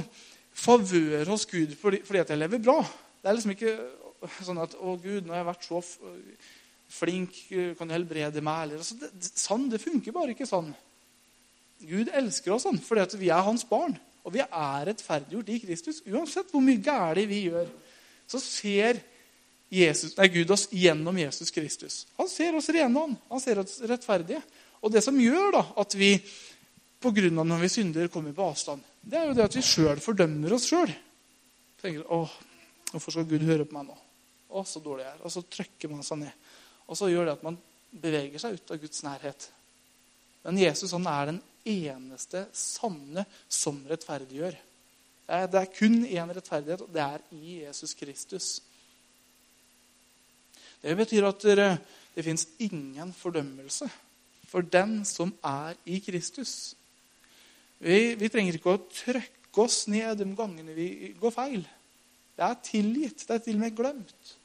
favør 0.55 1.33
hos 1.33 1.45
Gud 1.49 1.75
fordi, 1.79 2.01
at 2.19 2.31
jeg 2.31 2.39
lever 2.39 2.63
bra. 2.63 2.79
Det 3.21 3.29
er 3.29 3.37
liksom 3.37 3.55
ikke 3.55 3.75
sånn 4.45 4.61
at 4.63 4.73
'Å, 4.75 4.95
Gud, 5.01 5.25
nå 5.25 5.33
har 5.33 5.43
jeg 5.43 5.51
vært 5.51 5.67
så 5.67 5.81
flink. 6.89 7.37
Kan 7.77 7.87
du 7.87 7.93
helbrede 7.93 8.41
meg?' 8.41 8.63
Eller, 8.63 8.81
altså, 8.81 8.97
det, 8.99 9.11
sånn, 9.35 9.69
det 9.69 9.81
funker 9.81 10.15
bare 10.15 10.33
ikke 10.33 10.49
sånn. 10.49 10.73
Gud 11.85 12.09
elsker 12.13 12.55
oss 12.55 12.63
sånn 12.63 12.79
fordi 12.79 13.01
at 13.01 13.17
vi 13.19 13.29
er 13.29 13.43
hans 13.45 13.65
barn. 13.67 13.97
Og 14.25 14.33
vi 14.33 14.41
er 14.41 14.85
rettferdiggjort 14.89 15.49
i 15.53 15.59
Kristus. 15.61 16.01
Uansett 16.09 16.49
hvor 16.49 16.63
mye 16.63 16.81
galt 16.81 17.21
vi 17.29 17.45
gjør, 17.45 17.67
så 18.25 18.41
ser 18.41 19.01
Jesus, 19.69 20.13
nei, 20.17 20.27
Gud 20.29 20.51
oss 20.53 20.67
gjennom 20.71 21.17
Jesus 21.17 21.51
Kristus. 21.51 22.05
Han 22.19 22.29
ser 22.29 22.55
oss 22.55 22.69
rene. 22.69 22.99
Han, 22.99 23.15
han 23.29 23.41
ser 23.41 23.59
oss 23.63 23.79
rettferdige. 23.81 24.41
Og 24.85 24.91
det 24.93 25.01
som 25.01 25.17
gjør 25.19 25.55
da, 25.57 25.63
at 25.81 25.95
vi 25.97 26.11
på 27.01 27.11
grunn 27.13 27.41
av 27.41 27.47
når 27.49 27.63
vi 27.65 27.71
synder, 27.73 28.11
kommer 28.13 28.35
på 28.35 28.45
avstand, 28.45 28.85
det 29.01 29.17
er 29.19 29.29
jo 29.29 29.37
det 29.37 29.45
at 29.45 29.57
vi 29.57 29.63
sjøl 29.65 30.01
fordømmer 30.01 30.53
oss 30.55 30.67
sjøl. 30.69 30.93
Tenker 31.81 32.05
åh, 32.13 32.31
hvorfor 32.91 33.17
skal 33.17 33.27
Gud 33.29 33.45
høre 33.45 33.65
på 33.67 33.77
meg 33.77 33.89
nå? 33.89 33.97
Å, 34.55 34.63
så 34.65 34.81
dårlig 34.81 35.05
jeg 35.05 35.13
er. 35.15 35.23
Og 35.25 35.33
så 35.33 35.43
trykker 35.57 35.91
man 35.91 36.05
seg 36.05 36.21
ned. 36.21 36.45
Og 36.85 36.97
så 36.97 37.09
gjør 37.09 37.27
det 37.27 37.35
at 37.35 37.45
man 37.45 37.57
beveger 37.95 38.41
seg 38.41 38.57
ut 38.57 38.73
av 38.73 38.79
Guds 38.81 39.03
nærhet. 39.05 39.49
Men 40.45 40.61
Jesus 40.61 40.93
han 40.93 41.09
er 41.09 41.31
den 41.31 41.41
eneste 41.65 42.45
sanne 42.53 43.25
som 43.49 43.81
rettferdiggjør. 43.89 44.57
Det 45.25 45.59
er 45.61 45.71
kun 45.73 46.03
én 46.05 46.33
rettferdighet, 46.37 46.83
og 46.85 46.93
det 46.93 47.01
er 47.01 47.23
i 47.33 47.59
Jesus 47.63 47.95
Kristus. 47.97 48.49
Det 50.85 50.93
betyr 50.93 51.25
at 51.25 51.41
det, 51.41 51.69
det 52.13 52.23
fins 52.25 52.45
ingen 52.61 53.13
fordømmelse 53.17 53.87
for 54.45 54.61
den 54.61 54.99
som 55.07 55.31
er 55.41 55.73
i 55.89 55.97
Kristus. 56.05 56.75
Vi, 57.81 58.13
vi, 58.19 58.29
trenger 58.29 58.59
ikke 58.59 58.75
å 58.75 58.83
trykke 58.93 59.63
oss 59.63 59.85
ned 59.91 60.21
de 60.21 60.27
gangene 60.37 60.75
vi 60.77 61.15
går 61.19 61.33
feil. 61.33 61.63
Det 62.35 62.45
er 62.45 62.59
tilgitt. 62.63 63.23
Det 63.25 63.33
er 63.33 63.41
til 63.47 63.57
og 63.57 63.63
med 63.63 63.77
glemt. 63.77 64.35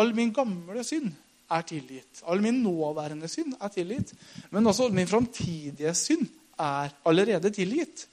All 0.00 0.14
min 0.16 0.32
gamle 0.32 0.84
synd 0.86 1.12
er 1.52 1.66
tilgitt. 1.68 2.22
All 2.24 2.40
min 2.42 2.62
nåværende 2.64 3.28
synd 3.28 3.58
er 3.60 3.74
tilgitt. 3.74 4.14
Men 4.54 4.66
også 4.66 4.88
all 4.88 4.96
min 4.96 5.10
framtidige 5.10 5.92
synd 5.98 6.24
er 6.56 6.96
allerede 7.04 7.52
tilgitt. 7.52 8.06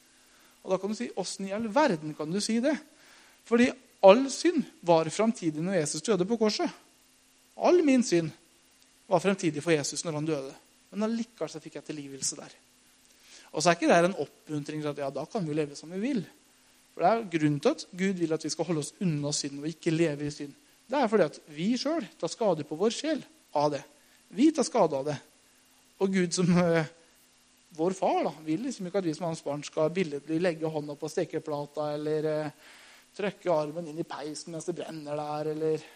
Og 0.66 0.74
da 0.74 0.82
kan 0.82 0.92
du 0.92 0.98
si 1.00 1.08
åssen 1.16 1.48
i 1.48 1.56
all 1.56 1.70
verden 1.72 2.12
kan 2.18 2.32
du 2.32 2.42
si 2.44 2.60
det? 2.64 2.76
Fordi 3.48 3.70
all 4.04 4.28
synd 4.34 4.66
var 4.84 5.08
framtidig 5.14 5.64
når 5.64 5.80
Jesus 5.80 6.04
døde 6.04 6.28
på 6.28 6.38
korset. 6.42 6.68
All 7.60 7.82
min 7.86 8.04
synd 8.06 8.32
var 9.10 9.22
fremtidig 9.24 9.64
for 9.64 9.74
Jesus 9.74 10.04
når 10.06 10.20
han 10.20 10.28
døde. 10.28 10.52
Men 10.94 11.06
allikevel 11.10 11.52
så 11.52 11.62
fikk 11.62 11.80
jeg 11.80 11.88
tilgivelse 11.90 12.38
der. 12.40 12.54
Og 13.50 13.62
så 13.62 13.72
er 13.72 13.78
ikke 13.78 13.90
det 13.90 14.12
en 14.12 14.20
oppmuntring 14.22 14.84
til 14.84 14.92
at 14.92 15.02
ja, 15.02 15.10
da 15.14 15.26
kan 15.30 15.46
vi 15.46 15.58
leve 15.58 15.78
som 15.78 15.92
vi 15.94 16.02
vil. 16.02 16.22
For 16.94 17.04
Det 17.04 17.10
er 17.10 17.28
grunnen 17.38 17.62
til 17.64 17.76
at 17.76 17.86
Gud 17.92 18.22
vil 18.22 18.36
at 18.36 18.46
vi 18.46 18.52
skal 18.54 18.70
holde 18.70 18.84
oss 18.86 18.94
unna 19.02 19.32
synd 19.34 19.62
og 19.62 19.70
ikke 19.70 19.94
leve 19.94 20.28
i 20.28 20.34
synd. 20.34 20.54
Det 20.90 20.98
er 20.98 21.10
fordi 21.10 21.26
at 21.30 21.40
vi 21.54 21.72
sjøl 21.78 22.06
tar 22.20 22.32
skade 22.32 22.66
på 22.66 22.78
vår 22.78 22.94
sjel 22.94 23.22
av 23.58 23.74
det. 23.74 23.84
Vi 24.30 24.50
tar 24.54 24.66
skade 24.68 24.98
av 24.98 25.10
det. 25.10 25.18
Og 26.00 26.14
Gud 26.14 26.34
som 26.34 26.50
uh, 26.58 26.86
vår 27.78 27.96
far 27.98 28.24
da, 28.30 28.34
vil 28.46 28.66
liksom 28.66 28.90
ikke 28.90 29.02
at 29.02 29.10
vi 29.10 29.14
som 29.18 29.28
hans 29.28 29.44
barn 29.46 29.64
skal 29.66 29.92
billedlig 29.94 30.40
legge 30.42 30.70
hånda 30.70 30.96
på 30.98 31.10
stekeplata 31.12 31.92
eller 31.98 32.30
uh, 32.30 32.76
trykke 33.18 33.54
armen 33.54 33.90
inn 33.90 34.02
i 34.02 34.08
peisen 34.08 34.54
mens 34.54 34.70
det 34.70 34.78
brenner 34.78 35.18
der, 35.18 35.52
eller 35.54 35.88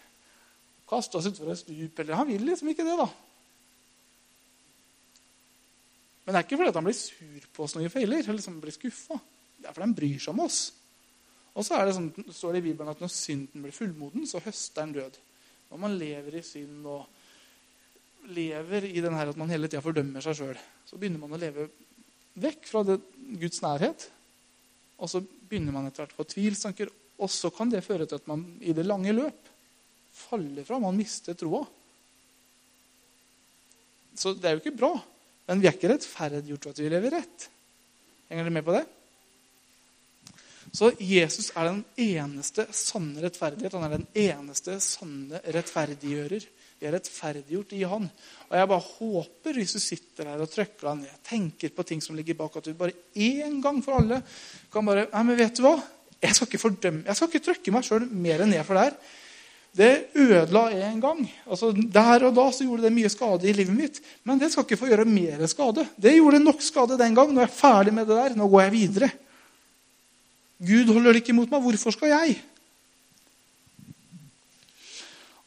kaste 0.94 1.18
oss 1.18 1.28
utfor 1.30 1.52
et 1.52 1.60
stup. 1.60 2.00
Eller, 2.00 2.16
han 2.16 2.30
vil 2.30 2.46
liksom 2.46 2.70
ikke 2.72 2.86
det, 2.86 2.96
da. 3.02 3.08
Men 6.24 6.32
det 6.32 6.40
er 6.40 6.46
ikke 6.46 6.58
fordi 6.60 6.72
han 6.78 6.86
blir 6.86 6.96
sur 6.96 7.48
på 7.52 7.66
oss 7.66 7.74
når 7.76 7.84
vi 7.84 7.92
feiler. 7.98 8.22
eller 8.22 8.38
liksom 8.38 8.56
blir 8.62 8.74
skuffa. 8.74 9.18
Det 9.58 9.68
er 9.68 9.76
fordi 9.76 9.86
han 9.86 9.98
bryr 9.98 10.22
seg 10.22 10.32
om 10.32 10.42
oss. 10.46 10.60
Og 11.54 11.66
så 11.66 11.76
er 11.76 11.86
det 11.86 11.94
sånn, 11.94 12.08
står 12.34 12.56
det 12.56 12.62
i 12.62 12.66
Bibelen 12.70 12.90
at 12.90 13.02
når 13.02 13.12
synden 13.12 13.62
blir 13.62 13.74
fullmoden, 13.74 14.24
så 14.26 14.42
høster 14.42 14.82
den 14.82 14.96
død. 14.96 15.18
Når 15.70 15.82
man 15.84 15.98
lever 16.00 16.38
i 16.40 16.42
synd 16.46 16.88
og 16.90 18.32
lever 18.34 18.88
i 18.88 19.02
den 19.04 19.14
her 19.14 19.30
at 19.30 19.38
man 19.38 19.52
hele 19.52 19.68
tida 19.68 19.84
fordømmer 19.84 20.24
seg 20.24 20.38
sjøl, 20.38 20.58
så 20.88 20.98
begynner 20.98 21.22
man 21.22 21.36
å 21.36 21.40
leve 21.40 21.68
vekk 22.40 22.66
fra 22.70 22.82
det, 22.88 22.98
Guds 23.38 23.62
nærhet. 23.62 24.08
Og 24.98 25.10
så 25.12 25.20
begynner 25.22 25.76
man 25.76 25.86
etter 25.88 26.02
hvert 26.02 26.16
å 26.16 26.22
få 26.22 26.28
tvilstanker. 26.32 26.90
Og 27.22 27.30
så 27.30 27.52
kan 27.54 27.70
det 27.70 27.84
føre 27.86 28.08
til 28.08 28.18
at 28.18 28.30
man 28.30 28.42
i 28.64 28.74
det 28.74 28.86
lange 28.88 29.14
løp 29.14 29.53
faller 30.14 30.66
fra. 30.66 30.80
Man 30.82 30.96
mister 30.98 31.36
troa. 31.38 31.64
Så 34.14 34.34
det 34.38 34.48
er 34.48 34.56
jo 34.56 34.62
ikke 34.62 34.78
bra. 34.78 34.92
Men 35.48 35.60
vi 35.60 35.68
er 35.68 35.76
ikke 35.76 35.90
rettferdiggjort 35.92 36.68
for 36.68 36.74
at 36.76 36.82
vi 36.82 36.92
lever 36.92 37.18
rett. 37.18 37.48
Henger 38.30 38.46
dere 38.46 38.56
med 38.56 38.66
på 38.66 38.76
det? 38.76 38.84
Så 40.74 40.90
Jesus 40.98 41.52
er 41.54 41.68
den 41.68 41.82
eneste 42.00 42.66
sanne 42.74 43.22
rettferdighet. 43.22 43.74
Han 43.76 43.86
er 43.86 43.98
den 43.98 44.06
eneste 44.24 44.78
sanne 44.82 45.42
rettferdiggjører. 45.54 46.46
Vi 46.80 46.88
er 46.88 46.96
rettferdiggjort 46.96 47.74
i 47.76 47.84
Han. 47.88 48.08
Og 48.48 48.56
jeg 48.58 48.70
bare 48.70 48.86
håper, 48.88 49.58
hvis 49.60 49.74
du 49.76 49.82
sitter 49.82 50.32
her 50.32 50.42
og 50.42 50.50
trykker 50.50 50.88
deg 50.88 51.04
ned, 51.04 51.20
tenker 51.26 51.74
på 51.74 51.86
ting 51.86 52.02
som 52.02 52.18
ligger 52.18 52.38
bak, 52.38 52.56
at 52.58 52.66
du 52.66 52.74
bare 52.78 52.96
én 53.14 53.60
gang 53.62 53.78
for 53.84 54.00
alle 54.00 54.22
kan 54.72 54.86
bare 54.86 55.06
Nei, 55.12 55.22
men 55.28 55.38
vet 55.38 55.60
du 55.60 55.62
hva? 55.66 55.76
Jeg 56.24 56.34
skal 56.34 56.48
ikke 56.48 56.62
fordømme, 56.62 57.04
jeg 57.04 57.18
skal 57.18 57.30
ikke 57.30 57.44
trykke 57.44 57.72
meg 57.74 57.86
sjøl 57.86 58.06
mer 58.08 58.42
enn 58.42 58.52
ned 58.54 58.64
for 58.66 58.78
det 58.78 58.86
her. 58.88 58.98
Det 59.74 60.14
ødela 60.14 60.68
en 60.70 61.00
gang. 61.02 61.24
Altså, 61.50 61.72
Der 61.72 62.26
og 62.28 62.34
da 62.36 62.46
så 62.52 62.62
gjorde 62.62 62.86
det 62.86 62.92
mye 62.94 63.10
skade 63.10 63.48
i 63.48 63.52
livet 63.52 63.74
mitt. 63.74 64.00
Men 64.22 64.38
det 64.38 64.52
skal 64.52 64.62
ikke 64.62 64.78
få 64.78 64.90
gjøre 64.90 65.04
mer 65.08 65.42
skade. 65.50 65.86
Det 65.98 66.14
gjorde 66.14 66.38
nok 66.38 66.62
skade 66.62 66.98
den 66.98 67.14
gang. 67.14 67.32
Nå 67.32 67.42
er 67.42 67.48
jeg 67.48 67.58
ferdig 67.58 67.94
med 67.94 68.06
det 68.06 68.16
der. 68.16 68.36
Nå 68.38 68.46
går 68.48 68.62
jeg 68.68 68.72
videre. 68.72 69.10
Gud 70.62 70.92
holder 70.94 71.12
det 71.12 71.24
ikke 71.24 71.34
mot 71.34 71.50
meg. 71.50 71.64
Hvorfor 71.64 71.90
skal 71.90 72.14
jeg? 72.14 72.38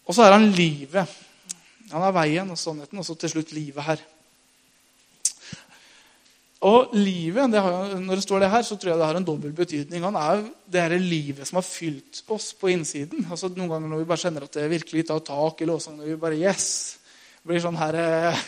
Og 0.08 0.16
så 0.16 0.28
er 0.28 0.36
han 0.36 0.52
livet. 0.52 1.08
Han 1.92 2.04
er 2.04 2.16
veien 2.16 2.52
og 2.52 2.60
sannheten, 2.60 3.00
og 3.00 3.08
så 3.08 3.16
til 3.16 3.32
slutt 3.32 3.56
livet 3.56 3.84
her. 3.84 4.04
Og 6.66 6.94
livet, 6.98 7.54
har, 7.54 8.00
Når 8.02 8.16
det 8.16 8.24
står 8.24 8.40
det 8.42 8.50
her, 8.50 8.64
så 8.66 8.76
tror 8.76 8.92
jeg 8.92 9.00
det 9.00 9.06
har 9.06 9.16
en 9.20 9.26
dobbel 9.26 9.52
betydning. 9.54 10.04
Han 10.04 10.16
er 10.18 10.46
det 10.66 10.82
her 10.82 10.96
livet 10.98 11.46
som 11.46 11.60
har 11.60 11.66
fylt 11.68 12.24
oss 12.34 12.54
på 12.58 12.72
innsiden. 12.74 13.28
Altså 13.30 13.52
Noen 13.54 13.70
ganger 13.70 13.92
når 13.92 14.02
vi 14.02 14.10
bare 14.10 14.24
kjenner 14.24 14.48
at 14.48 14.58
det 14.58 14.70
virkelig 14.72 15.06
tar 15.06 15.22
tak 15.28 15.62
eller 15.62 15.78
også 15.78 15.94
når 15.94 16.10
vi 16.10 16.16
bare 16.22 16.40
Yes! 16.40 16.98
Det 17.44 17.52
blir 17.52 17.62
sånn 17.62 17.78
her, 17.78 17.96
eh, 17.96 18.42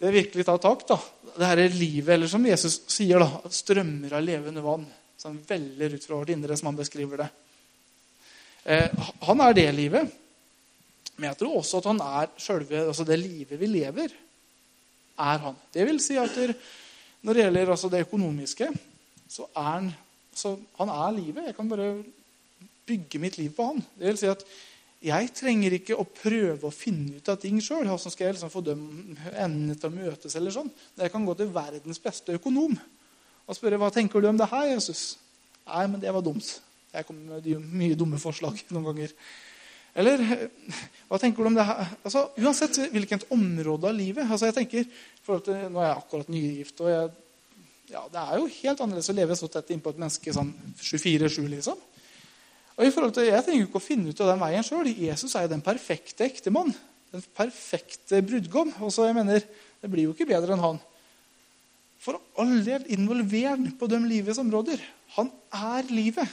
Det 0.00 0.14
virkelig 0.14 0.46
tar 0.46 0.58
tak. 0.58 0.86
da. 0.88 0.96
Det 1.36 1.46
her 1.46 1.58
er 1.58 1.74
livet, 1.74 2.14
eller 2.14 2.26
som 2.26 2.46
Jesus 2.46 2.80
sier, 2.88 3.18
da, 3.18 3.50
strømmer 3.50 4.14
av 4.16 4.24
levende 4.24 4.62
vann 4.64 4.86
som 5.20 5.36
veller 5.46 5.92
ut 5.94 6.04
fra 6.04 6.16
vårt 6.16 6.30
indre, 6.32 6.56
som 6.56 6.70
han 6.70 6.78
beskriver 6.78 7.20
det. 7.20 7.28
Eh, 8.64 9.10
han 9.26 9.40
er 9.44 9.52
det 9.52 9.66
livet. 9.76 10.16
Men 11.16 11.28
jeg 11.28 11.40
tror 11.42 11.58
også 11.58 11.82
at 11.82 11.88
han 11.90 12.00
er 12.00 12.30
sjølve 12.40 12.86
altså 12.86 13.04
det 13.04 13.18
livet 13.20 13.60
vi 13.60 13.68
lever, 13.68 14.14
er 15.20 15.42
han. 15.44 15.58
Det 15.74 15.84
vil 15.84 16.00
si 16.00 16.16
at 16.16 16.38
når 17.22 17.36
det 17.36 17.44
gjelder 17.44 17.74
altså 17.74 17.90
det 17.92 18.04
økonomiske, 18.06 18.70
så 19.30 19.46
er 19.56 19.68
han 19.68 19.92
så 20.40 20.54
Han 20.78 20.88
er 20.88 21.10
livet. 21.12 21.46
Jeg 21.46 21.56
kan 21.56 21.68
bare 21.68 22.02
bygge 22.86 23.18
mitt 23.18 23.36
liv 23.38 23.50
på 23.54 23.66
han. 23.66 23.80
Det 23.98 24.06
vil 24.06 24.18
si 24.18 24.28
at 24.30 24.44
jeg 25.00 25.30
trenger 25.32 25.74
ikke 25.78 25.96
å 25.96 26.04
prøve 26.04 26.68
å 26.68 26.74
finne 26.74 27.18
ut 27.18 27.28
av 27.32 27.38
ting 27.40 27.58
sjøl. 27.60 27.86
Hvordan 27.88 28.12
skal 28.12 28.26
jeg 28.26 28.36
liksom 28.36 28.52
få 28.52 28.62
dem 28.64 28.82
endene 29.32 29.76
til 29.76 29.88
å 29.88 29.94
møtes? 29.94 30.36
eller 30.36 30.54
sånn. 30.54 30.70
Jeg 31.00 31.12
kan 31.12 31.24
gå 31.26 31.34
til 31.36 31.52
verdens 31.54 32.00
beste 32.02 32.36
økonom 32.36 32.76
og 33.46 33.56
spørre 33.56 33.80
hva 33.80 33.90
tenker 33.90 34.22
du 34.22 34.28
om 34.30 34.38
det 34.38 34.48
her, 34.52 34.66
Jesus. 34.70 35.16
Nei, 35.66 35.86
men 35.90 36.02
det 36.02 36.12
var 36.14 36.24
dumt. 36.24 36.46
Jeg 36.92 37.06
kommer 37.08 37.40
med 37.40 37.70
mye 37.72 37.96
dumme 37.98 38.20
forslag 38.20 38.60
noen 38.70 38.90
ganger. 38.90 39.14
Eller 39.98 40.22
hva 41.08 41.18
tenker 41.18 41.42
du 41.42 41.50
om 41.50 41.56
det 41.56 41.66
her? 41.66 41.94
Altså, 42.04 42.28
uansett 42.38 42.78
hvilket 42.92 43.26
område 43.34 43.88
av 43.90 43.96
livet. 43.96 44.26
altså 44.30 44.50
jeg 44.50 44.58
tenker, 44.60 44.84
til, 45.26 45.62
Nå 45.70 45.80
er 45.80 45.88
jeg 45.88 45.96
akkurat 45.96 46.28
nygift. 46.30 46.80
og 46.80 46.90
jeg, 46.90 47.10
ja, 47.90 48.04
Det 48.12 48.20
er 48.22 48.36
jo 48.38 48.50
helt 48.62 48.80
annerledes 48.80 49.10
å 49.10 49.16
leve 49.16 49.38
så 49.38 49.48
tett 49.50 49.72
innpå 49.74 49.90
et 49.90 50.02
menneske 50.02 50.34
sånn 50.34 50.52
24-7. 50.78 51.48
liksom. 51.56 51.80
Og 52.78 52.86
i 52.86 52.92
forhold 52.94 53.14
til, 53.14 53.24
Jeg 53.24 53.44
trenger 53.44 53.66
ikke 53.66 53.80
å 53.82 53.88
finne 53.88 54.10
ut 54.10 54.20
av 54.20 54.30
den 54.32 54.40
veien 54.40 54.64
sjøl. 54.64 54.94
Jesus 54.94 55.34
er 55.34 55.42
jo 55.42 55.54
den 55.54 55.64
perfekte 55.64 56.24
ektemann. 56.24 56.72
Den 57.10 57.24
perfekte 57.34 58.22
brudgom. 58.22 58.72
Og 58.80 58.92
så 58.92 59.06
jeg 59.06 59.14
mener, 59.14 59.42
Det 59.82 59.90
blir 59.90 60.04
jo 60.04 60.12
ikke 60.14 60.28
bedre 60.28 60.54
enn 60.54 60.60
han. 60.60 60.80
For 62.00 62.20
all 62.40 62.64
del, 62.64 62.84
involver 62.88 63.58
på 63.78 63.88
de 63.88 63.98
livets 64.06 64.38
områder. 64.38 64.80
Han 65.16 65.30
er 65.52 65.82
livet. 65.90 66.28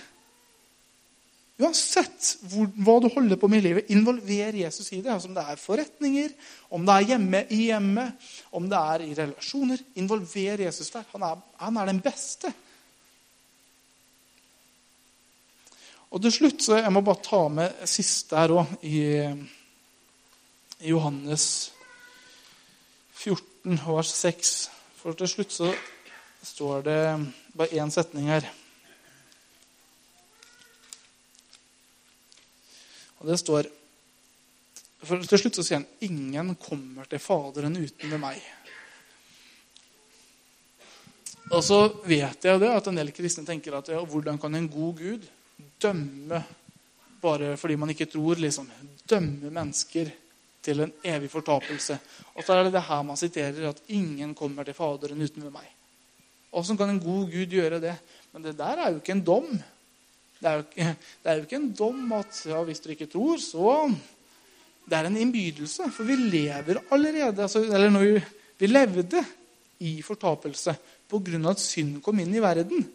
Uansett 1.57 2.35
hvor, 2.45 2.67
hva 2.85 2.99
du 3.01 3.07
holder 3.09 3.39
på 3.41 3.47
med 3.49 3.63
i 3.63 3.65
livet, 3.65 3.89
involver 3.89 4.59
Jesus 4.59 4.91
i 4.93 4.99
det. 5.01 5.09
Altså 5.09 5.31
om 5.31 5.33
det 5.33 5.41
er 5.41 5.57
forretninger, 5.57 6.35
om 6.69 6.85
det 6.85 6.93
er 6.93 7.07
hjemme 7.13 7.41
i 7.49 7.61
hjemmet, 7.71 8.27
om 8.53 8.67
det 8.69 8.77
er 8.77 9.05
i 9.07 9.15
relasjoner. 9.17 9.81
Involver 9.97 10.63
Jesus 10.67 10.91
der. 10.93 11.07
Han 11.15 11.25
er, 11.25 11.39
han 11.63 11.79
er 11.81 11.89
den 11.89 12.01
beste. 12.05 12.53
Og 16.07 16.21
til 16.23 16.31
slutt 16.31 16.61
så 16.63 16.77
Jeg 16.77 16.93
må 16.93 17.01
bare 17.01 17.25
ta 17.25 17.41
med 17.51 17.81
siste 17.89 18.37
her 18.37 18.53
òg, 18.53 18.77
i, 18.85 19.01
i 20.85 20.93
Johannes 20.93 21.73
14, 23.17 23.81
vers 23.81 24.13
6. 24.21 24.53
For 25.01 25.17
til 25.17 25.33
slutt 25.33 25.57
så 25.57 25.73
står 26.45 26.85
det 26.85 27.01
bare 27.57 27.81
én 27.81 27.91
setning 27.91 28.29
her. 28.29 28.45
Og 33.19 33.31
det 33.31 33.39
står 33.41 33.73
for 35.07 35.21
Til 35.21 35.39
slutt 35.39 35.59
så 35.59 35.63
sier 35.63 35.77
han 35.77 36.07
ingen 36.07 36.55
kommer 36.57 37.05
til 37.05 37.21
Faderen 37.21 37.75
uten 37.77 38.09
ved 38.09 38.17
meg. 38.17 38.41
Og 41.53 41.61
så 41.63 41.77
vet 42.03 42.43
jeg 42.43 42.59
det 42.59 42.71
at 42.73 42.87
en 42.89 42.97
del 42.97 43.13
kristne 43.15 43.45
tenker 43.47 43.77
at 43.77 43.91
ja, 43.93 44.01
hvordan 44.01 44.39
kan 44.41 44.57
en 44.57 44.67
god 44.67 44.97
Gud 44.97 45.27
dømme 45.79 46.41
bare 47.21 47.53
fordi 47.57 47.77
man 47.79 47.93
ikke 47.93 48.09
tror? 48.09 48.41
liksom, 48.41 48.67
Dømme 49.07 49.51
mennesker 49.53 50.09
til 50.65 50.83
en 50.83 50.91
evig 51.05 51.29
fortapelse. 51.31 51.99
Og 52.35 52.43
så 52.43 52.53
er 52.53 52.67
det 52.67 52.73
det 52.75 52.83
her 52.89 53.05
man 53.07 53.17
siterer, 53.17 53.69
at 53.69 53.81
ingen 53.87 54.35
kommer 54.35 54.67
til 54.67 54.75
Faderen 54.75 55.21
uten 55.21 55.45
ved 55.45 55.53
meg. 55.53 55.69
Åssen 56.51 56.77
kan 56.77 56.89
en 56.89 56.99
god 56.99 57.31
Gud 57.31 57.53
gjøre 57.53 57.79
det? 57.79 57.95
Men 58.33 58.43
det 58.43 58.57
der 58.57 58.81
er 58.83 58.91
jo 58.91 58.99
ikke 58.99 59.15
en 59.15 59.23
dom. 59.23 59.49
Det 60.37 60.49
er, 60.49 60.59
jo 60.59 60.65
ikke, 60.65 60.91
er 61.23 61.39
jo 61.39 61.45
ikke 61.47 61.57
en 61.57 61.71
dom 61.73 62.13
at 62.17 62.43
ja, 62.45 62.59
hvis 62.65 62.83
dere 62.83 62.93
ikke 62.97 63.09
tror, 63.09 63.39
så 63.41 63.89
Det 64.87 64.95
er 64.95 65.09
en 65.09 65.17
innbydelse. 65.19 65.89
For 65.91 66.07
vi 66.07 66.15
lever 66.15 66.79
allerede 66.91 67.41
altså, 67.43 67.63
Eller 67.63 67.89
når 67.89 68.05
vi, 68.05 68.21
vi 68.59 68.67
levde 68.67 69.23
i 69.79 70.01
fortapelse 70.01 70.75
pga. 71.09 71.49
at 71.49 71.59
synd 71.59 72.01
kom 72.01 72.19
inn 72.19 72.35
i 72.35 72.43
verden. 72.43 72.85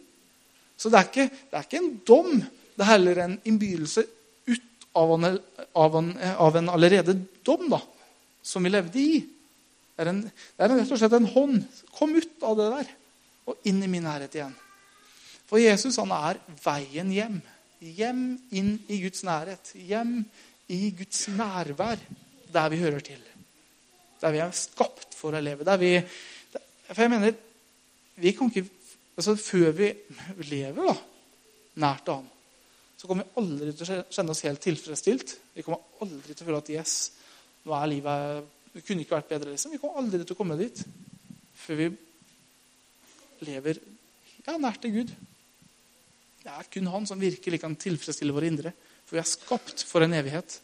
Så 0.77 0.89
det 0.89 0.99
er 0.99 1.09
ikke, 1.09 1.29
det 1.29 1.57
er 1.57 1.67
ikke 1.67 1.81
en 1.81 2.01
dom. 2.07 2.41
Det 2.73 2.81
er 2.81 2.91
heller 2.95 3.21
en 3.23 3.37
innbydelse 3.45 4.03
ut 4.47 4.87
av 4.95 5.13
en, 5.13 5.37
av, 5.75 5.95
en, 5.95 6.09
av 6.47 6.57
en, 6.57 6.69
allerede 6.69 7.15
dom 7.45 7.69
da, 7.69 7.79
som 8.41 8.63
vi 8.63 8.73
levde 8.73 8.99
i. 8.99 9.21
Det 9.93 10.01
er, 10.01 10.09
en, 10.09 10.23
det 10.23 10.65
er 10.65 10.73
rett 10.73 10.91
og 10.91 10.99
slett 10.99 11.15
en 11.19 11.29
hånd. 11.29 11.63
Kom 11.93 12.15
ut 12.17 12.43
av 12.43 12.57
det 12.57 12.69
der 12.73 12.91
og 13.43 13.67
inn 13.67 13.81
i 13.83 13.89
min 13.91 14.05
nærhet 14.07 14.35
igjen. 14.37 14.53
For 15.49 15.61
Jesus 15.61 15.99
han 16.01 16.13
er 16.15 16.39
veien 16.63 17.11
hjem. 17.13 17.39
Hjem 17.83 18.23
inn 18.55 18.75
i 18.91 18.99
Guds 19.03 19.25
nærhet. 19.27 19.73
Hjem 19.75 20.21
i 20.71 20.91
Guds 20.97 21.27
nærvær, 21.35 22.01
der 22.53 22.69
vi 22.71 22.81
hører 22.81 23.03
til. 23.03 23.19
Der 24.21 24.31
vi 24.31 24.39
er 24.43 24.55
skapt 24.55 25.17
for 25.17 25.35
å 25.35 25.43
leve. 25.43 25.67
Der 25.67 25.81
vi, 25.81 25.97
for 26.87 27.03
jeg 27.03 27.11
mener, 27.11 27.35
vi 28.23 28.31
kan 28.37 28.51
ikke, 28.51 28.69
altså 29.17 29.35
Før 29.35 29.73
vi 29.77 29.91
lever 30.49 30.87
da, 30.87 30.95
nært 31.83 32.09
Han, 32.09 32.29
så 32.97 33.07
kommer 33.09 33.27
vi 33.27 33.41
aldri 33.41 33.73
til 33.75 33.89
å 33.91 34.01
kjenne 34.07 34.31
oss 34.31 34.45
helt 34.47 34.63
tilfredsstilt. 34.63 35.37
Vi 35.57 35.65
kommer 35.65 35.83
aldri 36.01 36.31
til 36.31 36.45
å 36.45 36.47
føle 36.47 36.61
at 36.63 36.71
yes, 36.71 36.93
nå 37.67 37.75
er 37.75 37.89
livet 37.91 38.51
det 38.73 38.81
kunne 38.87 39.03
ikke 39.03 39.17
vært 39.19 39.29
bedre. 39.29 39.51
liksom. 39.53 39.73
Vi 39.73 39.81
kommer 39.81 40.01
aldri 40.01 40.23
til 40.23 40.33
å 40.33 40.39
komme 40.39 40.57
dit 40.57 40.79
før 41.63 41.79
vi 41.79 41.89
lever 43.45 43.79
ja, 44.47 44.55
nært 44.57 44.81
til 44.81 44.95
Gud. 44.95 45.13
Det 46.43 46.51
er 46.51 46.67
kun 46.67 46.87
han 46.91 47.05
som 47.07 47.21
virkelig 47.21 47.61
kan 47.61 47.75
tilfredsstille 47.79 48.33
våre 48.35 48.49
indre. 48.51 48.73
For 49.07 49.15
vi 49.15 49.21
er 49.21 49.29
skapt 49.29 49.85
for 49.87 50.03
en 50.03 50.15
evighet. 50.17 50.57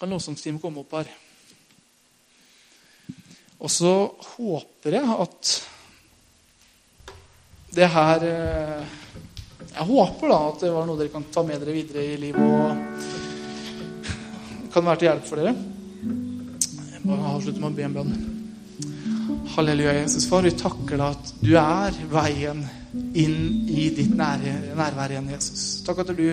Kan 0.00 0.10
lovsangsteamet 0.10 0.62
komme 0.62 0.82
opp 0.82 0.96
her? 0.98 1.12
Og 3.62 3.70
så 3.70 3.92
håper 4.34 4.98
jeg 4.98 5.06
at 5.22 5.52
det 7.74 7.88
her 7.90 8.26
eh, 8.28 8.82
Jeg 9.70 9.86
håper 9.88 10.28
da 10.30 10.38
at 10.50 10.60
det 10.62 10.74
var 10.74 10.86
noe 10.86 10.98
dere 10.98 11.14
kan 11.14 11.24
ta 11.34 11.42
med 11.46 11.62
dere 11.62 11.74
videre 11.74 12.04
i 12.10 12.20
livet 12.26 12.42
og 12.42 12.70
kan 14.74 14.84
være 14.86 14.98
til 15.00 15.08
hjelp 15.08 15.26
for 15.30 15.38
dere. 15.38 15.54
Jeg 16.90 17.02
må 17.06 17.18
avslutte 17.30 17.60
med 17.62 17.70
å 17.70 17.76
be 17.78 17.86
en 17.86 17.98
bønn. 18.02 18.33
Halleluja, 19.52 19.92
Jesus. 19.92 20.28
Far, 20.28 20.42
vi 20.42 20.50
takker 20.56 20.96
deg 20.96 21.04
at 21.04 21.32
du 21.42 21.52
er 21.60 21.96
veien 22.10 22.64
inn 23.14 23.68
i 23.68 23.90
ditt 23.94 24.14
nærvær 24.16 25.12
igjen, 25.12 25.28
Jesus. 25.34 25.82
Takk 25.86 26.00
at 26.04 26.12
du 26.16 26.26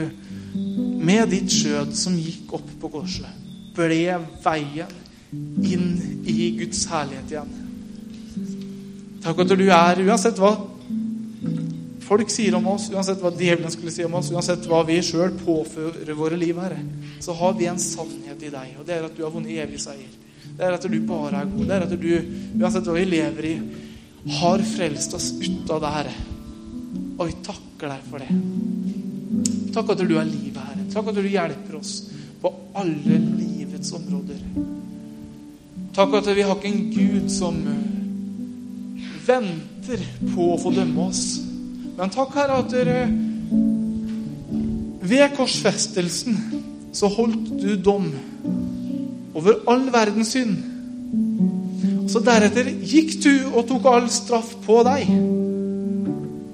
med 1.01 1.31
ditt 1.33 1.51
skjød 1.51 1.93
som 1.97 2.15
gikk 2.17 2.53
opp 2.57 2.69
på 2.81 2.91
korset, 2.93 3.29
ble 3.75 4.17
veien 4.43 4.95
inn 5.31 6.23
i 6.27 6.51
Guds 6.59 6.85
herlighet 6.91 7.35
igjen. 7.35 7.57
Takk 9.21 9.43
at 9.43 9.53
du 9.53 9.67
er, 9.67 10.03
uansett 10.07 10.39
hva 10.41 10.55
folk 12.11 12.31
sier 12.33 12.57
om 12.57 12.65
oss, 12.73 12.89
uansett 12.91 13.21
hva 13.23 13.31
djevelen 13.35 13.71
skulle 13.71 13.93
si 13.93 14.03
om 14.03 14.17
oss, 14.19 14.31
uansett 14.33 14.65
hva 14.67 14.81
vi 14.87 14.97
sjøl 15.05 15.35
påfører 15.43 16.11
våre 16.17 16.39
liv, 16.39 16.57
Herre, 16.59 16.81
så 17.23 17.35
har 17.37 17.53
vi 17.59 17.69
en 17.71 17.79
sannhet 17.79 18.41
i 18.43 18.51
deg, 18.51 18.73
og 18.79 18.87
det 18.87 18.97
er 18.97 19.07
at 19.07 19.15
du 19.15 19.23
har 19.23 19.31
vunnet 19.33 19.61
evig 19.63 19.79
seier. 19.83 20.20
Det 20.61 20.67
er 20.67 20.75
at 20.77 20.83
du 20.85 20.99
bare 21.09 21.39
er 21.41 21.47
god. 21.49 21.61
Det 21.65 21.73
er 21.73 21.83
at 21.87 21.93
du, 21.97 22.11
uansett 22.61 22.85
hva 22.85 22.93
vi 22.93 23.05
lever 23.09 23.45
i, 23.49 23.53
har 24.37 24.61
frelst 24.61 25.15
oss 25.17 25.31
ut 25.41 25.71
av 25.73 25.79
det, 25.81 25.89
her. 25.95 26.09
Og 27.17 27.23
vi 27.31 27.33
takker 27.47 27.89
deg 27.89 28.03
for 28.11 28.21
det. 28.21 28.35
Takk 29.73 29.89
at 29.95 30.03
du 30.05 30.13
er 30.21 30.29
livet, 30.29 30.59
Herre. 30.61 30.85
Takk 30.93 31.09
at 31.09 31.17
du 31.17 31.25
hjelper 31.25 31.79
oss 31.79 31.95
på 32.43 32.53
alle 32.77 33.17
livets 33.39 33.89
områder. 33.97 34.45
Takk 35.97 36.13
at 36.19 36.29
vi 36.29 36.45
har 36.45 36.53
ikke 36.53 36.69
en 36.69 36.85
Gud 36.93 37.33
som 37.33 37.57
venter 39.25 40.05
på 40.29 40.51
å 40.53 40.59
få 40.61 40.77
dømme 40.77 41.07
oss. 41.07 41.23
Men 41.97 42.13
takk, 42.13 42.37
Herre, 42.37 42.61
at 42.61 42.69
dere 42.69 42.99
ved 45.09 45.33
korsfestelsen 45.41 46.37
så 46.93 47.09
holdt 47.17 47.49
du 47.63 47.71
dom 47.81 48.11
over 49.37 49.61
all 49.71 49.87
verdens 49.93 50.33
synd. 50.35 50.57
Og 52.03 52.09
så 52.11 52.21
deretter 52.25 52.71
gikk 52.83 53.17
du 53.23 53.33
og 53.51 53.67
tok 53.69 53.87
all 53.91 54.09
straff 54.11 54.55
på 54.65 54.81
deg, 54.87 55.11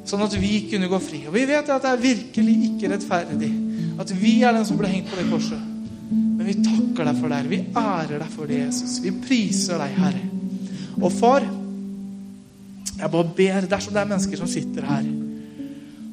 sånn 0.07 0.25
at 0.25 0.36
vi 0.39 0.53
kunne 0.71 0.89
gå 0.91 0.99
fri. 1.03 1.23
Og 1.28 1.36
vi 1.36 1.47
vet 1.49 1.71
at 1.73 1.84
det 1.84 1.93
er 1.93 2.05
virkelig 2.05 2.57
ikke 2.71 2.91
rettferdig 2.93 3.53
at 3.97 4.13
vi 4.13 4.39
er 4.45 4.53
den 4.53 4.65
som 4.65 4.78
ble 4.78 4.89
hengt 4.91 5.09
på 5.09 5.17
det 5.17 5.25
korset. 5.32 5.61
Men 6.11 6.45
vi 6.45 6.57
takker 6.61 7.07
deg 7.07 7.17
for 7.19 7.34
det. 7.34 7.39
Vi 7.49 7.61
ærer 7.73 8.19
deg 8.21 8.34
for 8.34 8.49
det, 8.49 8.59
Jesus. 8.67 8.99
Vi 9.03 9.13
priser 9.23 9.82
deg, 9.82 9.95
Herre. 9.97 10.25
Og 11.01 11.09
far, 11.13 11.45
jeg 12.97 13.13
bare 13.13 13.34
ber 13.38 13.67
dersom 13.69 13.95
det 13.95 14.03
er 14.03 14.11
mennesker 14.11 14.39
som 14.39 14.49
sitter 14.49 14.86
her 14.88 15.09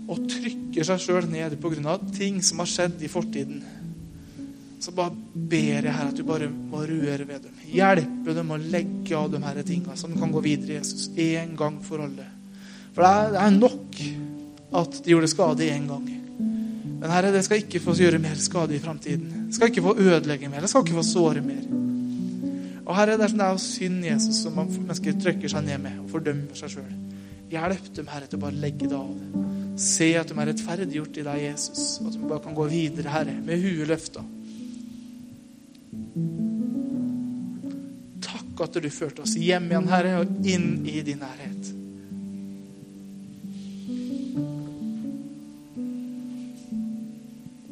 og 0.04 0.26
trykker 0.28 0.84
seg 0.84 1.00
sjøl 1.00 1.28
ned 1.32 1.54
pga. 1.62 1.94
ting 2.12 2.42
som 2.44 2.60
har 2.60 2.68
skjedd 2.68 3.00
i 3.00 3.08
fortiden, 3.08 3.62
så 4.84 4.92
bare 4.92 5.14
ber 5.34 5.86
jeg 5.86 5.94
her 5.94 6.10
at 6.10 6.18
du 6.18 6.24
bare 6.28 6.50
må 6.52 6.82
røre 6.84 7.24
ved 7.24 7.46
dem. 7.46 7.60
Hjelpe 7.72 8.34
dem 8.36 8.50
å 8.52 8.58
legge 8.60 9.16
av 9.16 9.30
de 9.32 9.40
her 9.40 9.60
tingene, 9.64 9.96
så 9.96 10.10
de 10.10 10.18
kan 10.20 10.32
gå 10.34 10.42
videre, 10.44 10.76
Jesus, 10.76 11.06
en 11.16 11.54
gang 11.56 11.78
for 11.84 12.04
alle. 12.04 12.26
For 12.94 13.04
det 13.04 13.40
er, 13.40 13.54
nok 13.56 14.02
at 14.80 14.98
de 15.04 15.14
gjorde 15.14 15.30
skade 15.32 15.70
én 15.72 15.88
gang. 15.88 16.04
Men 17.00 17.10
Herre, 17.10 17.32
det 17.34 17.42
skal 17.46 17.62
ikke 17.62 17.80
få 17.82 17.96
gjøre 17.96 18.20
mer 18.22 18.36
skade 18.40 18.76
i 18.76 18.82
framtiden. 18.82 19.48
Det 19.48 19.56
skal 19.56 19.72
ikke 19.72 19.86
få 19.86 19.96
ødelegge 19.96 20.50
mer. 20.52 20.62
Det 20.64 20.70
skal 20.72 20.84
ikke 20.84 20.98
få 21.00 21.06
såre 21.08 21.42
mer. 21.44 21.64
Og 22.84 22.92
Herre, 22.96 23.16
det 23.16 23.30
er, 23.30 23.34
det 23.40 23.48
er 23.48 23.64
synd 23.64 24.04
Jesus 24.04 24.44
som 24.44 24.60
mennesker 24.60 25.16
trykker 25.24 25.50
seg 25.50 25.64
ned 25.66 25.80
med 25.86 26.04
og 26.04 26.12
fordømmer 26.12 26.60
seg 26.60 26.76
sjøl. 26.76 26.94
Hjelp 27.52 27.90
dem, 27.96 28.08
Herre, 28.12 28.28
til 28.28 28.40
å 28.40 28.44
bare 28.44 28.60
legge 28.60 28.88
det 28.90 29.00
av. 29.00 29.42
Se 29.80 30.12
at 30.18 30.30
de 30.30 30.38
er 30.38 30.48
rettferdiggjort 30.52 31.18
i 31.18 31.26
deg, 31.26 31.42
Jesus. 31.48 31.84
At 32.04 32.14
de 32.14 32.28
bare 32.28 32.44
kan 32.44 32.56
gå 32.56 32.68
videre, 32.70 33.10
Herre, 33.14 33.34
med 33.42 33.64
huet 33.64 33.88
løfta. 33.90 34.22
Takk 38.24 38.60
at 38.68 38.76
du 38.78 38.90
førte 38.94 39.24
oss 39.24 39.34
hjem 39.34 39.66
igjen, 39.72 39.88
Herre, 39.90 40.18
og 40.22 40.46
inn 40.46 40.84
i 40.86 41.00
din 41.06 41.18
nærhet. 41.22 41.73